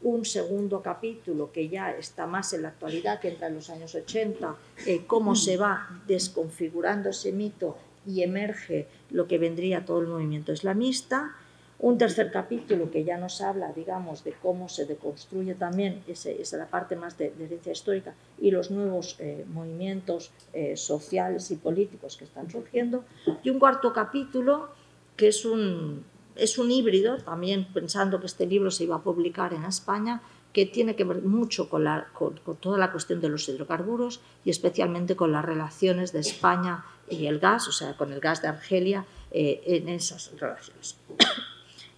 Un 0.02 0.26
segundo 0.26 0.82
capítulo 0.82 1.52
que 1.54 1.70
ya 1.70 1.92
está 1.92 2.28
más 2.28 2.52
en 2.52 2.64
la 2.64 2.70
actualidad, 2.70 3.22
que 3.22 3.30
entra 3.30 3.48
en 3.48 3.56
los 3.56 3.70
años 3.70 3.96
80, 3.96 4.56
eh, 4.86 5.06
cómo 5.08 5.36
se 5.36 5.56
va 5.56 6.02
desconfigurando 6.06 7.10
ese 7.10 7.32
mito 7.32 7.78
y 8.06 8.22
emerge 8.22 8.88
lo 9.12 9.28
que 9.28 9.38
vendría 9.38 9.86
todo 9.86 10.02
el 10.02 10.08
movimiento 10.08 10.52
islamista 10.52 11.38
un 11.84 11.98
tercer 11.98 12.32
capítulo 12.32 12.90
que 12.90 13.04
ya 13.04 13.18
nos 13.18 13.42
habla, 13.42 13.74
digamos, 13.74 14.24
de 14.24 14.32
cómo 14.42 14.70
se 14.70 14.86
deconstruye 14.86 15.54
también, 15.54 16.02
esa 16.08 16.30
es 16.30 16.54
la 16.54 16.68
parte 16.68 16.96
más 16.96 17.18
de, 17.18 17.34
herencia 17.38 17.74
histórica, 17.74 18.16
y 18.40 18.52
los 18.52 18.72
nuevos 18.72 19.18
eh, 19.20 19.44
movimientos 19.52 20.32
eh, 20.54 20.78
sociales 20.78 21.52
y 21.52 21.58
políticos 21.58 22.16
que 22.16 22.24
están 22.24 22.50
surgiendo. 22.50 23.04
Y 23.44 23.50
un 23.50 23.60
cuarto 23.60 23.92
capítulo 23.92 24.70
que 25.18 25.28
es 25.28 25.44
un, 25.44 26.06
es 26.38 26.58
un 26.58 26.72
híbrido, 26.72 27.18
también 27.18 27.68
pensando 27.74 28.22
que 28.22 28.28
este 28.28 28.46
libro 28.46 28.72
se 28.72 28.86
iba 28.86 28.96
a 28.96 29.02
publicar 29.04 29.54
en 29.54 29.66
España, 29.66 30.22
que 30.54 30.66
tiene 30.66 30.96
que 30.96 31.04
ver 31.04 31.22
mucho 31.22 31.68
con, 31.68 31.84
la, 31.84 32.08
con, 32.14 32.40
toda 32.62 32.78
la 32.78 32.94
cuestión 32.94 33.20
de 33.20 33.28
los 33.28 33.50
hidrocarburos 33.50 34.22
y 34.46 34.52
especialmente 34.52 35.18
con 35.18 35.34
las 35.34 35.44
relaciones 35.44 36.14
de 36.14 36.22
España 36.22 36.86
y 37.10 37.26
el 37.26 37.40
gas, 37.40 37.68
o 37.68 37.74
sea, 37.74 37.98
con 37.98 38.14
el 38.14 38.22
gas 38.22 38.42
de 38.42 38.48
Argelia 38.48 39.06
eh, 39.32 39.62
en 39.66 39.90
esas 39.90 40.32
relaciones. 40.40 40.96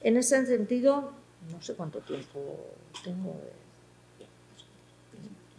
En 0.05 0.17
ese 0.17 0.45
sentido, 0.45 1.13
no 1.51 1.59
sé 1.63 1.73
cuánto 1.73 1.97
tiempo 1.97 2.39
tengo. 3.03 3.41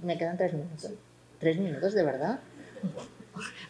Me 0.05 0.17
quedan 0.17 0.39
tres 0.39 0.53
minutos. 0.53 0.93
¿Tres 1.41 1.59
minutos 1.59 1.95
de 1.95 2.05
verdad? 2.05 2.39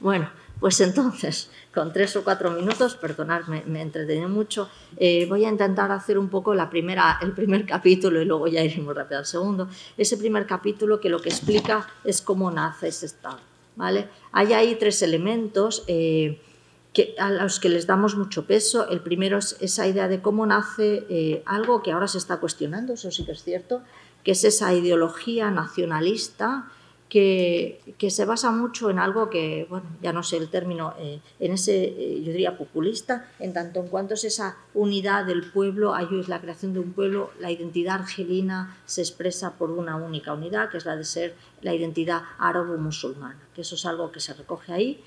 Bueno, 0.01 0.31
Pues 0.61 0.79
entonces, 0.83 1.51
con 1.74 1.95
tres 1.95 2.14
o 2.16 2.24
cuatro 2.24 2.51
minutos, 2.51 2.95
perdonadme, 2.97 3.62
me 3.66 3.81
entretení 3.81 4.27
mucho, 4.27 4.68
eh, 4.99 5.24
voy 5.27 5.47
a 5.47 5.49
intentar 5.49 5.91
hacer 5.93 6.18
un 6.18 6.29
poco 6.29 6.55
la 6.55 6.68
primera, 6.68 7.18
el 7.22 7.33
primer 7.33 7.64
capítulo 7.64 8.20
y 8.20 8.27
luego 8.27 8.47
ya 8.47 8.62
iremos 8.62 8.95
rápido 8.95 9.20
al 9.20 9.27
segundo. 9.27 9.68
Ese 9.97 10.18
primer 10.18 10.47
capítulo 10.47 11.01
que 11.01 11.09
lo 11.09 11.20
que 11.20 11.31
explica 11.31 11.87
es 12.05 12.20
cómo 12.20 12.51
nace 12.51 12.89
ese 12.89 13.07
estado. 13.07 13.41
¿vale? 13.77 14.09
Hay 14.33 14.53
ahí 14.53 14.74
tres 14.74 15.01
elementos 15.03 15.85
eh, 15.87 16.41
que, 16.97 17.14
a 17.18 17.30
los 17.30 17.61
que 17.61 17.68
les 17.68 17.86
damos 17.86 18.16
mucho 18.16 18.47
peso. 18.47 18.88
El 18.88 19.01
primero 19.03 19.36
es 19.36 19.59
esa 19.61 19.86
idea 19.86 20.09
de 20.09 20.22
cómo 20.22 20.47
nace 20.47 21.05
eh, 21.11 21.42
algo 21.44 21.82
que 21.82 21.92
ahora 21.92 22.09
se 22.09 22.16
está 22.16 22.38
cuestionando, 22.38 22.94
eso 22.94 23.11
sí 23.11 23.26
que 23.26 23.32
es 23.32 23.44
cierto, 23.44 23.82
que 24.24 24.30
es 24.30 24.42
esa 24.44 24.72
ideología 24.72 25.51
nacionalista 25.51 26.72
que, 27.11 27.94
se 28.09 28.24
basa 28.24 28.51
mucho 28.51 28.88
en 28.88 28.99
algo 28.99 29.28
que, 29.28 29.66
bueno, 29.68 29.84
ya 30.01 30.14
no 30.14 30.22
sé 30.22 30.38
el 30.38 30.49
término, 30.49 30.94
eh, 30.99 31.20
en 31.38 31.53
ese, 31.53 31.84
eh, 31.84 32.22
yo 32.24 32.32
diría 32.32 32.57
populista, 32.57 33.28
en 33.40 33.53
tanto 33.53 33.80
en 33.80 33.88
cuanto 33.88 34.14
es 34.14 34.24
esa 34.24 34.57
unidad 34.72 35.26
del 35.26 35.51
pueblo, 35.53 35.94
hay 35.94 36.07
la 36.26 36.40
creación 36.40 36.72
de 36.72 36.80
un 36.80 36.94
pueblo, 36.94 37.30
la 37.38 37.51
identidad 37.51 37.97
argelina 37.97 38.78
se 38.86 39.03
expresa 39.03 39.53
por 39.59 39.70
una 39.70 39.97
única 39.97 40.32
unidad, 40.32 40.70
que 40.70 40.78
es 40.78 40.86
la 40.86 40.97
de 40.97 41.05
ser 41.05 41.34
la 41.61 41.74
identidad 41.74 42.22
árabe-musulmana, 42.38 43.38
que 43.55 43.61
eso 43.61 43.74
es 43.74 43.84
algo 43.84 44.11
que 44.11 44.20
se 44.20 44.32
recoge 44.32 44.72
ahí 44.72 45.05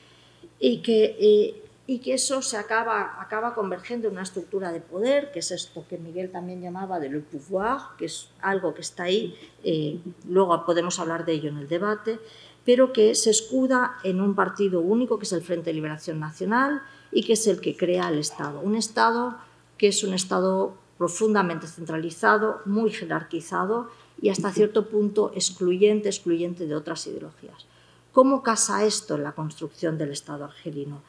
y 0.60 0.82
que 0.82 1.18
eh, 1.20 1.64
y 1.90 1.98
que 1.98 2.14
eso 2.14 2.44
se 2.44 2.56
acaba, 2.56 3.56
convergiendo 3.56 4.08
en 4.08 4.14
una 4.14 4.22
estructura 4.22 4.72
de 4.72 4.80
poder, 4.80 5.32
que 5.32 5.40
es 5.40 5.50
esto 5.50 5.88
que 5.90 5.98
Miguel 5.98 6.30
también 6.30 6.62
llamaba 6.62 7.00
de 7.00 7.10
le 7.10 7.20
pouvoir, 7.22 7.80
que 7.98 8.06
es 8.06 8.30
algo 8.42 8.76
que 8.76 8.82
está 8.82 9.06
ahí, 9.06 9.36
eh, 9.64 10.00
luego 10.28 10.64
podemos 10.66 11.00
hablar 11.00 11.26
de 11.26 11.32
ello 11.32 11.50
en 11.50 11.58
el 11.58 11.68
debate, 11.68 12.20
pero 12.64 12.94
que 12.94 13.16
se 13.16 13.32
escuda 13.32 13.98
en 14.04 14.22
un 14.22 14.36
partido 14.36 14.82
único, 14.82 15.18
que 15.18 15.26
es 15.26 15.34
el 15.34 15.42
Frente 15.42 15.72
de 15.72 15.74
Liberación 15.74 16.20
Nacional, 16.20 16.84
y 17.12 17.24
que 17.24 17.34
es 17.34 17.48
el 17.48 17.60
que 17.60 17.76
crea 17.76 18.10
el 18.10 18.20
Estado. 18.20 18.60
Un 18.60 18.76
Estado 18.76 19.40
que 19.80 19.88
es 19.88 20.04
un 20.04 20.14
Estado 20.14 20.76
profundamente 21.00 21.66
centralizado, 21.66 22.62
muy 22.66 22.92
jerarquizado 22.92 23.90
y 24.22 24.30
hasta 24.30 24.52
cierto 24.52 24.90
punto 24.90 25.32
excluyente, 25.34 26.08
excluyente 26.08 26.68
de 26.68 26.76
otras 26.76 27.08
ideologías. 27.08 27.66
¿Cómo 28.12 28.44
casa 28.44 28.86
esto 28.86 29.16
en 29.16 29.24
la 29.24 29.32
construcción 29.32 29.98
del 29.98 30.12
Estado 30.12 30.46
argelino? 30.46 31.02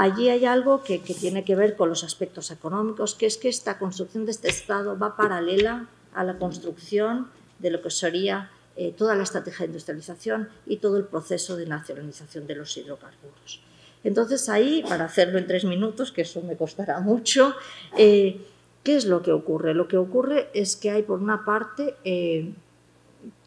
Allí 0.00 0.28
hay 0.28 0.44
algo 0.44 0.84
que, 0.84 1.00
tiene 1.00 1.44
que 1.44 1.56
ver 1.56 1.74
con 1.74 1.88
los 1.88 2.04
aspectos 2.04 2.52
económicos, 2.52 3.16
que 3.16 3.26
es 3.26 3.36
que 3.36 3.48
esta 3.48 3.80
construcción 3.80 4.26
de 4.26 4.30
este 4.30 4.46
Estado 4.46 4.96
va 4.96 5.16
paralela 5.16 5.88
a 6.14 6.22
la 6.22 6.38
construcción 6.38 7.28
de 7.58 7.72
lo 7.72 7.82
que 7.82 7.90
sería 7.90 8.48
eh, 8.76 8.94
toda 8.96 9.16
la 9.16 9.24
estrategia 9.24 9.64
de 9.64 9.72
industrialización 9.72 10.50
y 10.66 10.76
todo 10.76 10.98
el 10.98 11.04
proceso 11.04 11.56
de 11.56 11.66
nacionalización 11.66 12.46
de 12.46 12.54
los 12.54 12.76
hidrocarburos. 12.76 13.60
Entonces 14.04 14.48
ahí, 14.48 14.84
para 14.88 15.06
hacerlo 15.06 15.36
en 15.36 15.48
tres 15.48 15.64
minutos, 15.64 16.12
que 16.12 16.22
eso 16.22 16.42
me 16.42 16.56
costará 16.56 17.00
mucho, 17.00 17.56
eh, 17.96 18.40
¿qué 18.84 18.94
es 18.94 19.04
lo 19.04 19.20
que 19.20 19.32
ocurre? 19.32 19.74
Lo 19.74 19.88
que 19.88 19.96
ocurre 19.96 20.48
es 20.54 20.76
que 20.76 20.90
hay, 20.92 21.02
por 21.02 21.18
una 21.18 21.44
parte, 21.44 21.96
eh, 22.04 22.52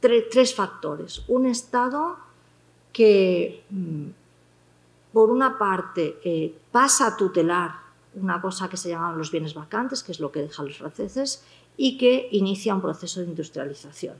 tres 0.02 0.54
factores. 0.54 1.24
Un 1.30 1.46
Estado 1.46 2.18
que 2.92 3.64
mm, 3.70 4.08
por 5.14 5.30
una 5.30 5.58
parte, 5.58 6.20
eh, 6.24 6.56
pasa 6.72 7.08
a 7.08 7.18
tutelar 7.18 7.72
una 8.16 8.42
cosa 8.42 8.70
que 8.70 8.78
se 8.78 8.90
llaman 8.90 9.18
los 9.18 9.32
bienes 9.32 9.54
vacantes, 9.54 10.04
que 10.04 10.12
es 10.12 10.20
lo 10.20 10.32
que 10.32 10.42
dejan 10.42 10.68
los 10.68 10.78
franceses, 10.78 11.44
y 11.78 11.98
que 11.98 12.30
inicia 12.32 12.76
un 12.76 12.82
proceso 12.82 13.22
de 13.22 13.28
industrialización. 13.28 14.16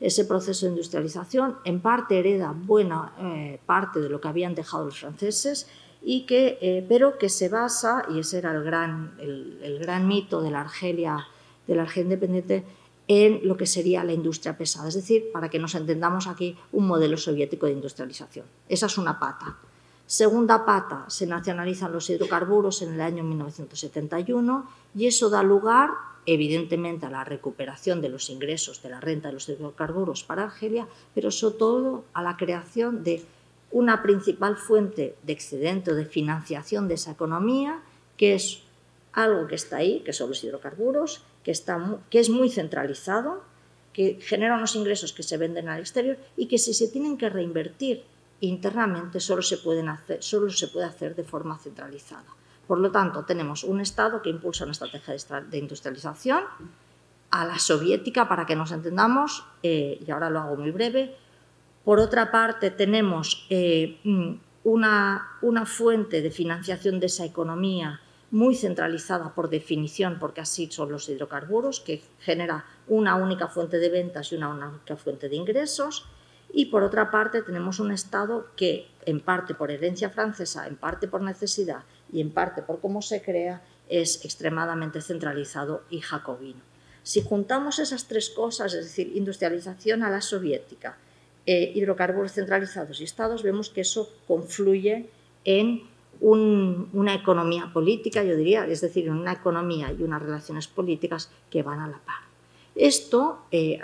Ese 0.00 0.24
proceso 0.24 0.66
de 0.66 0.72
industrialización 0.72 1.56
en 1.64 1.80
parte 1.80 2.18
hereda 2.18 2.54
buena 2.54 3.12
eh, 3.18 3.58
parte 3.64 4.00
de 4.00 4.08
lo 4.08 4.20
que 4.20 4.28
habían 4.28 4.54
dejado 4.54 4.84
los 4.84 5.00
franceses, 5.00 5.68
y 6.02 6.26
que, 6.26 6.58
eh, 6.60 6.86
pero 6.88 7.18
que 7.18 7.28
se 7.28 7.48
basa, 7.48 8.04
y 8.08 8.20
ese 8.20 8.38
era 8.38 8.52
el 8.52 8.62
gran, 8.62 9.14
el, 9.18 9.78
gran 9.80 10.06
mito 10.06 10.40
de 10.40 10.50
la 10.50 10.60
Argelia, 10.60 11.26
de 11.66 11.74
la 11.74 11.82
Argelia 11.82 12.04
independiente, 12.04 12.64
en 13.08 13.40
lo 13.46 13.56
que 13.56 13.66
sería 13.66 14.04
la 14.04 14.12
industria 14.12 14.56
pesada, 14.56 14.88
es 14.88 14.94
decir, 14.94 15.30
para 15.32 15.48
que 15.48 15.58
nos 15.58 15.74
entendamos 15.74 16.26
aquí, 16.26 16.56
un 16.72 16.86
modelo 16.86 17.16
soviético 17.16 17.66
de 17.66 17.72
industrialización. 17.72 18.46
Esa 18.68 18.86
es 18.86 18.98
una 18.98 19.18
pata. 19.18 19.56
Segunda 20.06 20.64
pata, 20.64 21.04
se 21.08 21.26
nacionalizan 21.26 21.92
los 21.92 22.08
hidrocarburos 22.08 22.80
en 22.82 22.94
el 22.94 23.00
año 23.00 23.24
1971 23.24 24.70
y 24.94 25.08
eso 25.08 25.30
da 25.30 25.42
lugar, 25.42 25.90
evidentemente, 26.26 27.06
a 27.06 27.10
la 27.10 27.24
recuperación 27.24 28.00
de 28.00 28.08
los 28.08 28.30
ingresos 28.30 28.82
de 28.82 28.90
la 28.90 29.00
renta 29.00 29.28
de 29.28 29.34
los 29.34 29.48
hidrocarburos 29.48 30.22
para 30.22 30.44
Argelia, 30.44 30.86
pero 31.12 31.32
sobre 31.32 31.58
todo 31.58 32.04
a 32.12 32.22
la 32.22 32.36
creación 32.36 33.02
de 33.02 33.24
una 33.72 34.00
principal 34.00 34.56
fuente 34.56 35.16
de 35.24 35.32
excedente 35.32 35.90
o 35.90 35.96
de 35.96 36.06
financiación 36.06 36.86
de 36.86 36.94
esa 36.94 37.10
economía, 37.10 37.82
que 38.16 38.34
es 38.34 38.62
algo 39.12 39.48
que 39.48 39.56
está 39.56 39.78
ahí, 39.78 40.00
que 40.00 40.12
son 40.12 40.28
los 40.28 40.44
hidrocarburos, 40.44 41.24
que, 41.42 41.50
está, 41.50 41.98
que 42.10 42.20
es 42.20 42.30
muy 42.30 42.48
centralizado, 42.48 43.42
que 43.92 44.18
genera 44.20 44.56
unos 44.56 44.76
ingresos 44.76 45.12
que 45.12 45.24
se 45.24 45.36
venden 45.36 45.68
al 45.68 45.80
exterior 45.80 46.16
y 46.36 46.46
que 46.46 46.58
si 46.58 46.74
se 46.74 46.86
tienen 46.86 47.18
que 47.18 47.28
reinvertir 47.28 48.04
internamente 48.40 49.20
solo 49.20 49.42
se, 49.42 49.58
pueden 49.58 49.88
hacer, 49.88 50.22
solo 50.22 50.50
se 50.50 50.68
puede 50.68 50.86
hacer 50.86 51.14
de 51.14 51.24
forma 51.24 51.58
centralizada. 51.58 52.26
Por 52.66 52.78
lo 52.78 52.90
tanto, 52.90 53.24
tenemos 53.24 53.64
un 53.64 53.80
Estado 53.80 54.22
que 54.22 54.30
impulsa 54.30 54.64
una 54.64 54.72
estrategia 54.72 55.14
de 55.40 55.58
industrialización 55.58 56.44
a 57.30 57.44
la 57.44 57.58
soviética, 57.58 58.28
para 58.28 58.46
que 58.46 58.56
nos 58.56 58.72
entendamos, 58.72 59.44
eh, 59.62 60.02
y 60.04 60.10
ahora 60.10 60.30
lo 60.30 60.40
hago 60.40 60.56
muy 60.56 60.70
breve. 60.70 61.16
Por 61.84 62.00
otra 62.00 62.30
parte, 62.30 62.70
tenemos 62.70 63.46
eh, 63.50 64.00
mm, 64.04 64.34
una, 64.64 65.38
una 65.42 65.66
fuente 65.66 66.22
de 66.22 66.30
financiación 66.30 66.98
de 66.98 67.06
esa 67.06 67.24
economía 67.24 68.00
muy 68.30 68.54
centralizada 68.54 69.34
por 69.34 69.48
definición, 69.48 70.18
porque 70.18 70.40
así 70.40 70.68
son 70.70 70.90
los 70.90 71.08
hidrocarburos, 71.08 71.80
que 71.80 72.02
genera 72.20 72.64
una 72.88 73.14
única 73.14 73.48
fuente 73.48 73.78
de 73.78 73.88
ventas 73.88 74.32
y 74.32 74.36
una 74.36 74.48
única 74.48 74.96
fuente 74.96 75.28
de 75.28 75.36
ingresos. 75.36 76.06
Y 76.52 76.66
por 76.66 76.82
otra 76.82 77.10
parte 77.10 77.42
tenemos 77.42 77.80
un 77.80 77.92
Estado 77.92 78.46
que, 78.56 78.88
en 79.04 79.20
parte 79.20 79.54
por 79.54 79.70
herencia 79.70 80.10
francesa, 80.10 80.66
en 80.66 80.76
parte 80.76 81.08
por 81.08 81.22
necesidad 81.22 81.84
y 82.12 82.20
en 82.20 82.30
parte 82.30 82.62
por 82.62 82.80
cómo 82.80 83.02
se 83.02 83.22
crea, 83.22 83.62
es 83.88 84.24
extremadamente 84.24 85.00
centralizado 85.00 85.82
y 85.90 86.00
jacobino. 86.00 86.60
Si 87.02 87.22
juntamos 87.22 87.78
esas 87.78 88.08
tres 88.08 88.30
cosas, 88.30 88.74
es 88.74 88.84
decir, 88.84 89.12
industrialización 89.14 90.02
a 90.02 90.10
la 90.10 90.20
soviética, 90.20 90.98
eh, 91.46 91.70
hidrocarburos 91.74 92.32
centralizados 92.32 93.00
y 93.00 93.04
estados, 93.04 93.44
vemos 93.44 93.70
que 93.70 93.82
eso 93.82 94.10
confluye 94.26 95.08
en 95.44 95.82
una 96.20 97.14
economía 97.14 97.70
política, 97.72 98.24
yo 98.24 98.34
diría, 98.36 98.66
es 98.66 98.80
decir, 98.80 99.06
en 99.06 99.12
una 99.12 99.34
economía 99.34 99.92
y 99.92 100.02
unas 100.02 100.22
relaciones 100.22 100.66
políticas 100.66 101.30
que 101.50 101.62
van 101.62 101.78
a 101.78 101.88
la 101.88 101.98
par. 101.98 102.25
Esto, 102.76 103.46
eh, 103.50 103.80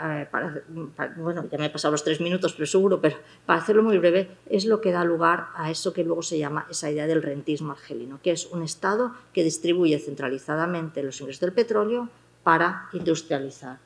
bueno, 1.17 1.47
ya 1.51 1.57
me 1.57 1.67
he 1.67 1.71
pasado 1.71 1.93
los 1.93 2.05
tres 2.05 2.21
minutos, 2.21 2.53
pero 2.53 2.67
seguro, 2.67 3.01
pero 3.01 3.17
para 3.47 3.61
hacerlo 3.61 3.83
muy 3.83 3.97
breve, 3.97 4.29
es 4.51 4.67
lo 4.67 4.83
que 4.83 4.93
da 4.93 5.03
lugar 5.03 5.47
a 5.55 5.71
eso 5.71 5.95
que 5.95 6.05
luego 6.05 6.23
se 6.23 6.39
llama 6.39 6.67
esa 6.71 6.91
idea 6.91 7.07
del 7.07 7.23
rentismo 7.23 7.73
argelino, 7.73 8.21
que 8.23 8.33
es 8.33 8.47
un 8.47 8.63
Estado 8.63 9.13
que 9.33 9.45
distribuye 9.45 9.99
centralizadamente 9.99 11.03
los 11.03 11.19
ingresos 11.21 11.41
del 11.41 11.55
petróleo 11.55 12.11
para 12.43 12.91
industrializar 12.93 13.79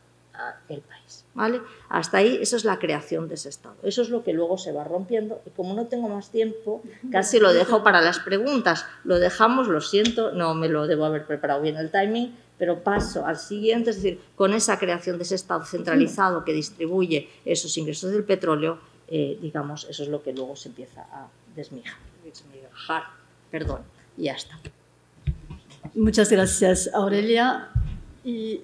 el 0.69 0.81
país. 0.81 1.25
¿vale? 1.35 1.61
Hasta 1.89 2.19
ahí, 2.19 2.39
eso 2.41 2.57
es 2.57 2.65
la 2.65 2.79
creación 2.79 3.29
de 3.29 3.35
ese 3.35 3.49
Estado. 3.49 3.77
Eso 3.83 4.03
es 4.03 4.09
lo 4.09 4.25
que 4.25 4.33
luego 4.33 4.59
se 4.59 4.73
va 4.73 4.85
rompiendo. 4.85 5.41
Y 5.47 5.51
como 5.51 5.75
no 5.75 5.87
tengo 5.87 6.09
más 6.09 6.31
tiempo, 6.31 6.83
casi 7.13 7.39
lo 7.39 7.53
dejo 7.53 7.83
para 7.83 8.01
las 8.01 8.19
preguntas. 8.19 8.87
Lo 9.05 9.19
dejamos, 9.19 9.69
lo 9.69 9.81
siento, 9.81 10.33
no 10.33 10.55
me 10.55 10.69
lo 10.69 10.87
debo 10.87 11.05
haber 11.05 11.27
preparado 11.27 11.63
bien 11.63 11.77
el 11.77 11.91
timing 11.91 12.35
pero 12.59 12.83
paso 12.83 13.27
al 13.27 13.39
siguiente, 13.39 13.91
es 13.91 13.97
decir, 13.97 14.21
con 14.35 14.53
esa 14.55 14.79
creación 14.79 15.19
de 15.19 15.25
ese 15.25 15.35
Estado 15.35 15.65
centralizado 15.65 16.45
que 16.45 16.53
distribuye 16.53 17.29
esos 17.45 17.77
ingresos 17.77 18.13
del 18.13 18.25
petróleo, 18.25 18.79
eh, 19.09 19.39
digamos, 19.41 19.87
eso 19.89 20.03
es 20.03 20.09
lo 20.09 20.23
que 20.23 20.33
luego 20.33 20.57
se 20.57 20.69
empieza 20.69 21.03
a 21.03 21.29
desmijar, 21.55 21.95
perdón, 23.51 23.83
y 24.17 24.25
ya 24.25 24.33
está. 24.33 24.59
Muchas 25.95 26.31
gracias, 26.31 26.91
Aurelia. 26.93 27.69
Y 28.25 28.61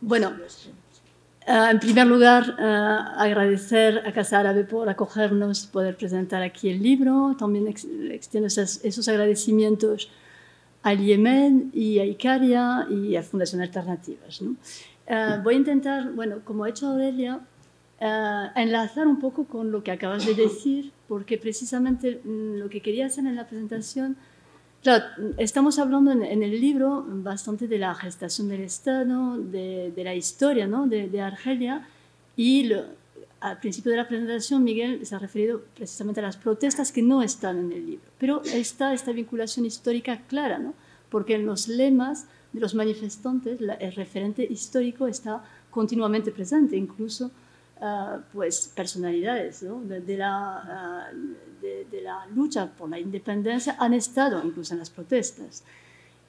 bueno, 0.00 0.32
eh, 1.46 1.68
en 1.70 1.78
primer 1.78 2.06
lugar, 2.06 2.56
eh, 2.58 2.62
agradecer 2.62 4.02
a 4.06 4.12
Casa 4.12 4.40
Árabe 4.40 4.64
por 4.64 4.88
acogernos, 4.88 5.66
poder 5.66 5.96
presentar 5.96 6.42
aquí 6.42 6.70
el 6.70 6.82
libro. 6.82 7.36
También 7.38 7.68
extiendo 7.68 8.48
esos 8.48 9.08
agradecimientos 9.08 10.10
al 10.86 11.04
Yemen 11.04 11.72
y 11.74 11.98
a 11.98 12.04
Icaria 12.04 12.86
y 12.88 13.16
a 13.16 13.22
Fundación 13.24 13.60
Alternativas. 13.60 14.40
Eh, 15.08 15.40
voy 15.42 15.54
a 15.54 15.58
intentar, 15.58 16.12
bueno, 16.12 16.36
como 16.44 16.62
ha 16.62 16.68
hecho 16.68 16.86
Aurelia, 16.86 17.40
eh, 17.98 18.46
enlazar 18.54 19.08
un 19.08 19.18
poco 19.18 19.46
con 19.46 19.72
lo 19.72 19.82
que 19.82 19.90
acabas 19.90 20.24
de 20.24 20.34
decir, 20.34 20.92
porque 21.08 21.38
precisamente 21.38 22.20
mm, 22.22 22.58
lo 22.58 22.68
que 22.68 22.80
quería 22.80 23.06
hacer 23.06 23.26
en 23.26 23.34
la 23.34 23.48
presentación, 23.48 24.16
claro, 24.84 25.06
estamos 25.38 25.80
hablando 25.80 26.12
en, 26.12 26.22
el 26.44 26.60
libro 26.60 27.04
bastante 27.08 27.66
de 27.66 27.78
la 27.78 27.92
gestación 27.96 28.48
del 28.48 28.60
Estado, 28.60 29.38
de, 29.38 29.92
la 29.96 30.14
historia 30.14 30.68
¿no? 30.68 30.86
de, 30.86 31.20
Argelia, 31.20 31.84
y 32.36 32.70
al 33.40 33.58
principio 33.60 33.90
de 33.90 33.98
la 33.98 34.08
presentación 34.08 34.64
Miguel 34.64 35.04
se 35.04 35.14
ha 35.14 35.18
referido 35.18 35.62
precisamente 35.74 36.20
a 36.20 36.22
las 36.24 36.36
protestas 36.36 36.90
que 36.90 37.02
no 37.02 37.22
están 37.22 37.58
en 37.58 37.72
el 37.72 37.86
libro, 37.86 38.10
pero 38.18 38.42
está 38.44 38.94
esta 38.94 39.12
vinculación 39.12 39.66
histórica 39.66 40.22
clara, 40.26 40.58
¿no? 40.58 40.74
porque 41.10 41.34
en 41.34 41.46
los 41.46 41.68
lemas 41.68 42.26
de 42.52 42.60
los 42.60 42.74
manifestantes 42.74 43.60
el 43.60 43.92
referente 43.92 44.44
histórico 44.44 45.06
está 45.06 45.44
continuamente 45.70 46.30
presente, 46.32 46.76
incluso 46.76 47.30
uh, 47.80 48.20
pues 48.32 48.72
personalidades 48.74 49.62
¿no? 49.62 49.82
de, 49.82 50.16
la, 50.16 51.10
uh, 51.12 51.62
de, 51.62 51.86
de, 51.90 52.00
la 52.00 52.26
lucha 52.34 52.66
por 52.66 52.88
la 52.88 52.98
independencia 52.98 53.76
han 53.78 53.92
estado 53.92 54.42
incluso 54.44 54.72
en 54.72 54.80
las 54.80 54.90
protestas. 54.90 55.62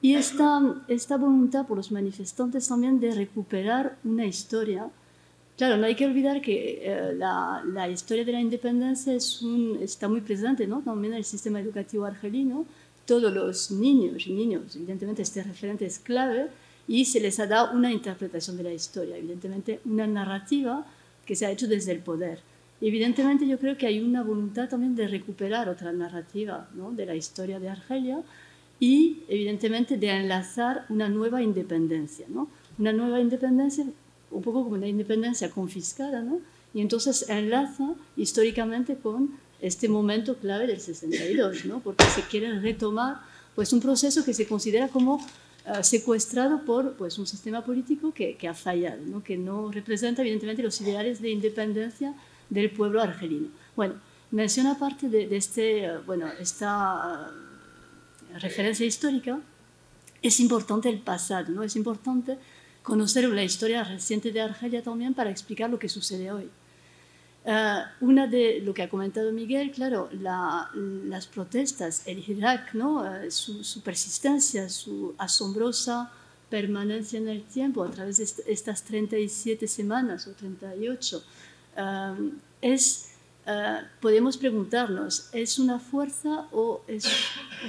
Y 0.01 0.14
esta, 0.14 0.84
esta 0.88 1.18
voluntad 1.18 1.66
por 1.66 1.78
los 1.78 1.91
manifestantes 1.91 2.68
también 2.68 2.99
de 2.99 3.16
recuperar 3.16 3.97
una 4.03 4.26
historia 4.26 4.89
Claro, 5.58 5.76
no 5.78 5.88
hay 5.88 5.95
que 5.95 6.05
olvidar 6.05 6.39
que 6.39 6.82
eh, 6.84 7.16
la, 7.16 7.89
historia 7.89 8.24
de 8.24 8.32
la 8.32 8.39
independencia 8.39 9.14
está 9.16 10.08
muy 10.08 10.22
presente 10.22 10.68
¿no? 10.68 10.82
también 10.82 11.14
en 11.14 11.18
el 11.18 11.26
sistema 11.26 11.60
educativo 11.60 12.05
argelino. 12.05 12.66
Todos 13.08 13.34
los 13.34 13.72
niños 13.72 14.28
y 14.28 14.34
niños, 14.34 14.76
evidentemente 14.76 15.24
este 15.24 15.41
referente 15.41 15.86
es 15.86 15.97
clave 15.97 16.47
y 16.88 17.05
se 17.05 17.20
les 17.20 17.39
ha 17.39 17.47
dado 17.47 17.76
una 17.76 17.91
interpretación 17.91 18.55
de 18.58 18.64
la 18.64 18.74
historia, 18.74 19.18
evidentemente 19.18 19.80
una 19.86 20.05
narrativa 20.05 20.86
que 21.26 21.36
se 21.36 21.47
ha 21.47 21.51
hecho 21.51 21.68
desde 21.68 21.91
el 21.91 21.99
poder. 21.99 22.39
Evidentemente 22.80 23.47
yo 23.47 23.58
creo 23.58 23.78
que 23.78 23.88
hay 23.88 23.99
una 23.99 24.22
voluntad 24.22 24.70
también 24.70 24.95
de 24.95 25.08
recuperar 25.08 25.70
otra 25.70 25.91
narrativa 25.91 26.70
¿no? 26.76 26.91
de 26.91 27.08
la 27.08 27.16
historia 27.16 27.60
de 27.60 27.70
Argelia 27.70 28.22
y 28.80 29.24
evidentemente 29.28 29.97
de 29.97 30.10
enlazar 30.10 30.86
una 30.89 31.10
nueva 31.10 31.41
independencia, 31.41 32.28
¿no? 32.30 32.47
una 32.78 32.93
nueva 32.93 33.20
independencia 33.20 33.86
un 34.32 34.41
poco 34.41 34.63
como 34.63 34.75
una 34.75 34.88
independencia 34.88 35.49
confiscada, 35.49 36.21
¿no? 36.21 36.39
Y 36.73 36.82
entonces 36.82 37.28
enlaza 37.30 37.95
históricamente 38.15 38.95
con 38.95 39.38
este 39.61 39.89
momento 39.89 40.36
clave 40.36 40.67
del 40.67 40.80
62, 40.80 41.65
¿no? 41.65 41.80
Porque 41.80 42.05
se 42.05 42.21
quiere 42.21 42.59
retomar 42.59 43.21
pues 43.55 43.73
un 43.73 43.80
proceso 43.80 44.23
que 44.23 44.34
se 44.34 44.47
considera 44.47 44.88
como 44.88 45.15
uh, 45.15 45.84
secuestrado 45.84 46.63
por 46.63 46.93
pues 46.93 47.17
un 47.17 47.25
sistema 47.25 47.63
político 47.63 48.13
que, 48.13 48.36
que, 48.36 48.47
ha 48.47 48.53
fallado, 48.53 49.01
¿no? 49.05 49.23
Que 49.23 49.38
no 49.38 49.71
representa 49.71 50.21
evidentemente 50.21 50.61
los 50.61 50.80
ideales 50.82 51.21
de 51.21 51.32
independencia 51.32 52.13
del 52.49 52.69
pueblo 52.69 53.01
argelino. 53.01 53.47
Bueno, 53.75 53.95
menciona 54.30 54.73
aparte 54.73 55.09
de, 55.09 55.28
de 55.28 55.38
este, 55.38 55.89
uh, 55.89 56.03
bueno, 56.05 56.28
esta 56.39 57.32
uh, 57.32 58.39
referencia 58.39 58.86
histórica, 58.86 59.39
es 60.21 60.39
importante 60.39 60.89
el 60.89 60.99
pasado, 60.99 61.49
¿no? 61.49 61.63
Es 61.63 61.75
importante 61.75 62.38
conocer 62.88 63.27
la 63.27 63.43
historia 63.43 63.83
reciente 63.83 64.31
de 64.31 64.39
Argelia 64.39 64.81
también 64.81 65.13
para 65.13 65.29
explicar 65.29 65.69
lo 65.69 65.77
que 65.77 65.89
sucede 65.89 66.31
hoy. 66.31 66.49
Uh, 67.43 67.83
una 67.99 68.27
de 68.27 68.61
lo 68.61 68.73
que 68.73 68.81
ha 68.81 68.89
comentado 68.89 69.33
Miguel, 69.33 69.71
claro, 69.71 70.09
la, 70.13 70.69
las 70.73 71.27
protestas, 71.27 72.03
el 72.05 72.23
Irak, 72.25 72.73
¿no? 72.73 73.01
Uh, 73.01 73.29
su, 73.29 73.61
su, 73.65 73.81
persistencia, 73.81 74.69
su 74.69 75.13
asombrosa 75.17 76.11
permanencia 76.49 77.19
en 77.19 77.27
el 77.27 77.43
tiempo 77.43 77.83
a 77.83 77.91
través 77.91 78.17
de 78.17 78.23
est 78.23 78.39
estas 78.47 78.83
37 78.83 79.67
semanas 79.67 80.25
o 80.27 80.31
38, 80.31 81.17
uh, 81.17 82.31
es, 82.61 83.11
podemos 83.99 84.38
preguntarnos, 84.38 85.29
¿es 85.33 85.59
una 85.59 85.79
fuerza 85.79 86.47
o 86.51 86.81
es 86.88 87.05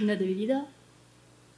una 0.01 0.15
debilidad? 0.15 0.65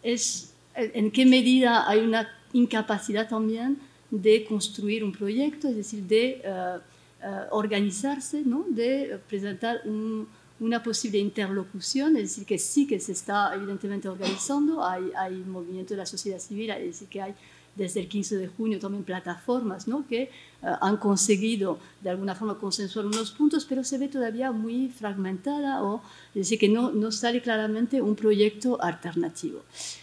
¿Es, 0.03 0.55
¿En 0.75 1.11
qué 1.11 1.25
medida 1.27 1.89
hay 1.89 2.01
una 2.01 2.40
incapacidad 2.53 3.29
también 3.29 3.79
de 4.11 4.45
construir 4.45 5.05
un 5.05 5.13
proyecto, 5.13 5.69
es 5.69 5.77
decir, 5.77 6.03
de 6.05 6.43
uh, 6.45 7.27
uh, 7.27 7.31
organizarse, 7.51 8.43
¿no? 8.45 8.65
de 8.69 9.21
presentar 9.29 9.83
un, 9.85 10.27
una 10.59 10.83
posible 10.83 11.19
interlocución, 11.19 12.17
es 12.17 12.23
decir, 12.23 12.45
que 12.45 12.59
sí 12.59 12.87
que 12.87 12.99
se 13.01 13.13
está 13.13 13.55
evidentemente 13.55 14.09
organizando, 14.09 14.85
hay, 14.85 15.11
hay 15.17 15.37
movimiento 15.37 15.95
de 15.95 15.99
la 15.99 16.07
sociedad 16.07 16.39
civil, 16.39 16.71
es 16.71 16.87
decir, 16.87 17.09
que 17.09 17.23
hay 17.23 17.35
desde 17.77 18.01
el 18.01 18.09
15 18.09 18.37
de 18.37 18.49
junio 18.49 18.79
también 18.79 19.05
plataformas 19.05 19.87
¿no? 19.87 20.05
que 20.07 20.31
uh, 20.63 20.67
han 20.81 20.97
conseguido 20.97 21.79
de 22.03 22.11
alguna 22.11 22.35
forma 22.35 22.59
consensuar 22.59 23.07
unos 23.07 23.31
puntos, 23.31 23.65
pero 23.65 23.85
se 23.85 23.97
ve 23.97 24.09
todavía 24.09 24.53
muy 24.53 24.89
fragmentada 24.89 25.83
o 25.83 26.03
es 26.31 26.41
decir, 26.43 26.59
que 26.59 26.69
no, 26.69 26.91
no 26.91 27.13
sale 27.13 27.41
claramente 27.41 28.03
un 28.03 28.17
proyecto 28.17 28.83
alternativo. 28.83 29.63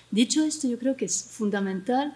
Dicho 0.10 0.44
esto, 0.44 0.68
yo 0.68 0.80
creo 0.80 0.96
que 0.96 1.06
es 1.06 1.24
fundamental 1.24 2.14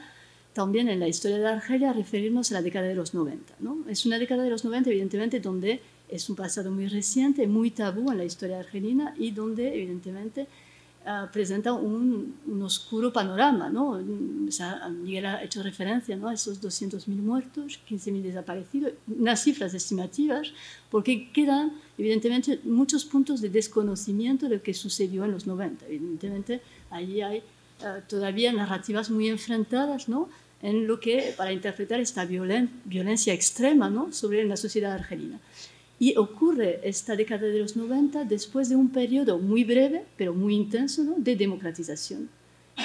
también 0.53 0.89
en 0.89 0.99
la 0.99 1.07
historia 1.07 1.37
de 1.37 1.47
Argelia 1.47 1.93
referirnos 1.93 2.51
a 2.51 2.55
la 2.55 2.61
década 2.61 2.87
de 2.87 2.95
los 2.95 3.13
90. 3.13 3.55
¿no? 3.59 3.77
Es 3.87 4.05
una 4.05 4.19
década 4.19 4.43
de 4.43 4.49
los 4.49 4.65
90, 4.65 4.89
evidentemente, 4.89 5.39
donde 5.39 5.81
es 6.09 6.29
un 6.29 6.35
pasado 6.35 6.71
muy 6.71 6.87
reciente, 6.87 7.47
muy 7.47 7.71
tabú 7.71 8.11
en 8.11 8.17
la 8.17 8.25
historia 8.25 8.59
argelina 8.59 9.15
y 9.17 9.31
donde, 9.31 9.73
evidentemente, 9.73 10.45
uh, 11.05 11.31
presenta 11.31 11.71
un, 11.71 12.35
un, 12.45 12.61
oscuro 12.63 13.13
panorama. 13.13 13.69
¿no? 13.69 13.91
O 14.47 14.51
sea, 14.51 14.89
Miguel 14.89 15.25
ha 15.25 15.41
hecho 15.41 15.63
referencia 15.63 16.17
¿no? 16.17 16.27
a 16.27 16.33
esos 16.33 16.61
200.000 16.61 17.07
muertos, 17.15 17.79
15.000 17.89 18.21
desaparecidos, 18.23 18.91
unas 19.07 19.41
cifras 19.41 19.73
estimativas, 19.73 20.51
porque 20.89 21.31
quedan, 21.31 21.71
evidentemente, 21.97 22.59
muchos 22.65 23.05
puntos 23.05 23.39
de 23.39 23.49
desconocimiento 23.49 24.49
de 24.49 24.57
lo 24.57 24.61
que 24.61 24.73
sucedió 24.73 25.23
en 25.23 25.31
los 25.31 25.47
90. 25.47 25.85
Evidentemente, 25.85 26.61
allí 26.89 27.21
hay 27.21 27.37
uh, 27.37 28.01
todavía 28.05 28.51
narrativas 28.51 29.09
muy 29.09 29.29
enfrentadas, 29.29 30.09
¿no? 30.09 30.27
En 30.61 30.87
lo 30.87 30.99
que, 30.99 31.33
para 31.35 31.51
interpretar 31.51 31.99
esta 31.99 32.25
violen, 32.25 32.69
violencia 32.85 33.33
extrema 33.33 33.89
¿no? 33.89 34.11
sobre 34.11 34.43
la 34.43 34.57
sociedad 34.57 34.93
argelina. 34.93 35.39
Y 35.99 36.17
ocurre 36.17 36.79
esta 36.83 37.15
década 37.15 37.47
de 37.47 37.59
los 37.59 37.75
90 37.75 38.25
después 38.25 38.69
de 38.69 38.75
un 38.75 38.89
periodo 38.89 39.37
muy 39.37 39.63
breve, 39.63 40.05
pero 40.17 40.33
muy 40.33 40.55
intenso, 40.55 41.03
de 41.17 41.35
democratización. 41.35 42.29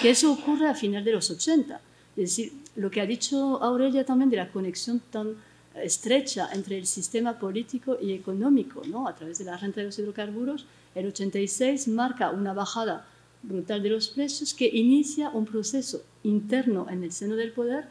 Que 0.03 0.11
eso 0.11 0.33
ocurre 0.33 0.69
a 0.69 0.75
final 0.75 1.05
de 1.05 1.13
los 1.13 1.31
80. 1.31 1.81
Es 2.17 2.31
decir, 2.31 2.53
lo 2.77 2.91
que 2.91 3.01
ha 3.01 3.07
dicho 3.07 3.63
Aurelia 3.63 4.05
también 4.05 4.31
de 4.31 4.37
la 4.37 4.51
conexión 4.51 5.01
tan 5.11 5.37
estrecha 5.83 6.49
entre 6.53 6.79
el 6.79 6.87
sistema 6.87 7.39
político 7.39 7.99
y 8.01 8.13
económico, 8.13 8.83
¿no? 8.87 9.07
a 9.07 9.15
través 9.15 9.39
de 9.39 9.45
la 9.45 9.57
renta 9.57 9.81
de 9.81 9.87
los 9.87 9.99
hidrocarburos, 9.99 10.67
el 10.95 11.07
86 11.07 11.89
marca 11.89 12.31
una 12.31 12.55
bajada 12.55 13.07
brutal 13.43 13.83
de 13.83 13.91
los 13.91 14.09
precios 14.09 14.55
que 14.55 14.67
inicia 14.67 15.29
un 15.31 15.45
proceso 15.45 16.03
interno 16.27 16.87
en 16.91 17.05
el 17.05 17.13
seno 17.13 17.37
del 17.37 17.53
poder 17.53 17.87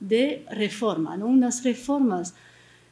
de 0.00 0.46
reforma, 0.50 1.16
¿no? 1.16 1.26
unas 1.26 1.62
reformas 1.62 2.34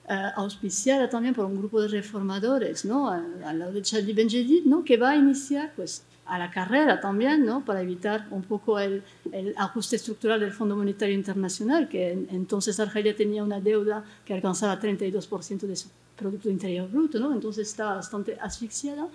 uh, 0.09 0.41
auspiciadas 0.41 1.11
también 1.11 1.35
por 1.35 1.45
un 1.45 1.59
grupo 1.59 1.81
de 1.81 1.89
reformadores, 1.89 2.85
¿no? 2.85 3.09
al, 3.09 3.59
lado 3.59 3.73
de 3.73 3.83
Charlie 3.83 4.13
Benjedid, 4.13 4.65
¿no? 4.65 4.85
que 4.85 4.97
va 4.97 5.11
a 5.11 5.17
iniciar 5.17 5.73
pues, 5.75 6.05
a 6.27 6.39
la 6.39 6.51
carrera 6.51 7.01
también, 7.01 7.45
¿no? 7.45 7.65
para 7.65 7.83
evitar 7.83 8.29
un 8.31 8.43
poco 8.43 8.79
el, 8.79 9.03
el, 9.33 9.55
ajuste 9.57 9.97
estructural 9.97 10.39
del 10.39 10.53
Fondo 10.53 10.77
Monetario 10.77 11.15
Internacional, 11.15 11.89
que 11.89 12.13
en, 12.13 12.29
entonces 12.31 12.79
Argelia 12.79 13.17
tenía 13.17 13.43
una 13.43 13.61
deuda 13.61 14.05
que 14.25 14.35
alcanzaba 14.35 14.81
32% 14.81 15.61
de 15.61 15.77
su 15.77 15.89
Producto 16.15 16.51
Interior 16.51 16.89
Bruto, 16.89 17.19
¿no? 17.19 17.33
entonces 17.33 17.69
estaba 17.69 17.95
bastante 17.95 18.37
asfixiada. 18.41 19.09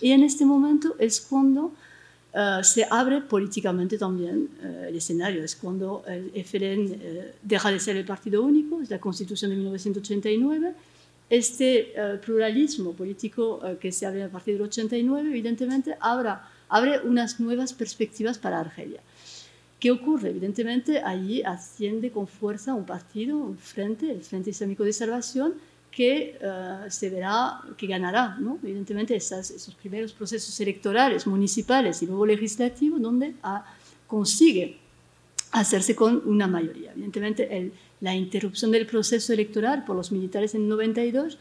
Y 0.00 0.12
en 0.12 0.22
este 0.22 0.46
momento 0.46 0.94
es 0.98 1.20
cuando 1.20 1.72
Uh, 2.34 2.62
se 2.62 2.86
abre 2.90 3.22
políticamente 3.22 3.96
también 3.96 4.50
uh, 4.62 4.88
el 4.88 4.96
escenario. 4.96 5.42
Es 5.42 5.56
cuando 5.56 6.04
el 6.06 6.30
FLN 6.44 6.90
uh, 6.90 6.96
eh, 7.00 7.34
deja 7.42 7.70
de 7.70 7.80
ser 7.80 7.96
el 7.96 8.04
partido 8.04 8.42
único, 8.42 8.82
es 8.82 8.90
la 8.90 9.00
constitución 9.00 9.50
de 9.50 9.56
1989. 9.56 10.74
Este 11.30 11.92
pluralismo 12.24 12.94
político 12.94 13.60
que 13.78 13.92
se 13.92 14.06
abre 14.06 14.22
a 14.22 14.30
partir 14.30 14.54
del 14.54 14.62
89, 14.62 15.28
evidentemente, 15.28 15.94
abra, 16.00 16.48
abre 16.70 17.00
unas 17.00 17.38
nuevas 17.38 17.74
perspectivas 17.74 18.38
para 18.38 18.60
Argelia. 18.60 19.02
¿Qué 19.78 19.90
ocurre? 19.90 20.30
Evidentemente, 20.30 21.00
allí 21.00 21.42
asciende 21.42 22.10
con 22.10 22.28
fuerza 22.28 22.72
un 22.72 22.86
partido, 22.86 23.36
un 23.36 23.58
frente, 23.58 24.10
el 24.10 24.22
Frente 24.22 24.48
Islámico 24.48 24.84
de 24.84 24.94
Salvación, 24.94 25.52
que 25.98 26.38
uh, 26.40 26.88
se 26.88 27.10
verá 27.10 27.60
que 27.76 27.88
ganará, 27.88 28.36
¿no? 28.38 28.60
evidentemente, 28.62 29.16
esos 29.16 29.74
primeros 29.74 30.12
procesos 30.12 30.60
electorales, 30.60 31.26
municipales 31.26 32.00
y 32.02 32.06
luego 32.06 32.24
legislativos, 32.24 33.02
donde 33.02 33.30
uh, 33.42 33.58
consigue 34.06 34.78
hacerse 35.50 35.96
con 35.96 36.22
una 36.24 36.46
mayoría. 36.46 36.92
Evidentemente, 36.92 37.72
la 38.00 38.14
interrupción 38.14 38.70
del 38.70 38.86
proceso 38.86 39.32
electoral 39.32 39.84
por 39.84 39.96
los 39.96 40.12
militares 40.12 40.54
en 40.54 40.68
92 40.68 41.36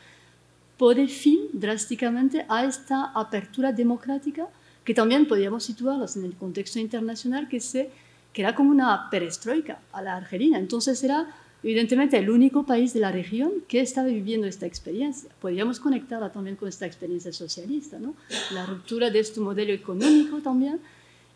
pone 0.76 1.08
fin 1.08 1.50
drásticamente 1.54 2.44
a 2.50 2.66
esta 2.66 3.12
apertura 3.14 3.72
democrática 3.72 4.48
que 4.84 4.96
también 4.96 5.28
podríamos 5.28 5.66
situarlos 5.66 6.18
en 6.18 6.26
el 6.26 6.34
contexto 6.34 6.80
internacional 6.80 7.48
que, 7.48 7.60
se, 7.60 7.92
que 8.34 8.42
era 8.42 8.56
como 8.56 8.72
una 8.72 9.08
perestroika 9.12 9.78
a 9.92 10.02
la 10.02 10.16
argelina. 10.16 10.58
Entonces 10.58 11.04
era 11.04 11.28
evidentemente 11.68 12.18
el 12.18 12.30
único 12.30 12.64
país 12.64 12.94
de 12.94 13.02
la 13.02 13.12
región 13.12 13.52
que 13.68 13.82
estaba 13.82 14.08
viviendo 14.08 14.48
esta 14.48 14.66
experiencia. 14.66 15.30
Podríamos 15.42 15.82
conectarla 15.82 16.32
también 16.32 16.56
con 16.56 16.70
esta 16.70 16.86
experiencia 16.86 17.34
socialista, 17.34 18.00
¿no? 18.00 18.16
la 18.52 18.66
ruptura 18.66 19.10
de 19.10 19.20
este 19.20 19.42
modelo 19.42 19.74
económico 19.74 20.38
también. 20.38 20.80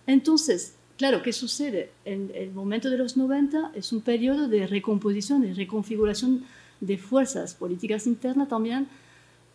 Entonces, 0.08 0.76
claro, 0.98 1.22
¿qué 1.22 1.34
sucede? 1.34 1.92
En 2.06 2.32
el 2.34 2.52
momento 2.52 2.90
de 2.90 2.98
los 2.98 3.18
90 3.18 3.74
es 3.76 3.92
un 3.92 4.00
periodo 4.00 4.48
de 4.48 4.68
recomposición, 4.68 5.42
de 5.42 5.54
reconfiguración 5.54 6.46
de 6.80 6.98
fuerzas 6.98 7.54
políticas 7.54 8.08
internas 8.08 8.48
también 8.48 8.88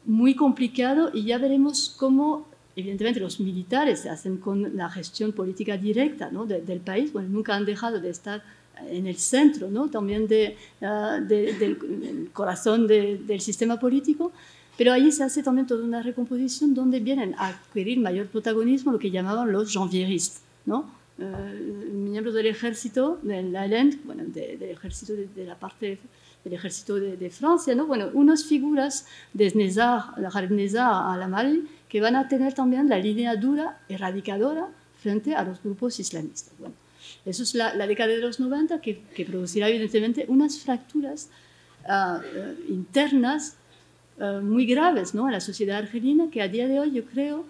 muy 0.05 0.37
complicado 0.37 1.11
y 1.15 1.25
ya 1.25 1.39
veremos 1.39 1.97
cómo 1.99 2.49
evidentemente 2.77 3.19
los 3.19 3.41
militares 3.41 4.01
se 4.01 4.11
hacen 4.11 4.37
con 4.37 4.77
la 4.77 4.91
gestión 4.91 5.33
política 5.33 5.79
directa 5.79 6.31
¿no? 6.31 6.45
del 6.45 6.81
país, 6.81 7.15
bueno, 7.15 7.31
nunca 7.31 7.57
han 7.57 7.65
dejado 7.65 7.99
de 7.99 8.11
estar 8.11 8.45
en 8.89 9.07
el 9.07 9.17
centro 9.17 9.71
¿no? 9.71 9.89
también 9.89 10.27
de, 10.27 10.57
ah, 10.83 11.19
del 11.21 12.31
corazón 12.33 12.87
del 12.87 13.41
sistema 13.41 13.79
político, 13.79 14.33
pero 14.77 14.93
ahí 14.93 15.11
se 15.11 15.25
hace 15.25 15.43
también 15.43 15.67
toda 15.67 15.85
una 15.85 16.03
recomposición 16.03 16.75
donde 16.75 17.01
vienen 17.01 17.35
a 17.39 17.49
adquirir 17.49 17.99
mayor 17.99 18.27
protagonismo 18.27 18.93
lo 18.93 18.99
que 18.99 19.11
llamaban 19.11 19.51
los 19.51 19.73
janvieristas, 19.73 20.43
¿no? 20.67 20.91
Eh, 21.19 21.91
miembros 21.93 22.35
del 22.35 22.47
ejército, 22.47 23.19
de 23.23 23.43
la 23.43 23.67
bueno, 24.05 24.25
del 24.27 24.63
ejército 24.63 25.15
de, 25.15 25.47
la 25.47 25.55
parte 25.55 25.99
del 26.45 26.53
ejército 26.53 26.97
de, 26.97 27.31
Francia, 27.31 27.75
¿no? 27.75 27.87
Bueno, 27.87 28.11
unas 28.13 28.45
figuras 28.45 29.07
de 29.33 29.51
Nezar, 29.53 30.13
la 30.19 30.29
a 30.29 31.17
la 31.17 31.29
Mali, 31.29 31.67
que 31.89 32.03
van 32.03 32.17
a 32.17 32.29
tener 32.29 32.53
también 32.53 32.89
la 32.91 32.99
línea 32.99 33.35
dura, 33.37 33.81
erradicadora, 33.89 34.69
frente 35.01 35.35
a 35.35 35.43
los 35.43 35.63
grupos 35.63 35.99
islamistas. 35.99 36.53
Bueno, 36.59 36.75
eso 37.25 37.43
es 37.43 37.55
la, 37.55 37.87
década 37.87 38.11
de 38.11 38.19
los 38.19 38.41
90 38.41 38.81
que, 38.81 39.03
producirá 39.27 39.69
evidentemente 39.69 40.25
unas 40.29 40.59
fracturas 40.59 41.29
ah, 41.89 42.21
eh, 42.25 42.55
internas 42.69 43.57
eh, 44.19 44.41
muy 44.43 44.67
graves 44.67 45.15
¿no? 45.15 45.27
en 45.27 45.33
la 45.33 45.41
sociedad 45.41 45.79
argelina 45.79 46.31
que 46.31 46.41
a 46.41 46.49
día 46.49 46.69
de 46.69 46.79
hoy 46.79 46.93
yo 46.93 47.05
creo 47.05 47.45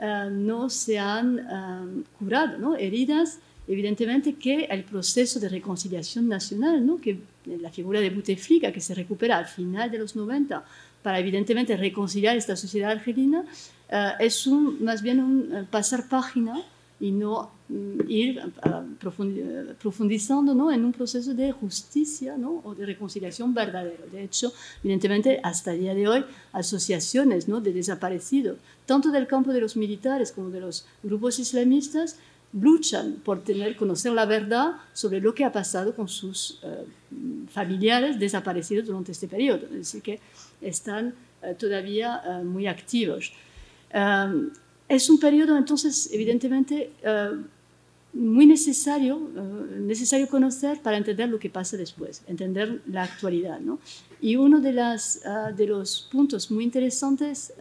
eh, 0.00 0.28
no 0.30 0.70
se 0.70 0.98
han 0.98 2.04
curado, 2.18 2.58
¿no? 2.58 2.76
heridas 2.76 3.38
evidentemente 3.66 4.34
que 4.34 4.64
el 4.64 4.84
proceso 4.84 5.38
de 5.40 5.48
reconciliación 5.50 6.26
nacional, 6.26 6.86
¿no? 6.86 6.98
que 6.98 7.18
la 7.44 7.70
figura 7.70 8.00
de 8.00 8.08
Bouteflika 8.10 8.72
que 8.72 8.80
se 8.80 8.94
recupera 8.94 9.36
al 9.36 9.46
final 9.46 9.90
de 9.90 9.98
los 9.98 10.16
90 10.16 10.64
para 11.02 11.18
evidentemente 11.18 11.76
reconciliar 11.76 12.36
esta 12.36 12.56
sociedad 12.56 12.90
argelina, 12.90 13.44
es 14.18 14.46
un, 14.46 14.82
más 14.84 15.00
bien 15.00 15.20
un 15.20 15.66
pasar 15.70 16.08
página 16.08 16.62
y 17.00 17.12
no 17.12 17.50
mm, 17.68 18.00
ir 18.08 18.42
profundizando 19.78 20.54
¿no? 20.54 20.72
en 20.72 20.84
un 20.84 20.92
proceso 20.92 21.34
de 21.34 21.52
justicia 21.52 22.36
¿no? 22.36 22.60
o 22.64 22.74
de 22.74 22.86
reconciliación 22.86 23.54
verdadero. 23.54 24.06
De 24.10 24.24
hecho, 24.24 24.52
evidentemente, 24.82 25.40
hasta 25.42 25.72
el 25.72 25.80
día 25.80 25.94
de 25.94 26.08
hoy, 26.08 26.24
asociaciones 26.52 27.48
¿no? 27.48 27.60
de 27.60 27.72
desaparecidos, 27.72 28.58
tanto 28.86 29.10
del 29.10 29.26
campo 29.26 29.52
de 29.52 29.60
los 29.60 29.76
militares 29.76 30.32
como 30.32 30.50
de 30.50 30.60
los 30.60 30.86
grupos 31.02 31.38
islamistas, 31.38 32.16
luchan 32.52 33.16
por 33.24 33.44
tener, 33.44 33.76
conocer 33.76 34.12
la 34.12 34.24
verdad 34.24 34.76
sobre 34.92 35.20
lo 35.20 35.34
que 35.34 35.44
ha 35.44 35.52
pasado 35.52 35.94
con 35.94 36.08
sus 36.08 36.58
eh, 36.62 36.84
familiares 37.50 38.18
desaparecidos 38.18 38.86
durante 38.86 39.12
este 39.12 39.28
periodo. 39.28 39.66
Así 39.80 40.00
que 40.00 40.18
están 40.60 41.14
eh, 41.42 41.54
todavía 41.58 42.22
eh, 42.24 42.44
muy 42.44 42.66
activos. 42.66 43.32
Es 44.88 45.10
un 45.10 45.18
periodo 45.20 45.56
entonces 45.56 46.08
evidentemente 46.12 46.90
eh, 47.02 47.30
muy 48.14 48.46
necesario, 48.46 49.20
eh, 49.36 49.80
necesario 49.80 50.28
conocer 50.28 50.80
para 50.80 50.96
entender 50.96 51.28
lo 51.28 51.38
que 51.38 51.50
pasa 51.50 51.76
después, 51.76 52.22
entender 52.26 52.80
la 52.86 53.02
actualidad. 53.02 53.60
¿no? 53.60 53.78
Y 54.20 54.36
uno 54.36 54.60
de, 54.60 54.72
las, 54.72 55.16
eh, 55.16 55.52
de 55.54 55.66
los 55.66 56.08
puntos 56.10 56.50
muy 56.50 56.64
interesantes 56.64 57.52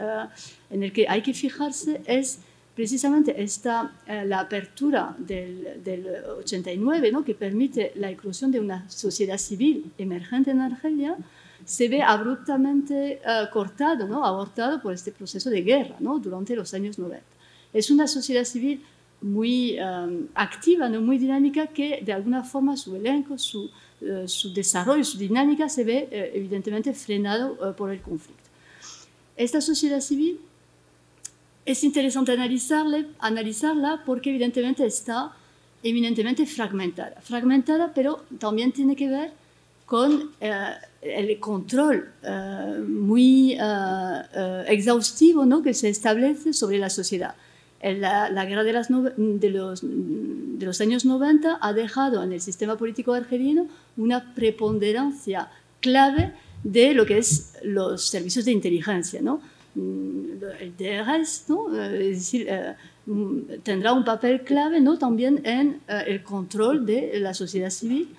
en 0.69 0.83
el 0.83 0.93
que 0.93 1.07
hay 1.07 1.21
que 1.21 1.33
fijarse 1.33 2.01
es 2.05 2.39
precisamente 2.75 3.41
esta, 3.41 3.91
la 4.07 4.39
apertura 4.39 5.15
del, 5.17 5.83
del 5.83 6.07
89, 6.39 7.11
¿no? 7.11 7.25
que 7.25 7.33
permite 7.33 7.91
la 7.95 8.11
inclusión 8.11 8.51
de 8.51 8.59
una 8.59 8.89
sociedad 8.89 9.39
civil 9.39 9.91
emergente 9.97 10.51
en 10.51 10.61
Argelia, 10.61 11.17
se 11.67 11.89
ve 11.89 12.01
abruptamente 12.01 13.21
uh, 13.25 13.51
cortado, 13.51 14.07
¿no? 14.07 14.23
abortado 14.23 14.81
por 14.81 14.93
este 14.93 15.11
proceso 15.11 15.49
de 15.49 15.61
guerra 15.61 15.97
¿no? 15.99 16.17
durante 16.17 16.55
los 16.55 16.73
años 16.73 16.97
90. 16.97 17.21
Es 17.73 17.91
una 17.91 18.07
sociedad 18.07 18.45
civil 18.45 18.81
muy 19.21 19.77
um, 19.77 20.27
activa, 20.33 20.87
¿no? 20.87 21.01
muy 21.01 21.17
dinámica, 21.17 21.67
que 21.67 22.01
de 22.01 22.13
alguna 22.13 22.45
forma 22.45 22.77
su 22.77 22.95
elenco, 22.95 23.37
su, 23.37 23.69
su 24.27 24.53
desarrollo, 24.53 25.03
su 25.03 25.17
dinámica 25.17 25.67
se 25.67 25.83
ve 25.83 26.07
evidentemente 26.33 26.93
frenado 26.93 27.75
por 27.75 27.91
el 27.91 27.99
conflicto. 27.99 28.49
Esta 29.35 29.59
sociedad 29.59 29.99
civil 29.99 30.39
es 31.65 31.83
interesante 31.83 32.31
analizarle, 32.31 33.07
analizarla 33.19 34.03
porque 34.05 34.29
evidentemente 34.29 34.85
está 34.85 35.33
eminentemente 35.83 36.45
fragmentada. 36.45 37.19
Fragmentada, 37.19 37.91
pero 37.93 38.23
también 38.39 38.71
tiene 38.71 38.95
que 38.95 39.09
ver 39.09 39.33
con 39.87 40.31
eh, 40.41 40.73
el 41.01 41.39
control 41.39 42.09
eh, 42.21 42.83
muy 42.85 43.53
eh, 43.53 44.65
exhaustivo 44.67 45.45
¿no? 45.45 45.63
que 45.63 45.73
se 45.73 45.87
establece 45.87 46.53
sobre 46.53 46.77
la 46.77 46.89
sociedad. 46.89 47.33
La, 47.81 48.29
la 48.29 48.45
guerra 48.45 48.63
de, 48.63 48.73
las 48.73 48.89
de, 48.89 49.49
los, 49.49 49.81
de, 49.83 50.65
los, 50.65 50.81
años 50.81 51.05
90 51.05 51.59
ha 51.61 51.73
dejado 51.73 52.23
en 52.23 52.33
el 52.33 52.41
sistema 52.41 52.75
político 52.75 53.13
argelino 53.13 53.67
una 53.95 54.33
preponderancia 54.33 55.49
clave 55.79 56.33
de 56.63 56.95
lo 56.95 57.05
que 57.05 57.19
es 57.19 57.53
los 57.63 58.03
servicios 58.03 58.45
de 58.45 58.51
inteligencia. 58.51 59.21
¿no? 59.21 59.39
Mm, 59.75 60.43
el 60.59 60.75
DRS 60.75 61.45
¿no? 61.47 61.73
es 61.83 62.17
decir, 62.17 62.49
mm, 63.05 63.61
tendrá 63.63 63.93
un 63.93 64.03
papel 64.03 64.41
clave 64.41 64.81
¿no? 64.81 64.97
también 64.97 65.39
en 65.45 65.79
el 65.87 66.23
control 66.23 66.85
de 66.85 67.19
la 67.19 67.33
sociedad 67.33 67.69
civil 67.69 68.09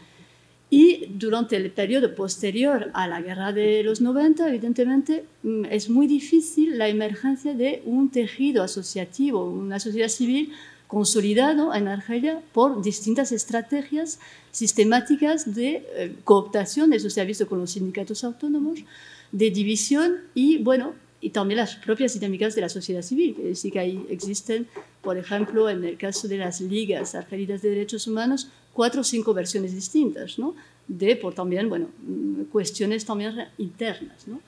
y 0.71 1.07
durante 1.15 1.57
el 1.57 1.71
periodo 1.71 2.15
posterior 2.15 2.91
a 2.93 3.09
la 3.09 3.23
guerra 3.23 3.53
de 3.53 3.83
los 3.83 4.01
90, 4.01 4.49
evidentemente, 4.49 5.25
mm, 5.43 5.65
es 5.67 5.89
muy 5.89 6.07
difícil 6.07 6.77
la 6.77 6.89
emergencia 6.89 7.55
de 7.55 7.83
un 7.87 8.11
tejido 8.11 8.63
asociativo, 8.63 9.49
una 9.49 9.81
sociedad 9.81 10.09
civil 10.09 10.53
consolidado 10.87 11.75
en 11.75 11.89
Argelia 11.89 12.41
por 12.53 12.83
distintas 12.83 13.33
estrategias 13.33 14.19
sistemáticas 14.51 15.55
de 15.55 15.87
eh, 15.97 16.15
cooptación, 16.25 16.93
eso 16.93 17.11
se 17.11 17.21
ha 17.21 17.25
visto 17.25 17.47
con 17.47 17.61
los 17.61 17.73
sindicatos 17.73 18.25
autónomos, 18.25 18.81
de 19.33 19.51
división 19.51 20.17
y, 20.35 20.59
bueno, 20.59 20.95
y 21.21 21.31
también 21.31 21.59
las 21.59 21.77
propias 21.77 22.15
dinámicas 22.15 22.55
de 22.55 22.61
la 22.61 22.69
sociedad 22.69 23.03
civil. 23.03 23.37
Es 23.39 23.45
decir, 23.45 23.73
que 23.73 23.79
ahí 23.81 24.07
existen, 24.09 24.67
por 25.03 25.19
ejemplo, 25.19 25.69
en 25.69 25.85
el 25.85 25.99
caso 25.99 26.29
de 26.29 26.39
las 26.39 26.61
ligas 26.61 27.15
argelinas 27.15 27.61
de 27.61 27.71
derechos 27.71 28.07
humanos, 28.07 28.49
cuatro 28.79 29.01
o 29.01 29.05
cinco 29.05 29.35
versiones 29.35 29.75
distintas, 29.75 30.39
¿no? 30.39 30.55
de 30.87 31.17
por 31.17 31.35
también, 31.35 31.69
bueno, 31.69 31.89
cuestiones 32.53 33.05
también 33.05 33.35
internas. 33.59 34.29
¿no? 34.29 34.41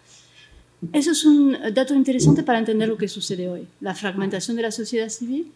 Eso 0.93 1.11
es 1.11 1.25
un 1.25 1.57
dato 1.75 1.97
interesante 1.97 2.45
para 2.45 2.61
entender 2.61 2.89
lo 2.89 2.97
que 2.97 3.09
sucede 3.09 3.49
hoy. 3.49 3.67
La 3.81 3.93
fragmentación 3.93 4.57
de 4.57 4.63
la 4.63 4.71
sociedad 4.71 5.09
civil, 5.09 5.51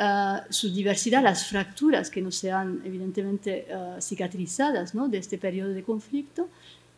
uh, 0.00 0.40
su 0.48 0.74
diversidad, 0.74 1.22
las 1.22 1.46
fracturas 1.46 2.10
que 2.10 2.20
no 2.20 2.32
sean 2.32 2.82
evidentemente 2.84 3.68
uh, 3.70 4.00
cicatrizadas 4.02 4.92
¿no? 4.92 5.06
de 5.06 5.18
este 5.18 5.38
periodo 5.38 5.70
de 5.70 5.84
conflicto, 5.84 6.48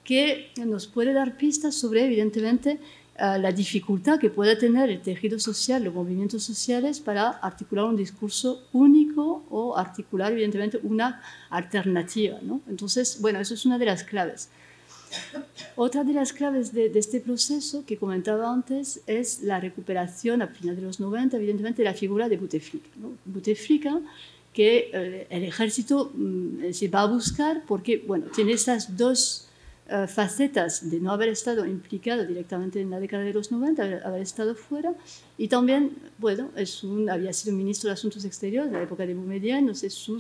que 0.04 0.50
nos 0.64 0.86
puede 0.86 1.12
dar 1.12 1.36
pistas 1.36 1.74
sobre, 1.74 2.06
evidentemente, 2.06 2.80
la 3.22 3.52
dificultad 3.52 4.18
que 4.18 4.30
puede 4.30 4.56
tener 4.56 4.90
el 4.90 5.00
tejido 5.00 5.38
social, 5.38 5.84
los 5.84 5.94
movimientos 5.94 6.42
sociales, 6.42 6.98
para 6.98 7.30
articular 7.30 7.84
un 7.84 7.96
discurso 7.96 8.66
único 8.72 9.44
o 9.48 9.76
articular, 9.76 10.32
evidentemente, 10.32 10.80
una 10.82 11.22
alternativa. 11.48 12.38
¿no? 12.42 12.60
Entonces, 12.68 13.20
bueno, 13.20 13.38
eso 13.38 13.54
es 13.54 13.64
una 13.64 13.78
de 13.78 13.86
las 13.86 14.02
claves. 14.02 14.48
Otra 15.76 16.02
de 16.02 16.14
las 16.14 16.32
claves 16.32 16.72
de, 16.72 16.90
este 16.94 17.20
proceso 17.20 17.84
que 17.86 17.96
comentaba 17.96 18.52
antes 18.52 19.02
es 19.06 19.42
la 19.42 19.60
recuperación 19.60 20.42
a 20.42 20.48
final 20.48 20.74
de 20.74 20.82
los 20.82 20.98
90, 20.98 21.36
evidentemente, 21.36 21.82
de 21.82 21.88
la 21.88 21.94
figura 21.94 22.28
de 22.28 22.38
Bouteflika. 22.38 22.88
¿no? 23.00 23.12
Bouteflika, 23.24 24.00
que 24.52 24.90
eh, 24.92 25.26
el 25.30 25.44
ejército 25.44 26.10
mm, 26.12 26.72
se 26.72 26.88
va 26.88 27.02
a 27.02 27.06
buscar 27.06 27.62
porque, 27.68 28.02
bueno, 28.04 28.26
tiene 28.34 28.52
esas 28.52 28.96
dos 28.96 29.48
eh, 29.88 30.06
facetas 30.06 30.90
de 30.90 31.00
no 31.00 31.10
haber 31.10 31.28
estado 31.28 31.66
implicado 31.66 32.24
directamente 32.24 32.80
en 32.80 32.90
la 32.90 33.00
década 33.00 33.24
de 33.24 33.32
los 33.32 33.50
90, 33.50 33.82
haber, 34.04 34.22
estado 34.22 34.54
fuera, 34.54 34.94
y 35.36 35.48
también, 35.48 35.90
bueno, 36.18 36.50
es 36.56 36.84
un, 36.84 37.10
había 37.10 37.32
sido 37.32 37.56
ministro 37.56 37.88
de 37.88 37.94
Asuntos 37.94 38.24
Exteriores 38.24 38.70
de 38.70 38.78
la 38.78 38.84
época 38.84 39.04
de 39.04 39.14
Boumediene, 39.14 39.58
entonces 39.58 39.92
su 39.92 40.18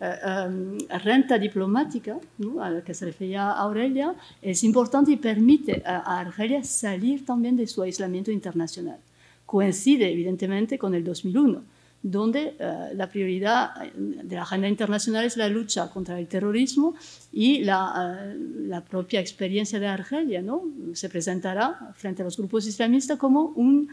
eh, 0.00 0.14
em, 0.26 0.78
renta 1.02 1.38
diplomática, 1.38 2.18
a 2.60 2.70
la 2.70 2.82
que 2.82 2.92
se 2.92 3.06
refería 3.06 3.50
Aurelia, 3.52 4.14
es 4.42 4.64
importante 4.64 5.12
y 5.12 5.16
permite 5.16 5.82
a 5.86 6.18
Argelia 6.18 6.64
salir 6.64 7.24
también 7.24 7.56
de 7.56 7.66
su 7.66 7.82
aislamiento 7.82 8.32
internacional. 8.32 8.98
Coincide, 9.46 10.10
evidentemente, 10.10 10.76
con 10.76 10.94
el 10.94 11.04
2001 11.04 11.73
donde 12.04 12.54
eh, 12.58 12.90
la 12.94 13.08
prioridad 13.08 13.82
eh, 13.82 13.90
de 13.96 14.36
la 14.36 14.42
agenda 14.42 14.68
internacional 14.68 15.24
es 15.24 15.38
la 15.38 15.48
lucha 15.48 15.88
contra 15.88 16.20
el 16.20 16.28
terrorismo 16.28 16.94
y 17.32 17.64
la, 17.64 18.26
eh, 18.26 18.36
la 18.66 18.82
propia 18.82 19.20
experiencia 19.20 19.80
de 19.80 19.86
Argelia 19.86 20.42
¿no? 20.42 20.64
se 20.92 21.08
presentará 21.08 21.94
frente 21.96 22.20
a 22.20 22.26
los 22.26 22.36
grupos 22.36 22.66
islamistas 22.66 23.18
como 23.18 23.46
un, 23.56 23.88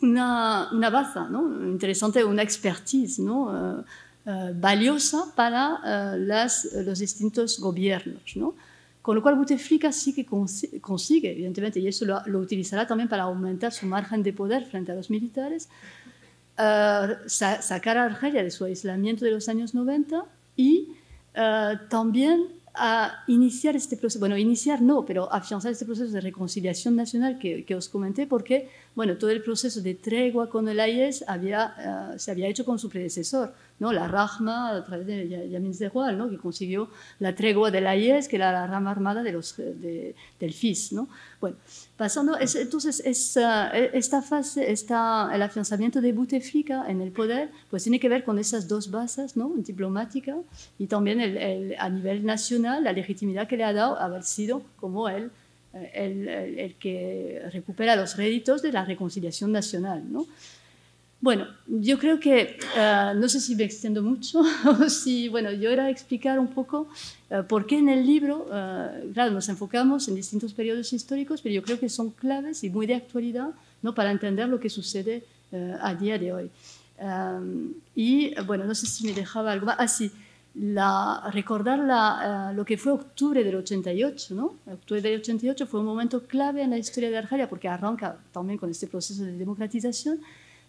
una, 0.00 0.68
una, 0.72 0.90
baza 0.90 1.28
¿no? 1.28 1.42
interesante, 1.68 2.24
una 2.24 2.42
expertise 2.42 3.18
¿no? 3.18 3.84
valiosa 4.54 5.34
para 5.36 6.16
los 6.16 6.98
distintos 6.98 7.60
gobiernos. 7.60 8.36
¿no? 8.36 8.54
Con 9.02 9.16
lo 9.16 9.22
cual 9.22 9.36
Bouteflika 9.36 9.92
sí 9.92 10.12
que 10.12 10.26
consigue, 10.26 11.32
evidentemente, 11.32 11.80
y 11.80 11.88
eso 11.88 12.04
lo, 12.04 12.38
utilizará 12.38 12.86
también 12.86 13.08
para 13.08 13.22
aumentar 13.22 13.72
su 13.72 13.86
margen 13.86 14.22
de 14.22 14.32
poder 14.32 14.66
frente 14.66 14.92
a 14.92 14.94
los 14.94 15.08
militares, 15.08 15.70
uh, 16.58 17.14
sacar 17.26 17.96
a 17.96 18.04
Argelia 18.04 18.42
de 18.42 18.50
su 18.50 18.64
aislamiento 18.64 19.24
de 19.24 19.30
los 19.30 19.48
años 19.48 19.74
90 19.74 20.24
y 20.56 20.88
uh, 21.34 21.88
también 21.88 22.48
a 22.74 23.24
iniciar 23.26 23.74
este 23.74 23.96
proceso, 23.96 24.20
bueno, 24.20 24.36
iniciar 24.36 24.82
no, 24.82 25.04
pero 25.04 25.32
afianzar 25.32 25.72
este 25.72 25.86
proceso 25.86 26.12
de 26.12 26.20
reconciliación 26.20 26.94
nacional 26.94 27.38
que, 27.38 27.64
que 27.64 27.74
os 27.74 27.88
comenté, 27.88 28.26
porque, 28.26 28.68
bueno, 28.94 29.16
todo 29.16 29.30
el 29.30 29.42
proceso 29.42 29.80
de 29.80 29.94
tregua 29.94 30.50
con 30.50 30.68
el 30.68 30.80
IS 30.80 31.24
había, 31.26 32.12
uh, 32.14 32.18
se 32.18 32.30
había 32.30 32.48
hecho 32.48 32.64
con 32.64 32.78
su 32.78 32.88
predecesor, 32.88 33.54
¿no? 33.78 33.92
la 33.92 34.08
Rahma 34.08 34.76
a 34.76 34.84
través 34.84 35.06
de 35.06 35.48
Yamin 35.48 35.74
Zerwal, 35.74 36.18
¿no? 36.18 36.28
que 36.28 36.36
consiguió 36.36 36.90
la 37.20 37.34
tregua 37.34 37.70
de 37.70 37.80
la 37.80 37.96
IES, 37.96 38.26
que 38.26 38.36
era 38.36 38.50
la 38.50 38.66
rama 38.66 38.90
armada 38.90 39.22
de 39.22 39.32
los, 39.32 39.56
del 39.56 40.52
FIS. 40.52 40.92
¿no? 40.92 41.08
Bueno, 41.40 41.56
pasando, 41.96 42.36
entonces 42.40 43.00
esta, 43.04 43.70
esta 43.70 44.22
fase, 44.22 44.70
esta, 44.70 45.30
el 45.32 45.42
afianzamiento 45.42 46.00
de 46.00 46.12
Bouteflika 46.12 46.90
en 46.90 47.00
el 47.00 47.12
poder, 47.12 47.50
pues 47.70 47.84
tiene 47.84 48.00
que 48.00 48.08
ver 48.08 48.24
con 48.24 48.38
esas 48.40 48.66
dos 48.66 48.90
bases, 48.90 49.36
¿no? 49.36 49.52
diplomática 49.56 50.36
y 50.78 50.88
también 50.88 51.20
a 51.78 51.88
nivel 51.88 52.26
nacional, 52.26 52.82
la 52.84 52.92
legitimidad 52.92 53.46
que 53.46 53.56
le 53.56 53.64
ha 53.64 53.72
dado 53.72 53.98
haber 53.98 54.24
sido 54.24 54.62
como 54.80 55.08
él 55.08 55.30
el, 55.72 56.28
el, 56.28 56.58
el, 56.58 56.74
que 56.74 57.42
recupera 57.52 57.96
los 57.96 58.16
réditos 58.16 58.62
de 58.62 58.72
la 58.72 58.84
reconciliación 58.84 59.52
nacional. 59.52 60.02
¿no? 60.10 60.26
Bueno, 61.22 61.46
yo 61.66 61.98
creo 61.98 62.18
que, 62.18 62.56
uh, 62.76 63.14
no 63.14 63.28
sé 63.28 63.40
si 63.40 63.54
me 63.54 63.64
extiendo 63.64 64.02
mucho, 64.02 64.40
o 64.64 64.88
si, 64.88 65.28
bueno, 65.28 65.52
yo 65.52 65.70
era 65.70 65.90
explicar 65.90 66.38
un 66.38 66.48
poco 66.48 66.88
uh, 67.28 67.42
por 67.44 67.66
qué 67.66 67.76
en 67.76 67.90
el 67.90 68.06
libro, 68.06 68.46
uh, 68.46 69.12
claro, 69.12 69.30
nos 69.30 69.48
enfocamos 69.50 70.08
en 70.08 70.14
distintos 70.14 70.54
periodos 70.54 70.94
históricos, 70.94 71.42
pero 71.42 71.54
yo 71.54 71.62
creo 71.62 71.78
que 71.78 71.90
son 71.90 72.10
claves 72.10 72.64
y 72.64 72.70
muy 72.70 72.86
de 72.86 72.94
actualidad, 72.94 73.50
¿no? 73.82 73.94
Para 73.94 74.10
entender 74.10 74.48
lo 74.48 74.60
que 74.60 74.70
sucede 74.70 75.24
a 75.80 75.94
día 75.94 76.16
de 76.16 76.32
hoy. 76.32 76.50
Um, 77.00 77.72
y, 77.96 78.34
bueno, 78.42 78.64
no 78.64 78.74
sé 78.74 78.86
si 78.86 79.04
me 79.04 79.12
dejaba 79.12 79.52
algo 79.52 79.66
más. 79.66 79.76
Ah, 79.78 79.88
sí, 79.88 80.12
la, 80.54 81.30
recordar 81.32 81.78
la, 81.78 82.52
lo 82.54 82.64
que 82.64 82.76
fue 82.76 82.92
octubre 82.92 83.44
del 83.44 83.56
88, 83.56 84.34
¿no? 84.34 84.54
Octubre 84.66 85.00
del 85.00 85.20
88 85.20 85.66
fue 85.66 85.80
un 85.80 85.86
momento 85.86 86.26
clave 86.26 86.62
en 86.62 86.70
la 86.70 86.78
historia 86.78 87.10
de 87.10 87.18
Argelia, 87.18 87.48
porque 87.48 87.68
arranca 87.68 88.18
también 88.32 88.58
con 88.58 88.70
este 88.70 88.86
proceso 88.86 89.22
de 89.24 89.32
democratización, 89.32 90.20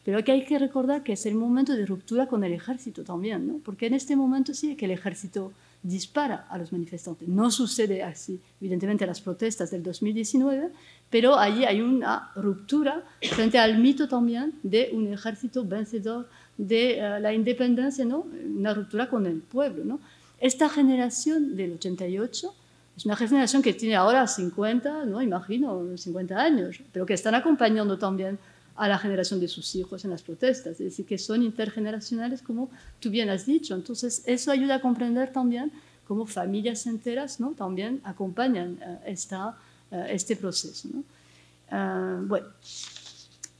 pero 0.03 0.23
que 0.23 0.31
hay 0.31 0.45
que 0.45 0.57
recordar 0.59 1.03
que 1.03 1.13
es 1.13 1.25
el 1.25 1.35
momento 1.35 1.73
de 1.73 1.85
ruptura 1.85 2.27
con 2.27 2.43
el 2.43 2.53
ejército 2.53 3.03
también, 3.03 3.47
¿no? 3.47 3.59
porque 3.63 3.87
en 3.87 3.93
este 3.93 4.15
momento 4.15 4.53
sí 4.53 4.75
que 4.75 4.85
el 4.85 4.91
ejército 4.91 5.51
dispara 5.83 6.47
a 6.49 6.57
los 6.57 6.71
manifestantes. 6.71 7.27
No 7.27 7.49
sucede 7.49 8.03
así, 8.03 8.39
evidentemente, 8.59 9.05
las 9.05 9.21
protestas 9.21 9.71
del 9.71 9.81
2019, 9.83 10.69
pero 11.09 11.37
allí 11.37 11.65
hay 11.65 11.81
una 11.81 12.31
ruptura 12.35 13.03
frente 13.31 13.57
al 13.57 13.79
mito 13.79 14.07
también 14.07 14.53
de 14.63 14.91
un 14.93 15.11
ejército 15.11 15.65
vencedor 15.65 16.29
de 16.57 16.99
uh, 16.99 17.21
la 17.21 17.33
independencia, 17.33 18.05
¿no? 18.05 18.25
una 18.45 18.73
ruptura 18.73 19.09
con 19.09 19.25
el 19.25 19.39
pueblo. 19.39 19.83
¿no? 19.83 19.99
Esta 20.39 20.69
generación 20.69 21.55
del 21.55 21.73
88 21.73 22.55
es 22.97 23.05
una 23.05 23.15
generación 23.15 23.61
que 23.61 23.73
tiene 23.73 23.95
ahora 23.95 24.27
50, 24.27 25.05
¿no? 25.05 25.21
imagino, 25.21 25.97
50 25.97 26.37
años, 26.37 26.79
pero 26.91 27.05
que 27.05 27.13
están 27.13 27.35
acompañando 27.35 27.97
también 27.97 28.37
a 28.75 28.87
la 28.87 28.97
generación 28.97 29.39
de 29.39 29.47
sus 29.47 29.75
hijos 29.75 30.03
en 30.05 30.11
las 30.11 30.23
protestas, 30.23 30.73
es 30.73 30.79
decir, 30.79 31.05
que 31.05 31.17
son 31.17 31.43
intergeneracionales, 31.43 32.41
como 32.41 32.69
tú 32.99 33.09
bien 33.09 33.29
has 33.29 33.45
dicho. 33.45 33.75
Entonces, 33.75 34.23
eso 34.25 34.51
ayuda 34.51 34.75
a 34.75 34.81
comprender 34.81 35.31
también 35.31 35.71
cómo 36.07 36.25
familias 36.25 36.85
enteras 36.87 37.39
¿no? 37.39 37.51
también 37.51 38.01
acompañan 38.03 38.79
uh, 38.81 39.95
este 40.07 40.35
proceso. 40.35 40.89
¿no? 40.93 41.03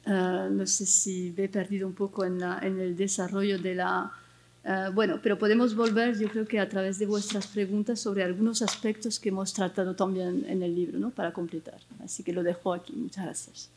Uh, 0.05 0.09
bueno, 0.09 0.49
no 0.49 0.67
sé 0.67 0.85
si 0.85 1.33
me 1.37 1.45
he 1.45 1.49
perdido 1.49 1.87
un 1.87 1.93
poco 1.93 2.25
en, 2.25 2.39
la, 2.39 2.59
en 2.61 2.79
el 2.79 2.95
desarrollo 2.95 3.59
de 3.59 3.75
la... 3.75 4.11
bueno, 4.93 5.19
pero 5.21 5.37
podemos 5.37 5.75
volver, 5.75 6.17
yo 6.17 6.27
creo 6.27 6.45
que 6.45 6.59
a 6.59 6.67
través 6.67 6.99
de 6.99 7.05
vuestras 7.05 7.47
preguntas 7.47 7.99
sobre 7.99 8.23
algunos 8.23 8.61
aspectos 8.61 9.19
que 9.19 9.29
hemos 9.29 9.53
tratado 9.53 9.95
también 9.95 10.45
en 10.47 10.61
el 10.61 10.75
libro, 10.75 10.99
¿no? 10.99 11.09
Para 11.09 11.31
completar. 11.31 11.79
Así 12.03 12.23
que 12.23 12.33
lo 12.33 12.43
dejo 12.43 12.73
aquí. 12.73 12.93
Muchas 12.93 13.25
gracias. 13.25 13.69